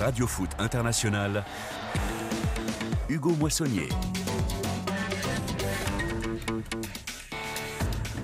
Radio 0.00 0.26
Foot 0.26 0.48
International, 0.58 1.44
Hugo 3.10 3.32
Moissonnier. 3.32 3.90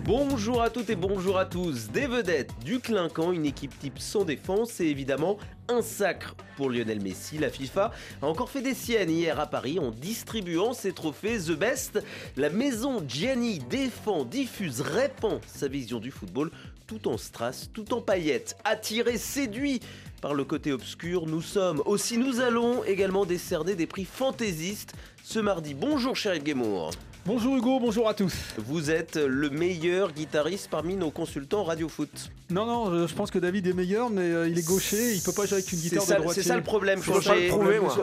Bonjour 0.07 0.63
à 0.63 0.71
toutes 0.71 0.89
et 0.89 0.97
bonjour 0.97 1.37
à 1.37 1.45
tous. 1.45 1.91
Des 1.91 2.07
vedettes, 2.07 2.55
du 2.65 2.81
clinquant, 2.81 3.31
une 3.31 3.45
équipe 3.45 3.79
type 3.79 3.99
sans 3.99 4.25
défense 4.25 4.81
et 4.81 4.87
évidemment 4.87 5.37
un 5.69 5.83
sacre 5.83 6.35
pour 6.57 6.71
Lionel 6.71 7.03
Messi. 7.03 7.37
La 7.37 7.51
FIFA 7.51 7.93
a 8.23 8.27
encore 8.27 8.49
fait 8.49 8.63
des 8.63 8.73
siennes 8.73 9.11
hier 9.11 9.39
à 9.39 9.47
Paris 9.47 9.79
en 9.79 9.91
distribuant 9.91 10.73
ses 10.73 10.93
trophées 10.93 11.39
The 11.39 11.59
Best. 11.59 12.03
La 12.39 12.49
maison 12.49 13.05
Gianni 13.07 13.59
défend, 13.59 14.25
diffuse, 14.25 14.81
répand 14.81 15.41
sa 15.47 15.69
vision 15.69 15.99
du 15.99 16.11
football 16.11 16.51
tout 16.87 17.09
en 17.09 17.19
strass, 17.19 17.69
tout 17.73 17.93
en 17.93 18.01
paillettes. 18.01 18.57
Attiré, 18.65 19.19
séduit 19.19 19.81
par 20.21 20.35
le 20.35 20.45
côté 20.45 20.73
obscur, 20.73 21.27
nous 21.27 21.43
sommes. 21.43 21.83
Aussi, 21.87 22.19
nous 22.19 22.41
allons 22.41 22.85
également 22.85 23.25
décerner 23.25 23.75
des 23.75 23.87
prix 23.87 24.05
fantaisistes 24.05 24.95
ce 25.23 25.39
mardi. 25.39 25.75
Bonjour, 25.75 26.17
cher 26.17 26.39
Guémour. 26.39 26.91
Bonjour 27.27 27.57
Hugo, 27.57 27.81
bonjour 27.81 28.09
à 28.09 28.15
tous. 28.15 28.33
Vous 28.57 28.91
êtes 28.93 29.17
le 29.17 29.51
meilleur 29.51 30.13
guitariste 30.13 30.69
parmi 30.71 30.95
nos 30.95 31.11
consultants 31.11 31.65
radio 31.65 31.89
foot. 31.89 32.31
Non, 32.49 32.65
non, 32.65 33.09
je 33.09 33.13
pense 33.17 33.33
que 33.33 33.41
David 33.41 33.67
est 33.67 33.73
meilleur, 33.73 34.09
mais 34.09 34.21
euh, 34.23 34.49
il 34.49 34.57
est 34.57 34.65
gaucher, 34.65 35.15
il 35.17 35.21
peut 35.21 35.33
pas 35.33 35.47
jouer 35.47 35.55
avec 35.59 35.73
une 35.73 35.81
guitare 35.81 36.03
C'est 36.03 36.09
ça, 36.11 36.15
de 36.15 36.21
droitier. 36.23 36.43
c'est 36.45 36.49
ça 36.51 36.55
le 36.57 36.63
problème. 36.63 37.01
Faut 37.01 37.15
Quand, 37.15 37.23
pas 37.25 37.35
le 37.35 37.41
j'ai- 37.41 37.49
prouver, 37.49 37.81
moi. 37.81 37.97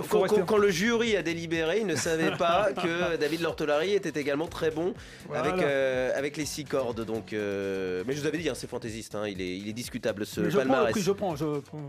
quand- 0.46 0.58
le 0.58 0.70
jury 0.70 1.16
a 1.16 1.22
délibéré, 1.24 1.80
il 1.80 1.88
ne 1.88 1.96
savait 1.96 2.36
pas 2.36 2.72
que 2.84 3.16
David 3.16 3.40
Lortolari 3.40 3.94
était 3.94 4.20
également 4.20 4.48
très 4.48 4.70
bon 4.72 4.94
Voilà. 5.30 5.44
avec, 5.54 5.64
euh, 5.64 6.12
avec 6.18 6.36
les 6.36 6.44
six 6.46 6.66
cordes. 6.66 7.06
Donc, 7.06 7.32
euh, 7.32 8.04
mais 8.06 8.14
je 8.16 8.20
vous 8.20 8.28
avais 8.28 8.38
dit, 8.40 8.50
hein, 8.50 8.54
c'est 8.54 8.70
fantaisiste, 8.70 9.16
hein, 9.16 9.26
il, 9.30 9.40
est, 9.40 9.58
il 9.58 9.70
est 9.70 9.74
discutable 9.74 10.26
ce 10.26 10.42
Mais 10.42 10.50
je 10.50 10.58
prends 10.58 10.68
palmarès. 10.68 10.92
prix, 10.92 11.02
je 11.02 11.12
prends. 11.14 11.38
je- 11.38 11.46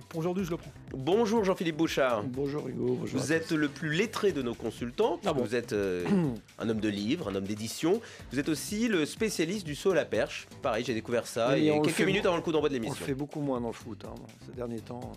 pour 0.08 0.20
aujourd'hui, 0.20 0.44
je 0.44 0.50
le 0.52 0.56
prends. 0.58 0.70
Bonjour 0.92 1.42
Jean-Philippe 1.42 1.76
Bouchard. 1.78 2.22
Bonjour 2.22 2.68
Hugo, 2.68 2.98
bonjour. 3.00 3.18
Vous 3.20 3.32
êtes 3.32 3.50
le 3.50 3.66
plus 3.66 3.92
lettré 3.92 4.30
de 4.30 4.42
nos 4.42 4.54
consultants. 4.54 5.18
Ah 5.26 5.32
bon 5.32 5.42
Vous 5.42 5.56
êtes 5.56 5.72
euh, 5.72 6.04
un 6.60 6.68
homme 6.68 6.78
de 6.78 6.88
livres, 7.24 7.30
un 7.30 7.34
homme 7.38 7.46
d'édition. 7.46 8.00
Vous 8.32 8.38
êtes 8.38 8.48
aussi 8.48 8.88
le 8.88 9.06
spécialiste 9.06 9.66
du 9.66 9.74
saut 9.74 9.92
à 9.92 9.94
la 9.94 10.04
perche. 10.04 10.46
Pareil, 10.62 10.84
j'ai 10.84 10.94
découvert 10.94 11.26
ça 11.26 11.56
il 11.58 11.64
y 11.64 11.70
on 11.70 11.74
a 11.74 11.76
le 11.78 11.82
quelques 11.84 12.06
minutes 12.06 12.26
avant 12.26 12.36
le 12.36 12.42
coup 12.42 12.52
d'envoi 12.52 12.68
de 12.68 12.74
On 12.74 12.78
le 12.78 12.82
l'émission. 12.84 13.04
fait 13.04 13.14
beaucoup 13.14 13.40
moins 13.40 13.60
dans 13.60 13.68
le 13.68 13.72
foot 13.74 14.04
hein, 14.06 14.14
ces 14.46 14.52
derniers 14.54 14.80
temps. 14.80 15.12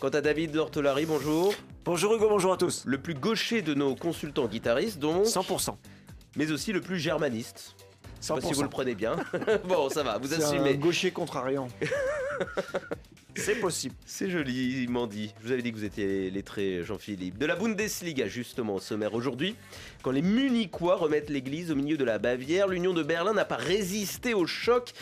Quant 0.00 0.08
à 0.10 0.20
David 0.20 0.54
Lortolari, 0.54 1.06
bonjour. 1.06 1.52
Bonjour 1.84 2.14
Hugo, 2.14 2.28
bonjour 2.28 2.52
à 2.52 2.56
tous. 2.56 2.84
Le 2.86 2.98
plus 2.98 3.14
gaucher 3.14 3.62
de 3.62 3.74
nos 3.74 3.96
consultants 3.96 4.46
guitaristes, 4.46 4.98
donc, 5.00 5.24
100%. 5.24 5.74
mais 6.36 6.52
aussi 6.52 6.72
le 6.72 6.80
plus 6.80 6.98
germaniste. 6.98 7.74
Je 8.20 8.26
sais 8.26 8.32
pas 8.34 8.40
100%. 8.40 8.46
si 8.48 8.52
vous 8.54 8.62
le 8.62 8.68
prenez 8.68 8.94
bien. 8.94 9.16
bon, 9.68 9.88
ça 9.90 10.02
va, 10.04 10.18
vous 10.18 10.32
un 10.34 10.38
assumez. 10.38 10.76
gaucher 10.76 11.10
contrariant. 11.10 11.68
C'est 13.38 13.54
possible. 13.54 13.94
C'est 14.04 14.28
joli, 14.28 14.82
il 14.82 14.90
m'en 14.90 15.06
dit. 15.06 15.32
Je 15.40 15.46
vous 15.46 15.52
avais 15.52 15.62
dit 15.62 15.70
que 15.70 15.76
vous 15.76 15.84
étiez 15.84 16.30
lettré, 16.30 16.82
Jean-Philippe. 16.82 17.38
De 17.38 17.46
la 17.46 17.54
Bundesliga, 17.54 18.26
justement, 18.26 18.74
au 18.74 18.80
sommaire 18.80 19.14
aujourd'hui. 19.14 19.54
Quand 20.02 20.10
les 20.10 20.22
Munichois 20.22 20.96
remettent 20.96 21.30
l'église 21.30 21.70
au 21.70 21.76
milieu 21.76 21.96
de 21.96 22.04
la 22.04 22.18
Bavière, 22.18 22.66
l'Union 22.66 22.92
de 22.92 23.02
Berlin 23.02 23.32
n'a 23.32 23.44
pas 23.44 23.56
résisté 23.56 24.34
au 24.34 24.46
choc. 24.46 24.92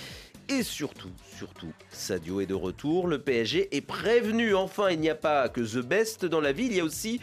Et 0.48 0.62
surtout, 0.62 1.10
surtout, 1.36 1.72
Sadio 1.90 2.40
est 2.40 2.46
de 2.46 2.54
retour. 2.54 3.08
Le 3.08 3.18
PSG 3.18 3.74
est 3.74 3.80
prévenu. 3.80 4.54
Enfin, 4.54 4.90
il 4.90 5.00
n'y 5.00 5.10
a 5.10 5.16
pas 5.16 5.48
que 5.48 5.60
The 5.60 5.84
Best 5.84 6.24
dans 6.24 6.40
la 6.40 6.52
ville, 6.52 6.70
il 6.72 6.76
y 6.76 6.80
a 6.80 6.84
aussi 6.84 7.20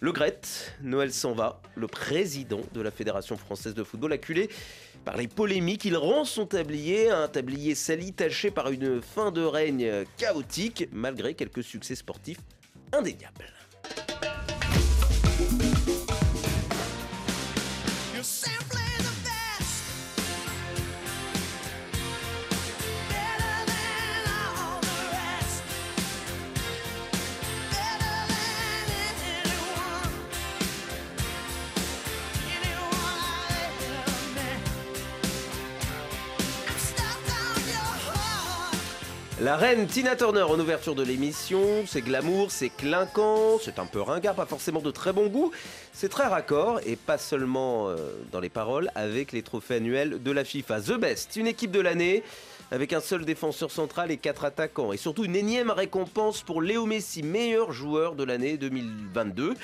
le 0.00 0.12
Gret. 0.12 0.40
Noël 0.82 1.12
s'en 1.12 1.32
va, 1.32 1.60
le 1.76 1.86
président 1.86 2.60
de 2.72 2.80
la 2.80 2.90
Fédération 2.90 3.36
française 3.36 3.74
de 3.74 3.84
football, 3.84 4.12
acculé 4.12 4.48
par 5.04 5.16
les 5.16 5.28
polémiques, 5.28 5.84
il 5.84 5.96
rend 5.96 6.24
son 6.24 6.46
tablier, 6.46 7.10
un 7.10 7.28
tablier 7.28 7.74
sali 7.74 8.12
taché 8.12 8.50
par 8.50 8.70
une 8.70 9.02
fin 9.02 9.30
de 9.30 9.42
règne 9.42 10.04
chaotique, 10.16 10.88
malgré 10.92 11.34
quelques 11.34 11.62
succès 11.62 11.94
sportifs 11.94 12.40
indéniables. 12.92 13.52
La 39.44 39.58
reine 39.58 39.86
Tina 39.86 40.16
Turner 40.16 40.40
en 40.40 40.58
ouverture 40.58 40.94
de 40.94 41.02
l'émission, 41.02 41.84
c'est 41.86 42.00
glamour, 42.00 42.50
c'est 42.50 42.70
clinquant, 42.70 43.58
c'est 43.60 43.78
un 43.78 43.84
peu 43.84 44.00
ringard, 44.00 44.34
pas 44.34 44.46
forcément 44.46 44.80
de 44.80 44.90
très 44.90 45.12
bon 45.12 45.26
goût, 45.26 45.50
c'est 45.92 46.08
très 46.08 46.26
raccord 46.26 46.80
et 46.86 46.96
pas 46.96 47.18
seulement 47.18 47.90
euh, 47.90 47.96
dans 48.32 48.40
les 48.40 48.48
paroles 48.48 48.90
avec 48.94 49.32
les 49.32 49.42
trophées 49.42 49.74
annuels 49.74 50.22
de 50.22 50.30
la 50.30 50.44
FIFA. 50.44 50.80
The 50.80 50.92
Best, 50.92 51.36
une 51.36 51.46
équipe 51.46 51.72
de 51.72 51.80
l'année 51.80 52.22
avec 52.70 52.94
un 52.94 53.00
seul 53.00 53.26
défenseur 53.26 53.70
central 53.70 54.10
et 54.10 54.16
quatre 54.16 54.46
attaquants 54.46 54.94
et 54.94 54.96
surtout 54.96 55.26
une 55.26 55.36
énième 55.36 55.70
récompense 55.70 56.40
pour 56.40 56.62
Léo 56.62 56.86
Messi, 56.86 57.22
meilleur 57.22 57.70
joueur 57.70 58.14
de 58.14 58.24
l'année 58.24 58.56
2022. 58.56 59.56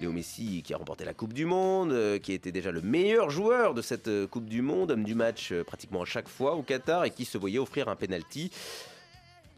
Léo 0.00 0.12
Messi 0.12 0.62
qui 0.64 0.72
a 0.72 0.78
remporté 0.78 1.04
la 1.04 1.12
Coupe 1.12 1.34
du 1.34 1.44
Monde, 1.44 1.92
euh, 1.92 2.18
qui 2.18 2.32
était 2.32 2.52
déjà 2.52 2.70
le 2.72 2.80
meilleur 2.80 3.28
joueur 3.28 3.74
de 3.74 3.82
cette 3.82 4.08
euh, 4.08 4.26
Coupe 4.26 4.48
du 4.48 4.62
Monde, 4.62 4.92
homme 4.92 5.04
du 5.04 5.14
match 5.14 5.52
pratiquement 5.66 6.00
à 6.00 6.06
chaque 6.06 6.30
fois 6.30 6.54
au 6.54 6.62
Qatar 6.62 7.04
et 7.04 7.10
qui 7.10 7.26
se 7.26 7.36
voyait 7.36 7.58
offrir 7.58 7.90
un 7.90 7.96
penalty 7.96 8.50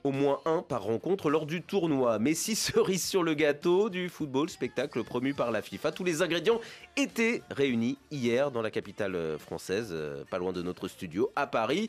au 0.05 0.11
moins 0.11 0.41
un 0.45 0.63
par 0.63 0.83
rencontre 0.83 1.31
lors 1.31 1.47
du 1.47 1.63
tournoi. 1.63 2.19
Messi 2.19 2.55
cerise 2.57 3.05
sur 3.05 3.23
le 3.23 3.35
gâteau 3.35 3.91
du 3.91 4.09
football 4.09 4.49
spectacle 4.49 5.03
promu 5.05 5.35
par 5.35 5.51
la 5.51 5.63
FIFA. 5.63 5.93
Tous 5.93 6.05
les 6.05 6.23
ingrédients 6.23 6.61
étaient 6.97 7.43
réunis 7.51 7.99
hier 8.11 8.51
dans 8.51 8.63
la 8.63 8.71
capitale 8.71 9.15
euh, 9.15 9.39
française, 9.39 9.89
euh, 9.93 10.25
pas 10.31 10.39
loin 10.39 10.53
de 10.53 10.63
notre 10.63 10.89
studio, 10.89 11.31
à 11.37 11.47
Paris. 11.47 11.89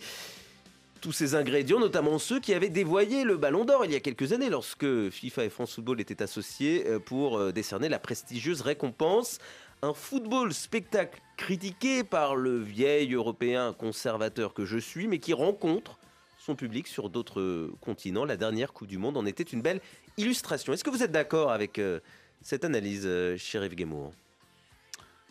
Tous 1.01 1.11
ces 1.11 1.35
ingrédients, 1.35 1.79
notamment 1.79 2.17
ceux 2.17 2.39
qui 2.39 2.53
avaient 2.53 2.69
dévoyé 2.69 3.25
le 3.25 3.35
Ballon 3.35 3.65
d'Or 3.65 3.83
il 3.83 3.91
y 3.91 3.95
a 3.95 3.99
quelques 3.99 4.31
années, 4.31 4.49
lorsque 4.49 5.09
FIFA 5.09 5.45
et 5.45 5.49
France 5.49 5.75
Football 5.75 5.99
étaient 5.99 6.23
associés 6.23 6.85
euh, 6.87 6.99
pour 6.99 7.51
décerner 7.51 7.89
la 7.89 7.99
prestigieuse 7.99 8.61
récompense. 8.61 9.39
Un 9.81 9.93
football 9.93 10.53
spectacle 10.53 11.19
critiqué 11.35 12.05
par 12.05 12.37
le 12.37 12.57
vieil 12.57 13.13
Européen 13.13 13.73
conservateur 13.77 14.53
que 14.53 14.63
je 14.63 14.77
suis, 14.77 15.07
mais 15.07 15.19
qui 15.19 15.33
rencontre 15.33 15.97
son 16.43 16.55
public 16.55 16.87
sur 16.87 17.09
d'autres 17.09 17.71
continents. 17.79 18.25
La 18.25 18.35
dernière 18.35 18.73
Coupe 18.73 18.87
du 18.87 18.97
Monde 18.97 19.15
en 19.15 19.25
était 19.25 19.43
une 19.43 19.61
belle 19.61 19.79
illustration. 20.17 20.73
Est-ce 20.73 20.83
que 20.83 20.89
vous 20.89 21.01
êtes 21.01 21.11
d'accord 21.11 21.51
avec 21.51 21.79
euh, 21.79 22.01
cette 22.41 22.65
analyse, 22.65 23.03
euh, 23.05 23.37
Guémour 23.73 24.11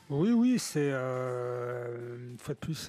Oui, 0.08 0.30
oui, 0.30 0.58
c'est. 0.58 0.90
euh, 0.92 2.16
une 2.30 2.38
fois 2.38 2.54
de 2.54 2.58
plus. 2.60 2.88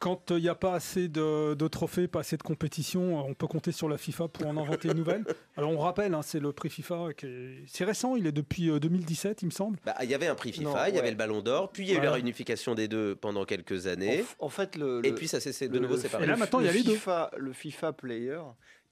Euh, 0.00 0.10
quand 0.10 0.30
il 0.30 0.42
n'y 0.42 0.48
a 0.48 0.54
pas 0.54 0.74
assez 0.74 1.08
de, 1.08 1.54
de 1.54 1.68
trophées, 1.68 2.08
pas 2.08 2.20
assez 2.20 2.36
de 2.36 2.42
compétition, 2.42 3.24
on 3.26 3.34
peut 3.34 3.46
compter 3.46 3.72
sur 3.72 3.88
la 3.88 3.98
FIFA 3.98 4.28
pour 4.28 4.46
en 4.46 4.56
inventer 4.56 4.88
une 4.88 4.94
nouvelle. 4.96 5.24
Alors 5.56 5.70
on 5.70 5.78
rappelle, 5.78 6.14
hein, 6.14 6.22
c'est 6.22 6.40
le 6.40 6.52
prix 6.52 6.70
FIFA, 6.70 7.08
qui 7.16 7.26
est- 7.26 7.64
c'est 7.66 7.84
récent, 7.84 8.16
il 8.16 8.26
est 8.26 8.32
depuis 8.32 8.70
euh, 8.70 8.80
2017, 8.80 9.42
il 9.42 9.46
me 9.46 9.50
semble. 9.50 9.78
Bah, 9.84 9.94
Il 10.02 10.10
y 10.10 10.14
avait 10.14 10.26
un 10.28 10.34
prix 10.34 10.52
FIFA, 10.52 10.88
il 10.88 10.94
y 10.94 10.98
avait 10.98 11.10
le 11.10 11.16
Ballon 11.16 11.42
d'Or, 11.42 11.70
puis 11.70 11.84
il 11.84 11.92
y 11.92 11.96
a 11.96 11.98
eu 11.98 12.02
la 12.02 12.12
réunification 12.12 12.74
des 12.74 12.88
deux 12.88 13.14
pendant 13.14 13.44
quelques 13.44 13.86
années. 13.86 14.24
En, 14.38 14.46
en 14.46 14.48
fait, 14.48 14.76
le, 14.76 15.00
Et 15.04 15.10
le- 15.10 15.14
puis 15.14 15.28
ça 15.28 15.40
s'est 15.40 15.68
de 15.68 15.78
nouveau 15.78 15.96
séparé. 15.96 16.24
Et 16.24 16.26
là, 16.26 16.36
maintenant, 16.36 16.60
il 16.60 16.66
y 16.66 16.68
a 16.68 16.72
le 16.72 16.78
les 16.78 16.84
deux. 16.84 16.94
FIFA, 16.94 17.30
Le 17.36 17.52
FIFA 17.52 17.92
Player, 17.92 18.40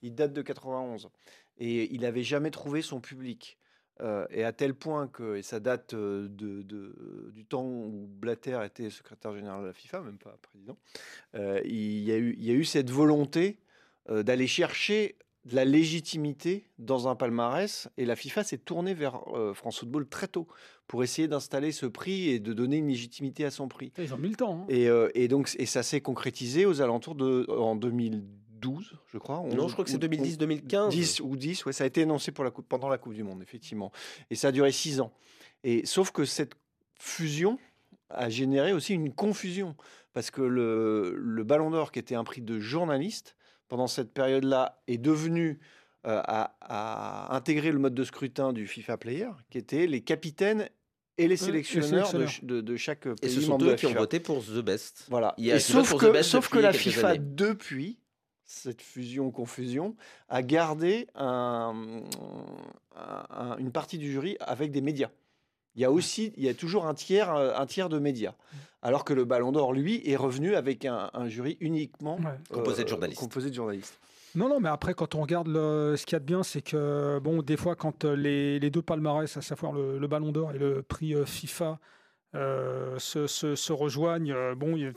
il 0.01 0.13
date 0.15 0.33
de 0.33 0.41
91 0.41 1.09
et 1.57 1.93
il 1.93 2.01
n'avait 2.01 2.23
jamais 2.23 2.51
trouvé 2.51 2.81
son 2.81 3.01
public. 3.01 3.57
Euh, 4.01 4.25
et 4.29 4.45
à 4.45 4.53
tel 4.53 4.73
point 4.73 5.07
que, 5.07 5.35
et 5.35 5.41
ça 5.41 5.59
date 5.59 5.93
euh, 5.93 6.27
de, 6.29 6.61
de- 6.61 7.31
du 7.33 7.43
temps 7.45 7.65
où 7.65 8.07
Blatter 8.09 8.57
était 8.65 8.89
secrétaire 8.89 9.35
général 9.35 9.61
de 9.61 9.67
la 9.67 9.73
FIFA, 9.73 10.01
même 10.01 10.17
pas 10.17 10.37
président, 10.41 10.77
euh, 11.35 11.59
il, 11.65 11.99
y 11.99 12.11
a 12.13 12.17
eu, 12.17 12.33
il 12.37 12.45
y 12.45 12.51
a 12.51 12.53
eu 12.53 12.63
cette 12.63 12.89
volonté 12.91 13.57
euh, 14.09 14.23
d'aller 14.23 14.47
chercher 14.47 15.15
de 15.45 15.55
la 15.55 15.65
légitimité 15.65 16.65
dans 16.77 17.07
un 17.07 17.15
palmarès. 17.15 17.89
Et 17.97 18.05
la 18.05 18.15
FIFA 18.15 18.43
s'est 18.43 18.57
tournée 18.57 18.93
vers 18.93 19.21
France 19.53 19.79
Football 19.79 20.07
très 20.07 20.27
tôt 20.27 20.47
pour 20.87 21.03
essayer 21.03 21.27
d'installer 21.27 21.71
ce 21.71 21.85
prix 21.85 22.29
et 22.29 22.39
de 22.39 22.53
donner 22.53 22.77
une 22.77 22.87
légitimité 22.87 23.45
à 23.45 23.51
son 23.51 23.67
prix. 23.67 23.91
Ils 23.97 24.13
ont 24.13 24.17
mis 24.17 24.29
le 24.29 24.35
temps. 24.35 24.61
hein. 24.61 24.65
Et, 24.69 24.87
et 25.15 25.27
donc, 25.27 25.55
et 25.59 25.65
ça 25.65 25.81
s'est 25.83 26.01
concrétisé 26.01 26.65
aux 26.65 26.81
alentours 26.81 27.15
de 27.15 27.45
en 27.49 27.75
2012, 28.59 28.93
je 29.11 29.17
crois. 29.17 29.37
Non, 29.37 29.63
11, 29.63 29.67
je 29.67 29.73
crois 29.73 29.85
que 29.85 29.91
c'est 29.91 29.97
ou- 29.97 29.99
2010-2015. 29.99 30.89
10 30.89 31.19
ou 31.21 31.35
10, 31.35 31.65
ouais, 31.65 31.73
ça 31.73 31.83
a 31.83 31.87
été 31.87 32.01
énoncé 32.01 32.31
pour 32.31 32.43
la 32.43 32.51
coupe, 32.51 32.67
pendant 32.67 32.89
la 32.89 32.97
Coupe 32.97 33.13
du 33.13 33.23
Monde, 33.23 33.41
effectivement. 33.41 33.91
Et 34.29 34.35
ça 34.35 34.49
a 34.49 34.51
duré 34.51 34.71
6 34.71 34.99
ans. 35.01 35.11
Et 35.63 35.85
sauf 35.85 36.11
que 36.11 36.25
cette 36.25 36.53
fusion 36.99 37.57
a 38.09 38.29
généré 38.29 38.73
aussi 38.73 38.93
une 38.93 39.13
confusion. 39.13 39.75
Parce 40.13 40.31
que 40.31 40.41
le, 40.41 41.13
le 41.15 41.43
Ballon 41.43 41.69
d'Or, 41.69 41.91
qui 41.91 41.99
était 41.99 42.15
un 42.15 42.23
prix 42.23 42.41
de 42.41 42.59
journaliste, 42.59 43.35
pendant 43.67 43.87
cette 43.87 44.11
période-là, 44.13 44.81
est 44.87 44.97
devenu 44.97 45.59
euh, 46.07 46.21
à, 46.25 46.55
à 46.61 47.35
intégrer 47.35 47.71
le 47.71 47.77
mode 47.79 47.93
de 47.93 48.03
scrutin 48.03 48.51
du 48.53 48.65
FIFA 48.67 48.97
Player, 48.97 49.29
qui 49.51 49.57
était 49.59 49.85
les 49.85 50.01
capitaines 50.01 50.67
et 51.17 51.23
les 51.23 51.27
les 51.29 51.37
sélectionneurs, 51.37 52.11
de 52.13 52.25
de, 52.43 52.61
de 52.61 52.75
chaque 52.77 53.01
pays 53.03 53.13
Et 53.21 53.29
ce 53.29 53.41
sont 53.41 53.61
eux 53.61 53.75
qui 53.75 53.85
ont 53.85 53.93
voté 53.93 54.19
pour 54.21 54.43
The 54.43 54.61
Best. 54.63 55.05
Voilà. 55.09 55.35
Il 55.37 55.45
y 55.45 55.51
a 55.51 55.57
Et 55.57 55.59
sauf 55.59 55.93
que, 55.95 56.05
The 56.07 56.13
Best 56.13 56.29
sauf 56.29 56.47
que 56.49 56.57
la 56.59 56.71
FIFA, 56.73 57.09
années. 57.09 57.19
depuis, 57.21 57.99
cette 58.49 58.81
fusion-confusion, 58.81 59.95
a 60.27 60.41
gardé 60.41 61.07
un- 61.15 62.01
un- 62.95 63.25
un- 63.29 63.57
une 63.57 63.71
partie 63.71 63.97
du 63.99 64.11
jury 64.11 64.37
avec 64.39 64.71
des 64.71 64.81
médias. 64.81 65.09
Il 65.75 65.81
y 65.81 65.85
a 65.85 65.91
aussi, 65.91 66.33
il 66.35 66.43
y 66.43 66.49
a 66.49 66.53
toujours 66.55 66.87
un 66.87 66.95
tiers, 66.95 67.33
euh, 67.33 67.53
un 67.55 67.65
tiers 67.67 67.89
de 67.89 67.99
médias. 67.99 68.33
Alors 68.81 69.05
que 69.05 69.13
le 69.13 69.23
Ballon 69.23 69.51
d'Or, 69.51 69.71
lui, 69.73 70.01
est 70.09 70.15
revenu 70.15 70.55
avec 70.55 70.83
un, 70.85 71.11
un 71.13 71.27
jury 71.27 71.57
uniquement 71.59 72.15
Ouais. 72.17 72.37
Composé 72.51 72.83
de 72.83 72.89
journalistes. 72.89 73.19
composé 73.19 73.49
de 73.49 73.55
journalistes. 73.55 73.99
Non, 74.35 74.49
non, 74.49 74.59
mais 74.59 74.69
après, 74.69 74.93
quand 74.95 75.13
on 75.15 75.21
regarde 75.21 75.47
le- 75.47 75.95
ce 75.95 76.05
qu'il 76.05 76.13
y 76.13 76.17
a 76.17 76.19
de 76.19 76.25
bien, 76.25 76.41
c'est 76.43 76.61
que, 76.61 77.19
bon, 77.19 77.41
des 77.43 77.55
fois, 77.57 77.75
quand 77.75 78.03
euh, 78.05 78.15
les, 78.15 78.59
les 78.59 78.69
deux 78.71 78.81
palmarès, 78.81 79.37
à 79.37 79.41
savoir 79.41 79.73
le, 79.73 79.99
le 79.99 80.07
Ballon 80.07 80.31
d'Or 80.31 80.53
et 80.53 80.57
le 80.57 80.81
prix 80.81 81.13
euh, 81.13 81.25
FIFA, 81.25 81.79
euh, 82.35 82.97
se, 82.99 83.27
se- 83.27 83.55
se 83.55 83.73
rejoignent, 83.73 84.31
euh, 84.33 84.55
bon, 84.55 84.75
il 84.75 84.83
y 84.83 84.85
a- 84.87 84.91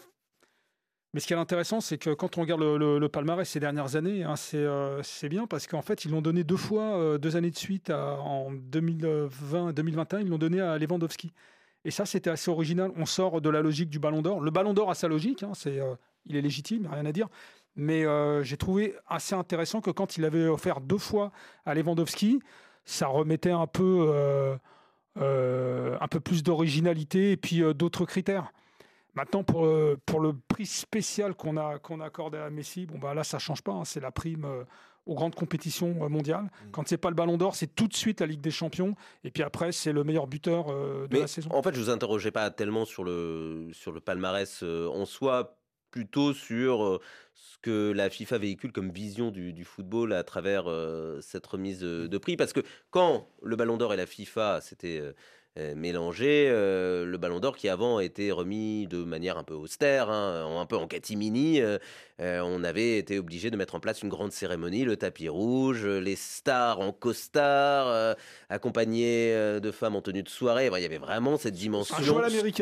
mais 1.14 1.20
ce 1.20 1.26
qui 1.26 1.34
est 1.34 1.36
intéressant, 1.36 1.82
c'est 1.82 1.98
que 1.98 2.10
quand 2.14 2.38
on 2.38 2.40
regarde 2.40 2.62
le, 2.62 3.06
palmarès 3.08 3.46
ces 3.46 3.60
dernières 3.60 3.96
années, 3.96 4.24
hein, 4.24 4.34
c'est 4.36 4.56
euh, 4.56 5.02
c'est 5.02 5.28
bien 5.28 5.46
parce 5.46 5.66
qu'en 5.66 5.82
fait, 5.82 6.06
ils 6.06 6.10
l'ont 6.10 6.22
donné 6.22 6.42
deux 6.42 6.56
fois, 6.56 6.96
euh, 6.96 7.18
deux 7.18 7.36
années 7.36 7.50
de 7.50 7.56
suite, 7.56 7.90
à- 7.90 8.16
en 8.20 8.50
2020 8.50 9.70
et 9.70 9.72
2021, 9.74 10.20
ils 10.20 10.28
l'ont 10.28 10.38
donné 10.38 10.60
à 10.62 10.78
Lewandowski. 10.78 11.32
Et 11.84 11.90
ça, 11.90 12.06
c'était 12.06 12.30
assez 12.30 12.50
original. 12.50 12.92
On 12.96 13.04
sort 13.04 13.42
de 13.42 13.50
la 13.50 13.60
logique 13.60 13.90
du 13.90 13.98
Ballon 13.98 14.22
d'Or. 14.22 14.40
Le 14.40 14.50
Ballon 14.50 14.72
d'Or 14.72 14.90
a 14.90 14.94
sa 14.94 15.06
logique, 15.08 15.42
hein, 15.42 15.52
c'est, 15.54 15.80
euh, 15.80 15.94
il 16.24 16.36
est 16.36 16.40
légitime, 16.40 16.88
rien 16.90 17.04
à 17.04 17.12
dire. 17.12 17.28
Mais 17.76 18.06
euh, 18.06 18.42
j'ai 18.42 18.56
trouvé 18.56 18.94
assez 19.06 19.34
intéressant 19.34 19.82
que 19.82 19.90
quand 19.90 20.16
il 20.16 20.24
avait 20.24 20.46
offert 20.46 20.80
deux 20.80 20.98
fois 20.98 21.30
à 21.66 21.74
Lewandowski, 21.74 22.40
ça 22.86 23.06
remettait 23.06 23.50
un 23.50 23.66
peu, 23.66 24.56
un 25.16 26.08
peu 26.08 26.20
plus 26.20 26.42
d'originalité 26.42 27.32
et 27.32 27.36
puis 27.36 27.62
d'autres 27.74 28.04
critères. 28.06 28.52
Maintenant, 29.14 29.44
pour, 29.44 29.66
euh, 29.66 29.98
pour 30.06 30.20
le 30.20 30.32
prix 30.32 30.64
spécial 30.66 31.34
qu'on 31.34 31.56
a, 31.58 31.78
qu'on 31.78 32.00
a 32.00 32.06
accordé 32.06 32.38
à 32.38 32.48
Messi, 32.48 32.86
bon, 32.86 32.98
bah 32.98 33.12
là, 33.12 33.24
ça 33.24 33.38
change 33.38 33.62
pas. 33.62 33.72
hein, 33.72 33.84
c'est 33.84 34.00
la 34.00 34.10
prime 34.10 34.46
euh, 34.46 34.64
aux 35.04 35.14
grandes 35.14 35.34
compétitions 35.34 35.96
euh, 36.02 36.08
mondiales. 36.08 36.50
Quand 36.70 36.88
c'est 36.88 36.96
pas 36.96 37.10
le 37.10 37.14
Ballon 37.14 37.36
d'Or, 37.36 37.54
c'est 37.54 37.74
tout 37.74 37.88
de 37.88 37.94
suite 37.94 38.20
la 38.20 38.26
Ligue 38.26 38.40
des 38.40 38.50
Champions. 38.50 38.94
Et 39.22 39.30
puis 39.30 39.42
après, 39.42 39.70
c'est 39.72 39.92
le 39.92 40.02
meilleur 40.02 40.26
buteur 40.26 40.68
de 40.68 41.08
Mais 41.10 41.20
la 41.20 41.26
saison. 41.26 41.50
en 41.52 41.62
fait, 41.62 41.74
je 41.74 41.80
vous 41.80 41.90
interrogeais 41.90 42.30
pas 42.30 42.50
tellement 42.50 42.86
sur 42.86 43.04
le, 43.04 43.68
sur 43.72 43.92
le 43.92 44.00
palmarès 44.00 44.62
en 44.62 45.04
soi, 45.04 45.58
plutôt 45.90 46.32
sur 46.32 47.00
ce 47.34 47.58
que 47.60 47.92
la 47.92 48.08
FIFA 48.08 48.38
véhicule 48.38 48.72
comme 48.72 48.90
vision 48.90 49.30
du, 49.30 49.52
du 49.52 49.64
football 49.64 50.14
à 50.14 50.24
travers 50.24 50.64
cette 51.20 51.46
remise 51.46 51.80
de 51.80 52.18
prix. 52.18 52.38
Parce 52.38 52.54
que 52.54 52.60
quand 52.90 53.28
le 53.42 53.56
Ballon 53.56 53.76
d'Or 53.76 53.92
et 53.92 53.98
la 53.98 54.06
FIFA 54.06 54.62
s'étaient 54.62 55.02
euh, 55.58 55.74
mélangés, 55.74 56.48
euh, 56.48 57.04
le 57.04 57.18
Ballon 57.18 57.38
d'Or 57.38 57.56
qui 57.56 57.68
avant 57.68 58.00
était 58.00 58.30
remis 58.30 58.86
de 58.86 59.04
manière 59.04 59.36
un 59.36 59.44
peu 59.44 59.54
austère, 59.54 60.08
hein, 60.10 60.46
un 60.58 60.66
peu 60.66 60.76
en 60.76 60.86
catimini, 60.86 61.60
euh, 62.22 62.40
on 62.40 62.62
avait 62.62 62.98
été 62.98 63.18
obligé 63.18 63.50
de 63.50 63.56
mettre 63.56 63.74
en 63.74 63.80
place 63.80 64.02
une 64.02 64.08
grande 64.08 64.32
cérémonie, 64.32 64.84
le 64.84 64.96
tapis 64.96 65.28
rouge, 65.28 65.86
les 65.86 66.16
stars 66.16 66.80
en 66.80 66.92
costard, 66.92 68.16
accompagnés 68.48 69.32
euh, 69.32 69.60
de 69.60 69.70
femmes 69.70 69.96
en 69.96 70.02
tenue 70.02 70.22
de 70.22 70.28
soirée. 70.28 70.70
Il 70.72 70.82
y 70.82 70.84
avait 70.84 70.98
vraiment 70.98 71.36
cette 71.36 71.54
dimension 71.54 71.96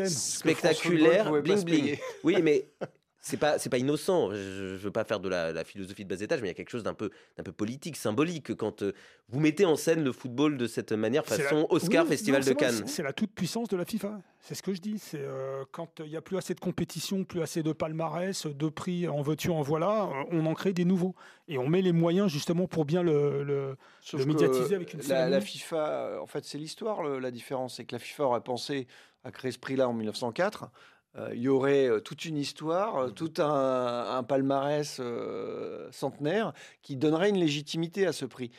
spectaculaire, 0.06 1.30
bling 1.42 1.64
bling. 1.64 1.98
Oui, 2.24 2.40
mais 2.42 2.68
c'est 3.20 3.36
pas 3.36 3.58
c'est 3.58 3.68
pas 3.70 3.78
innocent. 3.78 4.30
Je, 4.32 4.76
je 4.76 4.76
veux 4.76 4.90
pas 4.90 5.04
faire 5.04 5.20
de 5.20 5.28
la, 5.28 5.52
la 5.52 5.64
philosophie 5.64 6.04
de 6.04 6.08
bas 6.14 6.20
étage, 6.22 6.40
mais 6.40 6.46
il 6.48 6.50
y 6.50 6.52
a 6.52 6.54
quelque 6.54 6.70
chose 6.70 6.82
d'un 6.82 6.94
peu 6.94 7.10
d'un 7.36 7.42
peu 7.42 7.52
politique, 7.52 7.96
symbolique 7.96 8.54
quand 8.54 8.82
euh, 8.82 8.92
vous 9.28 9.40
mettez 9.40 9.64
en 9.66 9.76
scène 9.76 10.02
le 10.02 10.12
football 10.12 10.56
de 10.56 10.66
cette 10.66 10.92
manière, 10.92 11.22
la- 11.28 11.36
façon 11.36 11.66
Oscar 11.70 12.04
Oui, 12.04 12.10
Festival 12.10 12.40
non, 12.42 12.48
de 12.48 12.52
Cannes. 12.54 12.82
c'est- 12.86 13.02
la 13.02 13.12
toute 13.12 13.32
puissance 13.32 13.68
de 13.68 13.76
la 13.76 13.84
FIFA. 13.84 14.20
C'est 14.40 14.54
ce 14.54 14.62
que 14.62 14.72
je 14.72 14.80
dis. 14.80 14.98
C'est 14.98 15.20
euh, 15.20 15.64
quand 15.70 16.00
il 16.00 16.10
n'y 16.10 16.16
a 16.16 16.22
plus 16.22 16.38
assez 16.38 16.54
de 16.54 16.60
compétition, 16.60 17.24
plus 17.24 17.42
assez 17.42 17.62
de 17.62 17.72
palmarès, 17.72 18.46
de 18.46 18.68
prix 18.70 19.06
en 19.06 19.20
veux-tu, 19.20 19.50
en 19.50 19.60
voilà, 19.60 20.04
euh, 20.04 20.24
on 20.30 20.46
en 20.46 20.54
crée 20.54 20.72
des 20.72 20.86
nouveaux. 20.86 21.14
Et 21.46 21.58
on 21.58 21.68
met 21.68 21.82
les 21.82 21.92
moyens 21.92 22.30
justement 22.30 22.66
pour 22.66 22.84
bien 22.86 23.02
le. 23.02 23.42
le- 23.44 23.76
Le 24.14 24.24
médiatiser 24.24 24.74
avec 24.74 24.94
une 24.94 25.00
la, 25.00 25.04
cérémonie. 25.06 25.30
la 25.32 25.40
FIFA, 25.42 26.22
en 26.22 26.26
fait, 26.26 26.44
c'est 26.46 26.56
l'histoire. 26.58 27.02
La 27.02 27.30
différence, 27.30 27.76
c'est 27.76 27.84
que 27.84 27.94
la 27.94 27.98
FIFA 27.98 28.24
aurait 28.24 28.40
pensé 28.40 28.86
à 29.24 29.30
créer 29.30 29.52
ce 29.52 29.58
prix-là 29.58 29.86
en 29.88 29.92
1904. 29.92 30.70
Euh, 31.16 31.30
il 31.34 31.40
y 31.42 31.48
aurait 31.48 31.88
euh, 31.88 32.00
toute 32.00 32.24
une 32.24 32.36
histoire, 32.36 32.96
euh, 32.96 33.10
tout 33.10 33.32
un, 33.38 34.16
un 34.16 34.22
palmarès 34.22 34.98
euh, 35.00 35.88
centenaire 35.90 36.52
qui 36.82 36.96
donnerait 36.96 37.30
une 37.30 37.38
légitimité 37.38 38.06
à 38.06 38.12
ce 38.12 38.24
prix. 38.26 38.50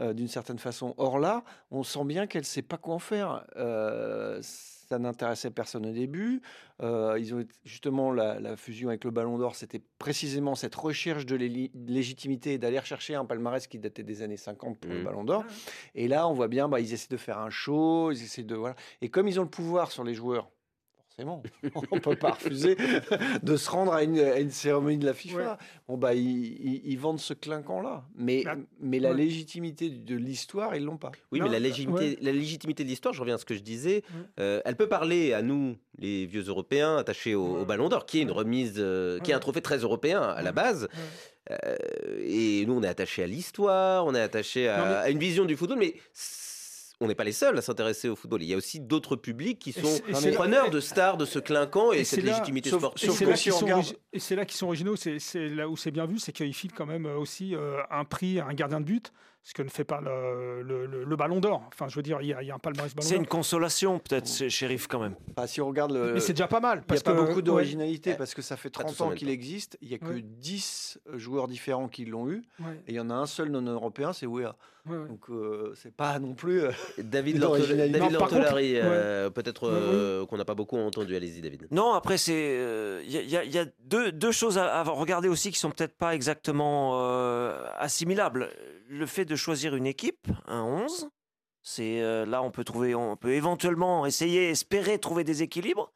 euh, 0.00 0.12
d'une 0.14 0.28
certaine 0.28 0.58
façon. 0.58 0.94
Or 0.98 1.18
là, 1.18 1.44
on 1.70 1.82
sent 1.82 2.04
bien 2.04 2.26
qu'elle 2.26 2.42
ne 2.42 2.46
sait 2.46 2.62
pas 2.62 2.78
quoi 2.78 2.94
en 2.94 2.98
faire. 3.00 3.44
Euh, 3.56 4.38
ça 4.42 4.98
n'intéressait 4.98 5.50
personne 5.50 5.84
au 5.86 5.92
début. 5.92 6.40
Euh, 6.82 7.16
ils 7.18 7.34
ont 7.34 7.44
justement 7.64 8.10
la, 8.12 8.40
la 8.40 8.56
fusion 8.56 8.88
avec 8.88 9.04
le 9.04 9.10
Ballon 9.10 9.36
d'Or, 9.38 9.54
c'était 9.56 9.82
précisément 9.98 10.54
cette 10.54 10.74
recherche 10.74 11.26
de 11.26 11.36
légitimité 11.36 12.54
et 12.54 12.58
d'aller 12.58 12.78
rechercher 12.78 13.14
un 13.14 13.24
palmarès 13.24 13.66
qui 13.66 13.78
datait 13.78 14.02
des 14.02 14.22
années 14.22 14.36
50 14.36 14.78
pour 14.78 14.90
le 14.90 14.98
Mhm. 14.98 15.04
Ballon 15.04 15.24
d'Or. 15.24 15.44
Et 15.94 16.08
là, 16.08 16.26
on 16.28 16.32
voit 16.32 16.48
bien, 16.48 16.68
bah, 16.68 16.80
ils 16.80 16.92
essaient 16.92 17.08
de 17.12 17.16
faire 17.16 17.38
un 17.38 17.50
show, 17.50 18.10
ils 18.10 18.22
essaient 18.22 18.42
de 18.42 18.54
voilà. 18.54 18.74
Et 19.02 19.10
comme 19.10 19.28
ils 19.28 19.38
ont 19.38 19.44
le 19.44 19.50
pouvoir 19.50 19.90
sur 19.92 20.02
les 20.04 20.14
joueurs. 20.14 20.50
Forcément, 21.20 21.42
on 21.92 21.96
ne 21.96 22.00
peut 22.00 22.16
pas 22.16 22.30
refuser 22.32 22.76
de 23.42 23.56
se 23.56 23.70
rendre 23.70 23.92
à 23.92 24.02
une, 24.02 24.18
à 24.18 24.38
une 24.38 24.50
cérémonie 24.50 24.98
de 24.98 25.06
la 25.06 25.14
FIFA. 25.14 25.36
Ouais. 25.36 25.56
Bon, 25.88 25.96
bah, 25.98 26.14
ils, 26.14 26.22
ils- 26.26 26.82
ils 26.84 26.98
vendent 26.98 27.20
ce 27.20 27.34
clinquant-là. 27.34 28.04
Mais, 28.16 28.42
Bah, 28.44 28.56
mais 28.80 28.98
la 28.98 29.10
ouais. 29.10 29.16
légitimité 29.16 29.90
de 29.90 30.16
l'histoire, 30.16 30.74
ils 30.76 30.84
l'ont 30.84 30.96
pas. 30.96 31.12
Oui, 31.32 31.38
Non, 31.40 31.46
mais 31.46 31.52
la 31.52 31.58
légitimité, 31.58 32.02
ouais. 32.04 32.18
la 32.20 32.32
légitimité 32.32 32.84
de 32.84 32.88
l'histoire, 32.88 33.14
je 33.14 33.20
reviens 33.20 33.34
à 33.34 33.38
ce 33.38 33.44
que 33.44 33.54
je 33.54 33.60
disais, 33.60 34.02
Ouais. 34.14 34.24
euh, 34.40 34.60
elle 34.64 34.76
peut 34.76 34.88
parler 34.88 35.32
à 35.32 35.42
nous, 35.42 35.76
les 35.98 36.26
vieux 36.26 36.44
Européens, 36.44 36.96
attachés 36.96 37.34
au. 37.34 37.64
Ballon 37.64 37.88
d'Or, 37.88 38.06
qui 38.06 38.18
est 38.18 38.22
une 38.22 38.30
remise, 38.30 38.74
euh, 38.78 39.18
qui 39.20 39.30
est 39.30 39.34
un 39.34 39.38
trophée 39.40 39.60
très 39.62 39.78
européen 39.78 40.22
à 40.22 40.42
la 40.42 40.52
base. 40.52 40.84
Ouais. 40.84 41.56
Euh, 41.64 41.76
et 42.24 42.64
nous, 42.66 42.74
on 42.74 42.82
est 42.82 42.88
attachés 42.88 43.22
à 43.22 43.26
l'histoire, 43.26 44.06
on 44.06 44.14
est 44.14 44.20
attachés 44.20 44.68
à, 44.68 44.76
mais- 44.78 44.94
à 44.94 45.10
une 45.10 45.18
vision 45.18 45.44
du 45.44 45.56
football, 45.56 45.78
mais 45.78 45.94
on 47.02 47.06
n'est 47.06 47.14
pas 47.14 47.24
les 47.24 47.32
seuls 47.32 47.56
à 47.56 47.62
s'intéresser 47.62 48.08
au 48.10 48.16
football. 48.16 48.42
Il 48.42 48.48
y 48.48 48.54
a 48.54 48.56
aussi 48.56 48.78
d'autres 48.78 49.16
publics 49.16 49.58
qui 49.58 49.70
Et 49.70 49.72
sont 49.72 50.02
et 50.06 50.32
preneurs 50.32 50.70
de 50.70 50.80
stars, 50.80 51.16
de 51.16 51.24
ce 51.24 51.38
clinquant 51.38 51.92
et, 51.92 52.00
et 52.00 52.04
cette 52.04 52.22
là- 52.24 52.32
légitimité 52.32 52.68
sauf- 52.70 52.78
Et 52.78 52.80
sportive. 52.82 53.08
sauf 53.08 53.18
c'est 53.18 53.24
là 53.24 53.36
regarde- 53.62 53.96
et 54.12 54.18
là 54.36 54.44
qu'ils 54.44 54.56
sont 54.58 54.66
originaux. 54.66 54.96
C'est 54.96 55.48
là 55.48 55.68
où 55.68 55.76
c'est 55.76 55.90
bien 55.90 56.04
vu, 56.06 56.18
c'est 56.18 56.32
qu'ils 56.32 56.52
filent 56.54 56.72
quand 56.72 56.86
même 56.86 57.06
aussi 57.06 57.54
euh, 57.54 57.78
un 57.90 58.04
prix 58.04 58.38
à 58.38 58.46
un 58.46 58.54
gardien 58.54 58.80
de 58.80 58.84
but, 58.84 59.12
ce 59.42 59.54
que 59.54 59.62
ne 59.62 59.68
fait 59.70 59.84
pas 59.84 60.00
le, 60.02 60.62
le- 60.62 60.84
le- 60.86 61.04
le 61.04 61.16
Ballon 61.16 61.40
d'Or. 61.40 61.62
Enfin, 61.68 61.88
je 61.88 61.96
veux 61.96 62.02
dire, 62.02 62.18
il 62.20 62.28
y, 62.28 62.34
a- 62.34 62.42
il 62.42 62.48
y 62.48 62.50
a 62.50 62.54
un 62.54 62.58
palmarès 62.58 62.94
Ballon 62.94 63.08
C'est 63.08 63.16
une 63.16 63.26
consolation, 63.26 63.98
peut-être, 63.98 64.28
shérif, 64.48 64.86
quand 64.86 65.00
même. 65.00 65.14
Enfin, 65.36 65.46
si 65.46 65.60
on 65.62 65.66
regarde 65.68 65.92
le. 65.92 66.12
Mais 66.14 66.20
c'est 66.20 66.34
déjà 66.34 66.46
pas 66.46 66.60
mal. 66.60 66.82
Il 66.88 66.92
n'y 66.92 66.98
a 66.98 67.02
pas 67.02 67.14
que- 67.14 67.20
beaucoup 67.26 67.40
d'originalité 67.42 68.10
Ouais. 68.10 68.16
parce 68.16 68.34
que 68.34 68.42
ça 68.42 68.56
fait 68.56 68.68
Pas 68.70 68.84
30 68.84 68.96
tous 68.96 69.02
en 69.02 69.06
ans 69.08 69.14
qu'il 69.14 69.30
existe. 69.30 69.78
Il 69.80 69.88
n'y 69.88 69.94
a 69.94 69.98
que 69.98 70.04
Ouais. 70.06 70.22
10 70.22 70.98
joueurs 71.14 71.48
différents 71.48 71.88
qui 71.88 72.04
l'ont 72.04 72.28
eu. 72.28 72.42
Ouais, 72.60 72.74
Et 72.86 72.92
il 72.92 72.94
y 72.94 73.00
en 73.00 73.08
a 73.10 73.14
un 73.14 73.26
seul 73.26 73.48
non 73.50 73.62
européen, 73.62 74.12
c'est 74.12 74.26
Wea. 74.26 74.54
ouais, 74.86 74.96
ouais. 74.96 75.08
Donc 75.08 75.22
euh, 75.30 75.72
c'est 75.74 75.94
pas 75.96 76.18
non 76.18 76.34
plus. 76.34 76.60
euh, 76.64 76.70
David 76.98 77.38
Lortolari, 77.40 78.74
euh, 78.76 79.30
peut-être 79.30 79.68
Ouais, 79.70 79.74
euh, 79.74 80.26
qu'on 80.26 80.36
n'a 80.36 80.44
pas 80.44 80.54
beaucoup 80.54 80.76
entendu. 80.76 81.16
Allez-y, 81.16 81.40
David. 81.40 81.66
Non, 81.70 81.94
après, 81.94 82.18
c'est 82.18 83.02
il 83.06 83.10
y 83.10 83.16
a, 83.16 83.22
y 83.22 83.36
a- 83.38 83.44
y 83.44 83.58
a 83.58 83.64
deux, 83.84 84.12
deux 84.12 84.32
choses 84.32 84.58
à, 84.58 84.80
à 84.80 84.82
regarder 84.82 85.28
aussi 85.28 85.50
qui 85.50 85.58
sont 85.58 85.70
peut-être 85.70 85.96
pas 85.96 86.14
exactement 86.14 87.00
euh, 87.00 87.64
assimilables. 87.78 88.50
Le 88.92 89.06
fait 89.06 89.24
de 89.24 89.36
choisir 89.36 89.76
une 89.76 89.86
équipe, 89.86 90.26
un 90.48 90.62
11, 90.62 91.08
c'est 91.62 92.02
euh, 92.02 92.26
là 92.26 92.42
on 92.42 92.50
peut 92.50 92.64
trouver, 92.64 92.92
on 92.96 93.16
peut 93.16 93.32
éventuellement 93.34 94.04
essayer, 94.04 94.50
espérer 94.50 94.98
trouver 94.98 95.22
des 95.22 95.44
équilibres 95.44 95.92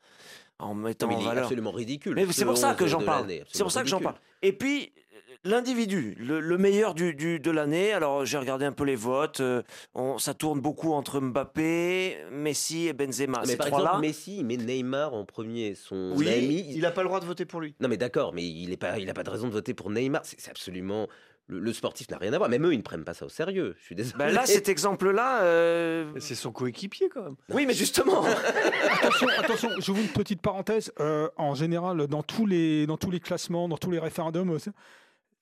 en 0.61 0.75
mettant 0.75 1.09
Mais 1.09 1.17
en 1.17 1.19
il 1.19 1.23
est 1.23 1.27
valeur. 1.27 1.43
absolument 1.45 1.73
ridicule. 1.73 2.15
Mais 2.15 2.25
c'est 2.27 2.33
ce 2.43 2.45
pour 2.45 2.57
ça 2.57 2.71
11 2.71 2.77
que 2.77 2.87
j'en 2.87 3.03
parle. 3.03 3.27
C'est 3.53 3.65
pour 3.65 3.73
ça 3.73 3.83
que 3.83 3.89
j'en 3.89 4.01
parle. 4.01 4.15
Et 4.43 4.53
puis 4.53 4.93
euh, 4.97 5.35
l'individu, 5.43 6.15
le, 6.21 6.39
le 6.39 6.57
meilleur 6.57 6.95
du, 6.95 7.15
du- 7.17 7.41
de 7.41 7.51
l'année. 7.51 7.93
Alors 7.93 8.25
j'ai 8.25 8.39
regardé 8.39 8.65
un 8.65 8.71
peu 8.73 8.85
les 8.85 8.95
votes. 8.95 9.41
euh, 9.41 9.65
on- 9.95 10.19
ça 10.19 10.33
tourne 10.33 10.61
beaucoup 10.61 10.93
entre 10.93 11.19
Mbappé, 11.21 12.19
Messi 12.31 12.87
et 12.87 12.93
Benzema. 12.93 13.41
Mais 13.41 13.47
Ces 13.49 13.57
par 13.57 13.67
exemple, 13.67 14.01
Messi, 14.03 14.45
met 14.45 14.57
Neymar 14.57 15.15
en 15.15 15.25
premier. 15.25 15.75
Son 15.75 16.13
Oui, 16.15 16.29
ami. 16.29 16.65
il 16.71 16.83
n'a 16.83 16.93
pas 16.93 17.03
le 17.03 17.09
droit 17.09 17.19
de 17.19 17.27
voter 17.27 17.45
pour 17.45 17.61
lui. 17.61 17.75
Non, 17.81 17.89
mais 17.89 17.97
d'accord, 17.97 18.33
mais 18.33 18.45
il 18.47 18.71
n'a 18.71 18.77
pas, 18.77 19.01
il 19.01 19.11
a 19.11 19.15
pas 19.15 19.25
de 19.25 19.31
raison 19.31 19.49
de 19.49 19.53
voter 19.53 19.75
pour 19.75 19.91
Neymar. 19.91 20.21
C'est 20.25 20.49
absolument. 20.49 21.09
Le, 21.47 21.61
le 21.61 21.73
sportif 21.75 22.09
n'a 22.11 22.17
rien 22.17 22.33
à 22.33 22.39
voir. 22.39 22.49
Même 22.49 22.65
eux, 22.67 22.73
ils 22.73 22.79
ne 22.79 22.83
prennent 22.83 23.05
pas 23.05 23.13
ça 23.15 23.27
au 23.27 23.29
sérieux. 23.29 23.75
Je 23.79 23.85
suis 23.85 23.95
désolé. 23.95 24.17
Ben 24.19 24.33
là, 24.33 24.47
cet 24.47 24.69
exemple-là. 24.69 25.43
euh, 25.43 26.11
C'est 26.19 26.35
son 26.35 26.53
coéquipier 26.53 27.09
quand 27.11 27.23
même. 27.23 27.37
Oui, 27.51 27.67
mais 27.67 27.75
justement. 27.75 28.25
attention, 28.93 29.29
attention, 29.39 29.69
j'ouvre 29.79 30.01
une 30.01 30.09
petite 30.09 30.41
parenthèse. 30.41 30.93
Euh, 31.01 31.29
en 31.37 31.55
général, 31.55 32.07
dans 32.07 32.23
tous, 32.23 32.47
les, 32.47 32.87
dans 32.87 32.97
tous 32.97 33.11
les 33.11 33.21
classements, 33.21 33.69
dans 33.69 33.77
tous 33.77 33.91
les 33.91 33.99
référendums, 33.99 34.53
euh, 34.55 34.59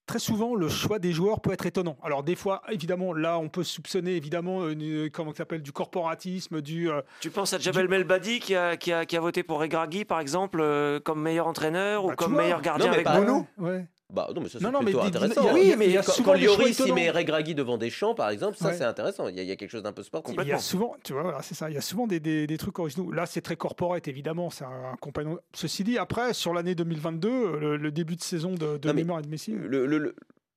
très 0.06 0.18
souvent, 0.18 0.56
le 0.56 0.68
choix 0.68 0.98
des 0.98 1.12
joueurs 1.12 1.40
peut 1.40 1.52
être 1.52 1.66
étonnant. 1.66 1.96
Alors, 2.02 2.24
des 2.24 2.34
fois, 2.34 2.62
évidemment, 2.70 3.12
là, 3.14 3.38
on 3.38 3.48
peut 3.48 3.62
soupçonner, 3.62 4.16
évidemment, 4.16 4.68
une- 4.68 5.08
comment 5.10 5.30
ça 5.30 5.38
s'appelle, 5.38 5.62
du 5.62 5.70
corporatisme, 5.70 6.60
du. 6.60 6.90
euh, 6.90 7.00
Tu 7.20 7.30
penses 7.30 7.52
à 7.52 7.58
Jabel 7.58 7.86
Melbadi 7.88 8.40
qui 8.40 8.56
a, 8.56 8.76
qui, 8.76 8.92
a, 8.92 9.06
qui 9.06 9.16
a 9.16 9.20
voté 9.20 9.44
pour 9.44 9.60
Regragui, 9.60 10.04
par 10.04 10.18
exemple, 10.18 10.58
euh, 10.60 10.98
comme 10.98 11.22
meilleur 11.22 11.46
entraîneur 11.46 12.02
Bah, 12.02 12.08
ou 12.08 12.10
tu 12.10 12.16
comme 12.16 12.32
vois. 12.32 12.42
meilleur 12.42 12.60
gardien 12.60 12.86
Non, 12.86 12.92
mais 12.96 13.06
avec 13.06 13.20
Mounou 13.28 13.46
Ouais. 13.58 13.86
Bah 14.12 14.28
non, 14.34 14.42
mais 14.42 14.48
ça 14.50 14.58
c'est 14.58 14.70
Non, 14.70 14.80
plutôt 14.80 15.00
intéressant. 15.00 15.40
il 15.40 15.46
y 15.46 15.48
a- 15.48 15.54
Oui, 15.54 15.74
mais 15.78 15.86
il 15.86 15.92
y 15.92 15.96
a 15.96 16.02
quand, 16.02 16.12
souvent 16.12 16.32
quand 16.32 16.38
des 16.38 16.44
Lloris 16.44 16.82
il 16.86 16.92
met 16.92 17.10
Regragui 17.10 17.54
devant 17.54 17.78
Deschamps, 17.78 18.14
par 18.14 18.28
exemple, 18.28 18.58
ça 18.58 18.68
Ouais. 18.68 18.74
c'est 18.76 18.84
intéressant. 18.84 19.26
Il 19.28 19.36
y, 19.36 19.40
a, 19.40 19.42
il 19.42 19.48
y 19.48 19.52
a 19.52 19.56
quelque 19.56 19.70
chose 19.70 19.82
d'un 19.82 19.92
peu 19.94 20.02
sportif. 20.02 20.36
Il 20.42 20.46
y 20.48 20.52
a 20.52 20.58
souvent, 20.58 20.94
tu 21.02 21.14
vois, 21.14 21.22
voilà, 21.22 21.40
c'est 21.42 21.54
ça. 21.54 21.70
Il 21.70 21.74
y 21.74 21.78
a 21.78 21.80
souvent 21.80 22.06
des, 22.06 22.20
des, 22.20 22.46
des 22.46 22.58
trucs 22.58 22.78
originaux. 22.78 23.10
Là, 23.10 23.24
c'est 23.24 23.40
très 23.40 23.56
corporate, 23.56 24.06
évidemment. 24.08 24.50
C'est 24.50 24.64
un, 24.64 24.96
compagnon. 25.00 25.38
Ceci 25.54 25.82
dit, 25.82 25.96
après, 25.96 26.34
sur 26.34 26.52
l'année 26.52 26.74
2022, 26.74 27.58
le, 27.58 27.76
le 27.78 27.90
début 27.90 28.16
de 28.16 28.22
saison 28.22 28.52
de, 28.52 28.76
de 28.76 28.92
Neymar 28.92 29.20
et 29.20 29.22
de 29.22 29.28
Messi. 29.28 29.52
Le, 29.52 29.86
le- 29.86 29.98
le- 29.98 30.14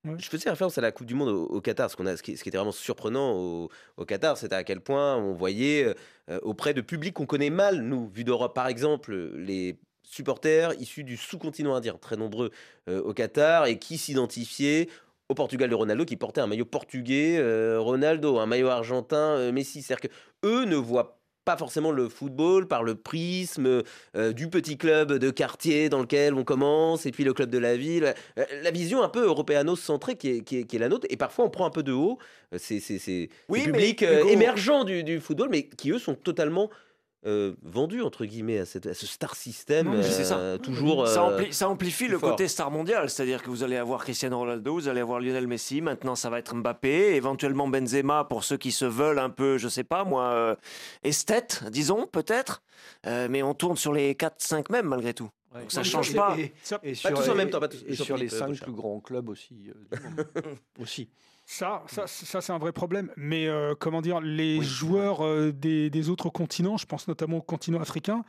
Ouais. 0.07 0.13
Je 0.19 0.29
faisais 0.29 0.51
référence 0.51 0.77
à 0.77 0.81
la 0.81 0.91
Coupe 0.91 1.07
du 1.07 1.15
Monde 1.15 1.29
au, 1.29 1.45
au 1.45 1.61
Qatar. 1.61 1.89
Ce, 1.89 1.95
qu'on 1.95 2.05
a, 2.05 2.15
ce, 2.15 2.21
qui, 2.21 2.37
ce 2.37 2.43
qui 2.43 2.49
était 2.49 2.59
vraiment 2.59 2.71
surprenant 2.71 3.31
au, 3.33 3.69
au 3.97 4.05
Qatar, 4.05 4.37
c'était 4.37 4.53
à 4.53 4.63
quel 4.63 4.79
point 4.79 5.15
on 5.17 5.33
voyait 5.33 5.95
euh, 6.29 6.39
auprès 6.43 6.75
de 6.75 6.81
publics 6.81 7.15
qu'on 7.15 7.25
connaît 7.25 7.49
mal, 7.49 7.81
nous, 7.81 8.07
vu 8.13 8.23
d'Europe, 8.23 8.53
par 8.53 8.67
exemple, 8.67 9.15
les 9.35 9.79
supporters 10.15 10.73
issus 10.79 11.03
du 11.03 11.17
sous-continent 11.17 11.75
indien, 11.75 11.97
très 11.99 12.15
nombreux 12.15 12.51
euh, 12.89 13.01
au 13.01 13.13
Qatar, 13.13 13.65
et 13.67 13.77
qui 13.77 13.97
s'identifiaient 13.97 14.87
au 15.27 15.33
Portugal 15.33 15.69
de 15.69 15.75
Ronaldo, 15.75 16.05
qui 16.05 16.15
portait 16.15 16.41
un 16.41 16.47
maillot 16.47 16.65
portugais, 16.65 17.37
euh, 17.39 17.79
Ronaldo, 17.79 18.37
un 18.39 18.45
maillot 18.45 18.69
argentin, 18.69 19.37
euh, 19.37 19.51
Messi. 19.51 19.81
C'est-à-dire 19.81 20.09
que 20.09 20.15
eux 20.47 20.65
ne 20.65 20.75
voient 20.75 21.19
pas 21.43 21.57
forcément 21.57 21.91
le 21.91 22.09
football 22.09 22.67
par 22.67 22.81
le 22.81 22.95
prisme 22.95 23.83
du 24.33 24.49
petit 24.49 24.79
club 24.79 25.13
de 25.13 25.29
quartier 25.29 25.89
dans 25.89 25.99
lequel 25.99 26.33
on 26.33 26.43
commence, 26.43 27.05
et 27.05 27.11
puis 27.11 27.23
le 27.23 27.33
club 27.33 27.51
de 27.51 27.59
la 27.59 27.77
ville. 27.77 28.15
La 28.63 28.71
vision 28.71 29.03
un 29.03 29.09
peu 29.09 29.23
européano-centrée 29.25 30.15
qui 30.15 30.29
est, 30.29 30.41
qui, 30.41 30.57
est, 30.57 30.63
qui 30.63 30.75
est 30.77 30.79
la 30.79 30.89
nôtre, 30.89 31.05
et 31.11 31.17
parfois 31.17 31.45
on 31.45 31.51
prend 31.51 31.67
un 31.67 31.69
peu 31.69 31.83
de 31.83 31.91
haut 31.91 32.17
ces, 32.57 32.79
Oui, 33.47 33.59
mais 33.59 33.71
publics 33.73 34.01
Hugo- 34.01 34.29
émergents 34.29 34.85
du, 34.85 35.03
du 35.03 35.19
football, 35.19 35.49
mais 35.51 35.67
qui 35.67 35.91
eux 35.91 35.99
sont 35.99 36.15
totalement 36.15 36.71
euh, 37.25 37.53
vendus, 37.63 38.01
entre 38.01 38.25
guillemets, 38.25 38.59
à, 38.59 38.65
cette- 38.65 38.85
à 38.87 38.93
ce 38.93 39.05
star 39.07 39.35
system. 39.35 39.89
Non, 39.95 40.01
ça. 40.03 40.37
euh, 40.37 40.57
toujours. 40.57 41.07
Ça, 41.07 41.27
euh, 41.27 41.37
ampli- 41.37 41.51
ça 41.51 41.67
amplifie 41.69 42.07
le 42.07 42.19
fort. 42.19 42.31
côté 42.31 42.47
star 42.47 42.69
mondial, 42.71 43.09
c'est-à-dire 43.09 43.41
que 43.41 43.49
vous 43.49 43.63
allez 43.63 43.77
avoir 43.77 44.03
Cristiano 44.03 44.37
Ronaldo, 44.37 44.73
vous 44.73 44.87
allez 44.87 45.01
avoir 45.01 45.19
Lionel 45.19 45.47
Messi, 45.47 45.81
maintenant 45.81 46.15
ça 46.15 46.29
va 46.29 46.39
être 46.39 46.55
Mbappé, 46.55 47.15
éventuellement 47.15 47.67
Benzema 47.67 48.23
pour 48.25 48.43
ceux 48.43 48.57
qui 48.57 48.71
se 48.71 48.85
veulent 48.85 49.19
un 49.19 49.29
peu, 49.29 49.57
je 49.57 49.67
sais 49.67 49.83
pas 49.83 50.03
moi, 50.03 50.25
euh, 50.25 50.55
esthète, 51.03 51.63
disons 51.69 52.07
peut-être, 52.07 52.61
Euh, 53.07 53.27
mais 53.29 53.41
on 53.43 53.53
tourne 53.53 53.77
sur 53.77 53.93
les 53.93 54.15
4-5 54.15 54.69
mêmes 54.69 54.87
malgré 54.87 55.13
tout. 55.13 55.29
Donc 55.53 55.71
ça 55.71 55.81
Et- 55.81 55.83
change 55.85 56.11
et- 56.11 56.15
pas. 56.15 56.35
Et, 56.37 56.53
Ça, 56.63 56.79
et 56.83 56.93
Pas 56.93 57.11
tous 57.11 57.29
en 57.29 57.35
même 57.35 57.49
temps, 57.49 57.59
pas 57.59 57.67
tous. 57.69 57.83
Et 57.87 57.95
sur 57.95 58.17
les 58.17 58.29
cinq 58.29 58.59
plus 58.59 58.71
grands 58.73 58.99
clubs 58.99 59.29
aussi. 59.29 59.55
euh, 59.69 59.73
aussi. 60.81 61.09
Ça, 61.47 61.83
ça, 61.87 62.07
ça, 62.07 62.41
c'est 62.41 62.51
un 62.53 62.57
vrai 62.57 62.71
problème. 62.71 63.11
Mais 63.17 63.47
euh, 63.47 63.75
comment 63.79 64.01
dire, 64.01 64.19
les 64.19 64.61
joueurs 64.61 65.23
euh, 65.23 65.51
des, 65.51 65.89
des 65.91 66.09
autres 66.09 66.29
continents, 66.29 66.77
je 66.77 66.85
pense 66.87 67.07
notamment 67.07 67.37
au 67.37 67.41
continent 67.41 67.79
africain, 67.79 68.23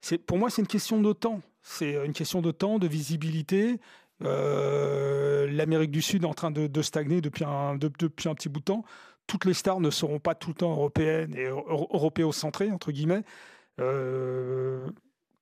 c'est 0.00 0.18
pour 0.18 0.38
moi 0.38 0.50
c'est 0.50 0.62
une 0.62 0.68
question 0.68 1.00
de 1.00 1.12
temps. 1.12 1.40
C'est 1.62 2.04
une 2.04 2.12
question 2.12 2.42
de 2.42 2.50
temps, 2.50 2.78
de 2.78 2.86
visibilité. 2.88 3.80
Euh, 4.24 5.46
L'Amérique 5.50 5.90
du 5.92 6.02
Sud 6.02 6.24
est 6.24 6.26
en 6.26 6.34
train 6.34 6.50
de, 6.50 6.66
de 6.66 6.82
stagner 6.82 7.20
depuis 7.20 7.44
un, 7.44 7.76
de- 7.76 7.90
depuis 7.98 8.28
un 8.28 8.34
petit 8.34 8.48
bout 8.48 8.60
de 8.60 8.64
temps. 8.64 8.84
Toutes 9.28 9.44
les 9.44 9.54
stars 9.54 9.80
ne 9.80 9.90
seront 9.90 10.18
pas 10.18 10.34
tout 10.34 10.48
le 10.50 10.54
temps 10.54 10.72
européennes 10.72 11.34
et 11.36 11.44
euro- 11.44 11.88
européocentrées 11.92 12.70
entre 12.72 12.90
guillemets. 12.90 13.22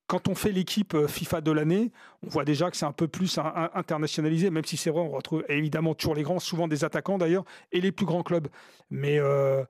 Quand 0.07 0.29
on 0.29 0.35
fait 0.35 0.51
l'équipe 0.53 0.93
euh, 0.93 1.07
FIFA 1.07 1.41
de 1.41 1.51
l'année, 1.51 1.91
on 2.25 2.29
voit 2.29 2.45
déjà 2.45 2.71
que 2.71 2.77
c'est 2.77 2.85
un 2.85 2.91
peu 2.93 3.07
plus 3.09 3.37
internationalisé, 3.73 4.49
même 4.49 4.63
si 4.65 4.77
c'est 4.77 4.89
vrai, 4.89 5.01
on 5.01 5.09
retrouve 5.09 5.43
évidemment 5.49 5.93
toujours 5.95 6.15
les 6.15 6.23
grands, 6.23 6.39
souvent 6.39 6.67
des 6.67 6.83
attaquants 6.83 7.17
d'ailleurs, 7.17 7.43
et 7.71 7.81
les 7.81 7.91
plus 7.91 8.05
grands 8.05 8.23
clubs. 8.23 8.47
Mais 8.89 9.19
euh, 9.19 9.63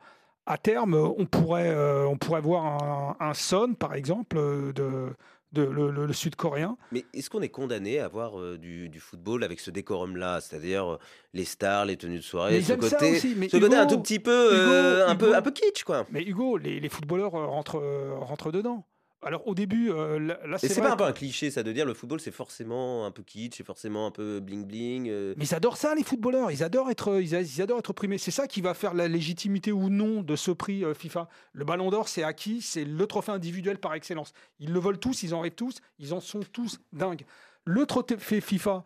à 0.46 0.58
terme, 0.58 0.94
on 0.94 1.25
pourrait, 1.25 1.70
euh, 1.70 2.06
on 2.08 2.17
pourrait 2.17 2.41
voir 2.41 2.65
un, 2.65 3.17
un 3.20 3.34
Son, 3.34 3.74
par 3.74 3.96
exemple, 3.96 4.38
de, 4.38 5.10
de 5.53 5.63
le, 5.63 5.89
le- 5.91 6.06
le 6.06 6.13
sud-coréen. 6.13 6.77
Mais 6.91 7.06
est-ce 7.13 7.29
qu'on 7.29 7.41
est 7.41 7.50
condamné 7.50 8.00
à 8.00 8.06
avoir 8.06 8.39
euh, 8.39 8.58
du, 8.58 8.89
du 8.89 9.00
football 9.00 9.44
avec 9.44 9.60
ce 9.60 9.72
décorum-là, 9.72 10.39
c'est-à-dire 10.41 11.00
les 11.34 11.46
stars, 11.46 11.86
les 11.86 11.98
tenues 11.98 12.17
de 12.17 12.22
soirée, 12.22 12.58
Mais 12.58 12.62
ce 12.62 12.74
côté, 12.74 13.12
aussi, 13.13 13.34
mais 13.36 13.50
ce 13.50 13.58
côté 13.58 13.75
un 13.75 13.88
tout 13.88 14.00
petit 14.00 14.20
peu, 14.20 14.53
Hugo- 14.53 15.10
un 15.10 15.15
peu, 15.15 15.25
Hugo- 15.29 15.36
un 15.36 15.41
peu 15.41 15.51
kitsch, 15.51 15.84
quoi. 15.84 16.06
Mais 16.12 16.22
Hugo, 16.24 16.58
les, 16.58 16.79
les 16.79 16.89
footballeurs 16.89 17.32
rentrent, 17.32 17.82
rentrent 18.20 18.51
dedans. 18.51 18.86
Alors 19.24 19.47
au 19.47 19.55
début, 19.55 19.89
euh, 19.89 20.19
là, 20.19 20.57
c'est 20.59 20.67
pas 20.81 20.91
un 20.93 20.95
peu 20.95 21.03
un 21.03 21.12
cliché, 21.12 21.50
ça, 21.50 21.63
de 21.63 21.71
dire 21.71 21.86
le 21.88 21.95
football, 21.95 22.19
c'est 22.19 22.31
forcément 22.31 23.05
un 23.05 23.12
peu 23.12 23.24
kitsch, 23.24 23.57
c'est 23.57 23.65
forcément 23.65 24.05
un 24.05 24.12
peu 24.12 24.39
bling 24.39 24.63
bling. 24.65 25.09
euh. 25.09 25.33
Mais 25.38 25.45
ils 25.45 25.55
adorent 25.55 25.77
ça, 25.77 25.95
les 25.95 26.03
footballeurs. 26.03 26.51
Ils 26.51 26.62
adorent 26.63 26.91
être, 26.91 27.19
ils, 27.19 27.36
a- 27.36 27.41
ils 27.41 27.62
adorent 27.62 27.79
être 27.79 27.93
primés. 27.93 28.19
C'est 28.19 28.29
ça 28.31 28.45
qui 28.47 28.62
va 28.62 28.75
faire 28.75 28.93
la 28.93 29.07
légitimité 29.07 29.71
ou 29.71 29.89
non 29.89 30.21
de 30.21 30.36
ce 30.36 30.51
prix 30.51 30.86
euh, 30.86 30.93
FIFA. 30.93 31.27
Le 31.53 31.65
Ballon 31.65 31.89
d'Or, 31.89 32.07
c'est 32.07 32.21
acquis, 32.24 32.62
c'est 32.62 32.86
le 32.86 33.07
trophée 33.07 33.31
individuel 33.31 33.79
par 33.79 33.95
excellence. 33.95 34.33
Ils 34.59 34.71
le 34.71 34.79
veulent 34.79 35.00
tous, 35.00 35.24
ils 35.24 35.33
en 35.33 35.39
rêvent 35.41 35.55
tous, 35.55 35.79
ils 35.97 36.13
en 36.13 36.19
sont 36.19 36.41
tous 36.53 36.79
dingues. 36.93 37.25
Le 37.65 37.88
trophée 37.88 38.39
FIFA, 38.39 38.83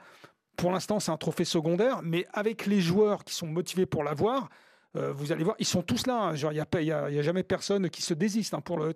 pour 0.55 0.71
l'instant, 0.71 1.01
c'est 1.01 1.11
un 1.11 1.17
trophée 1.17 1.45
secondaire, 1.45 2.00
mais 2.03 2.25
avec 2.31 2.67
les 2.67 2.79
joueurs 2.79 3.25
qui 3.25 3.33
sont 3.35 3.47
motivés 3.47 3.85
pour 3.85 4.03
l'avoir, 4.05 4.50
euh, 4.95 5.11
vous 5.11 5.33
allez 5.33 5.43
voir, 5.43 5.55
ils 5.59 5.65
sont 5.65 5.81
tous 5.81 6.07
là. 6.07 6.15
hein. 6.19 6.35
Genre, 6.35 6.53
il 6.53 6.55
n'y 6.55 6.61
a, 6.61 6.81
y 6.81 6.91
a- 6.91 7.09
y 7.11 7.19
a 7.19 7.21
jamais 7.21 7.43
personne 7.43 7.89
qui 7.89 8.01
se 8.01 8.13
désiste 8.13 8.53
hein, 8.53 8.61
pour 8.61 8.77
le. 8.79 8.93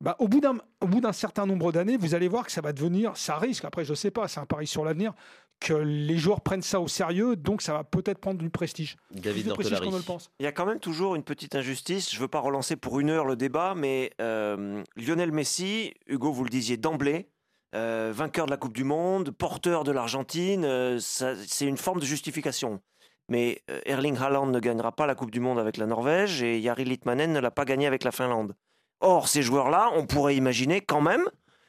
Bah, 0.00 0.16
au 0.18 0.28
bout 0.28 0.40
d'un 0.40 0.56
au 0.80 0.86
bout 0.86 1.00
d'un 1.00 1.12
certain 1.12 1.44
nombre 1.44 1.72
d'années, 1.72 1.96
vous 1.98 2.14
allez 2.14 2.28
voir 2.28 2.46
que 2.46 2.52
ça 2.52 2.62
va 2.62 2.72
devenir, 2.72 3.16
ça 3.16 3.36
risque. 3.36 3.64
Après, 3.64 3.84
je 3.84 3.92
sais 3.92 4.10
pas, 4.10 4.28
c'est 4.28 4.40
un 4.40 4.46
pari 4.46 4.66
sur 4.66 4.84
l'avenir 4.84 5.12
que 5.60 5.74
les 5.74 6.16
joueurs 6.16 6.40
prennent 6.40 6.62
ça 6.62 6.80
au 6.80 6.88
sérieux, 6.88 7.36
donc 7.36 7.60
ça 7.60 7.74
va 7.74 7.84
peut-être 7.84 8.18
prendre 8.18 8.38
du 8.38 8.48
prestige. 8.48 8.96
David 9.10 9.44
Plus 9.44 9.50
de 9.50 9.52
prestige 9.52 9.78
qu'on 9.78 9.84
ne 9.86 9.90
Nortolari. 9.90 10.02
le 10.02 10.06
pense. 10.06 10.30
Il 10.40 10.44
y 10.44 10.46
a 10.46 10.52
quand 10.52 10.64
même 10.64 10.80
toujours 10.80 11.16
une 11.16 11.22
petite 11.22 11.54
injustice. 11.54 12.10
Je 12.10 12.16
ne 12.16 12.22
veux 12.22 12.28
pas 12.28 12.40
relancer 12.40 12.76
pour 12.76 12.98
une 12.98 13.10
heure 13.10 13.26
le 13.26 13.36
débat, 13.36 13.74
mais 13.76 14.12
euh, 14.22 14.82
Lionel 14.96 15.32
Messi, 15.32 15.92
Hugo, 16.06 16.32
vous 16.32 16.44
le 16.44 16.50
disiez 16.50 16.78
d'emblée, 16.78 17.28
euh, 17.74 18.10
vainqueur 18.14 18.46
de 18.46 18.50
la 18.50 18.56
Coupe 18.56 18.72
du 18.72 18.84
Monde, 18.84 19.32
porteur 19.32 19.84
de 19.84 19.92
l'Argentine, 19.92 20.64
euh, 20.64 20.98
c'est 20.98 21.66
une 21.66 21.76
forme 21.76 22.00
de 22.00 22.06
justification. 22.06 22.80
Mais 23.28 23.62
euh, 23.70 23.80
Erling 23.84 24.16
Haaland 24.16 24.46
ne 24.46 24.58
gagnera 24.60 24.92
pas 24.92 25.06
la 25.06 25.14
Coupe 25.14 25.30
du 25.30 25.40
Monde 25.40 25.58
avec 25.58 25.76
la 25.76 25.86
Norvège 25.86 26.42
et 26.42 26.60
Jari 26.62 26.84
Litmanen 26.84 27.32
ne 27.32 27.38
l'a 27.38 27.50
pas 27.50 27.66
gagné 27.66 27.86
avec 27.86 28.02
la 28.02 28.12
Finlande. 28.12 28.56
Or, 29.00 29.28
ces 29.28 29.42
joueurs-là, 29.42 29.90
on 29.94 30.06
pourrait 30.06 30.36
imaginer 30.36 30.80
quand 30.80 31.00
même 31.00 31.28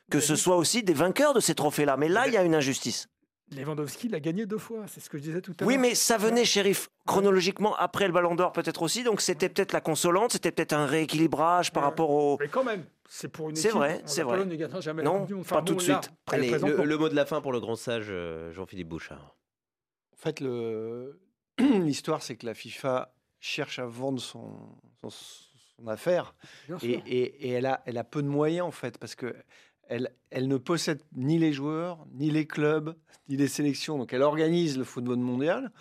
que 0.10 0.20
ce 0.20 0.36
soit 0.36 0.58
aussi 0.58 0.84
des 0.84 0.94
vainqueurs 0.94 1.34
de 1.34 1.40
ces 1.40 1.56
trophées-là. 1.56 1.96
Mais 1.98 2.10
là, 2.10 2.28
il 2.28 2.34
y 2.34 2.38
a 2.38 2.44
une 2.44 2.56
injustice. 2.56 3.08
Lewandowski 3.56 4.08
l'a 4.08 4.20
gagné 4.22 4.46
deux 4.46 4.58
fois, 4.58 4.86
c'est 4.88 5.02
ce 5.02 5.10
que 5.10 5.18
je 5.18 5.24
disais 5.24 5.42
tout 5.42 5.52
à 5.52 5.56
l'heure. 5.62 5.68
Oui, 5.68 5.78
mais 5.78 5.94
ça 5.94 6.18
venait, 6.18 6.46
shérif, 6.46 6.90
chronologiquement 7.06 7.76
après 7.76 8.08
le 8.08 8.14
Ballon 8.14 8.34
d'Or 8.36 8.54
peut-être 8.54 8.82
aussi. 8.82 9.04
Donc 9.04 9.20
c'était 9.20 9.50
peut-être 9.50 9.74
la 9.74 9.82
consolante, 9.82 10.32
c'était 10.32 10.52
peut-être 10.54 10.72
un 10.72 10.86
rééquilibrage 10.86 11.74
par 11.74 11.84
Ouais. 11.84 11.90
rapport 11.90 12.10
au. 12.12 12.38
Mais 12.40 12.48
quand 12.48 12.64
même, 12.64 12.86
c'est 13.10 13.28
pour 13.28 13.50
une 13.50 13.58
C'est 13.58 13.70
vrai, 13.70 14.02
c'est 14.06 14.24
vrai. 14.24 14.36
Pologne 14.38 14.50
ne 14.52 14.56
gagnera 14.56 14.80
jamais 14.80 15.04
Non, 15.04 15.28
pas 15.50 15.62
tout 15.62 15.76
de 15.76 15.82
suite. 15.82 16.12
Allez, 16.32 16.50
le, 16.52 16.76
pour- 16.76 16.86
le 16.86 16.98
mot 16.98 17.10
de 17.10 17.16
la 17.16 17.26
fin 17.26 17.42
pour 17.42 17.52
le 17.52 17.60
grand 17.60 17.76
sage 17.76 18.06
euh, 18.10 18.54
Jean-Philippe 18.54 18.88
Bouchard. 18.88 19.36
En 20.14 20.18
fait, 20.18 20.40
le- 20.40 21.20
l'histoire, 21.60 22.22
c'est 22.24 22.38
que 22.38 22.46
la 22.46 22.54
FIFA 22.54 23.14
cherche 23.42 23.80
à 23.80 23.86
vendre 23.86 24.22
son, 24.22 24.78
son, 25.02 25.10
son 25.82 25.88
affaire 25.88 26.36
et, 26.70 26.80
sûr. 26.80 27.02
et- 27.06 27.48
et 27.48 27.50
elle, 27.52 27.66
a, 27.66 27.82
elle 27.86 27.98
a 27.98 28.04
peu 28.04 28.22
de 28.22 28.28
moyens, 28.28 28.68
en 28.68 28.72
fait, 28.72 28.98
parce 28.98 29.16
que 29.16 29.36
elle, 29.88 30.10
elle 30.30 30.48
ne 30.48 30.58
possède 30.58 31.02
ni 31.16 31.38
les 31.38 31.52
joueurs, 31.52 32.06
ni 32.14 32.32
les 32.32 32.46
clubs, 32.46 32.96
ni 33.28 33.36
les 33.36 33.48
sélections. 33.48 33.98
Donc, 33.98 34.14
elle 34.14 34.22
organise 34.22 34.78
le 34.78 34.84
football 34.86 35.18
mondial. 35.18 35.72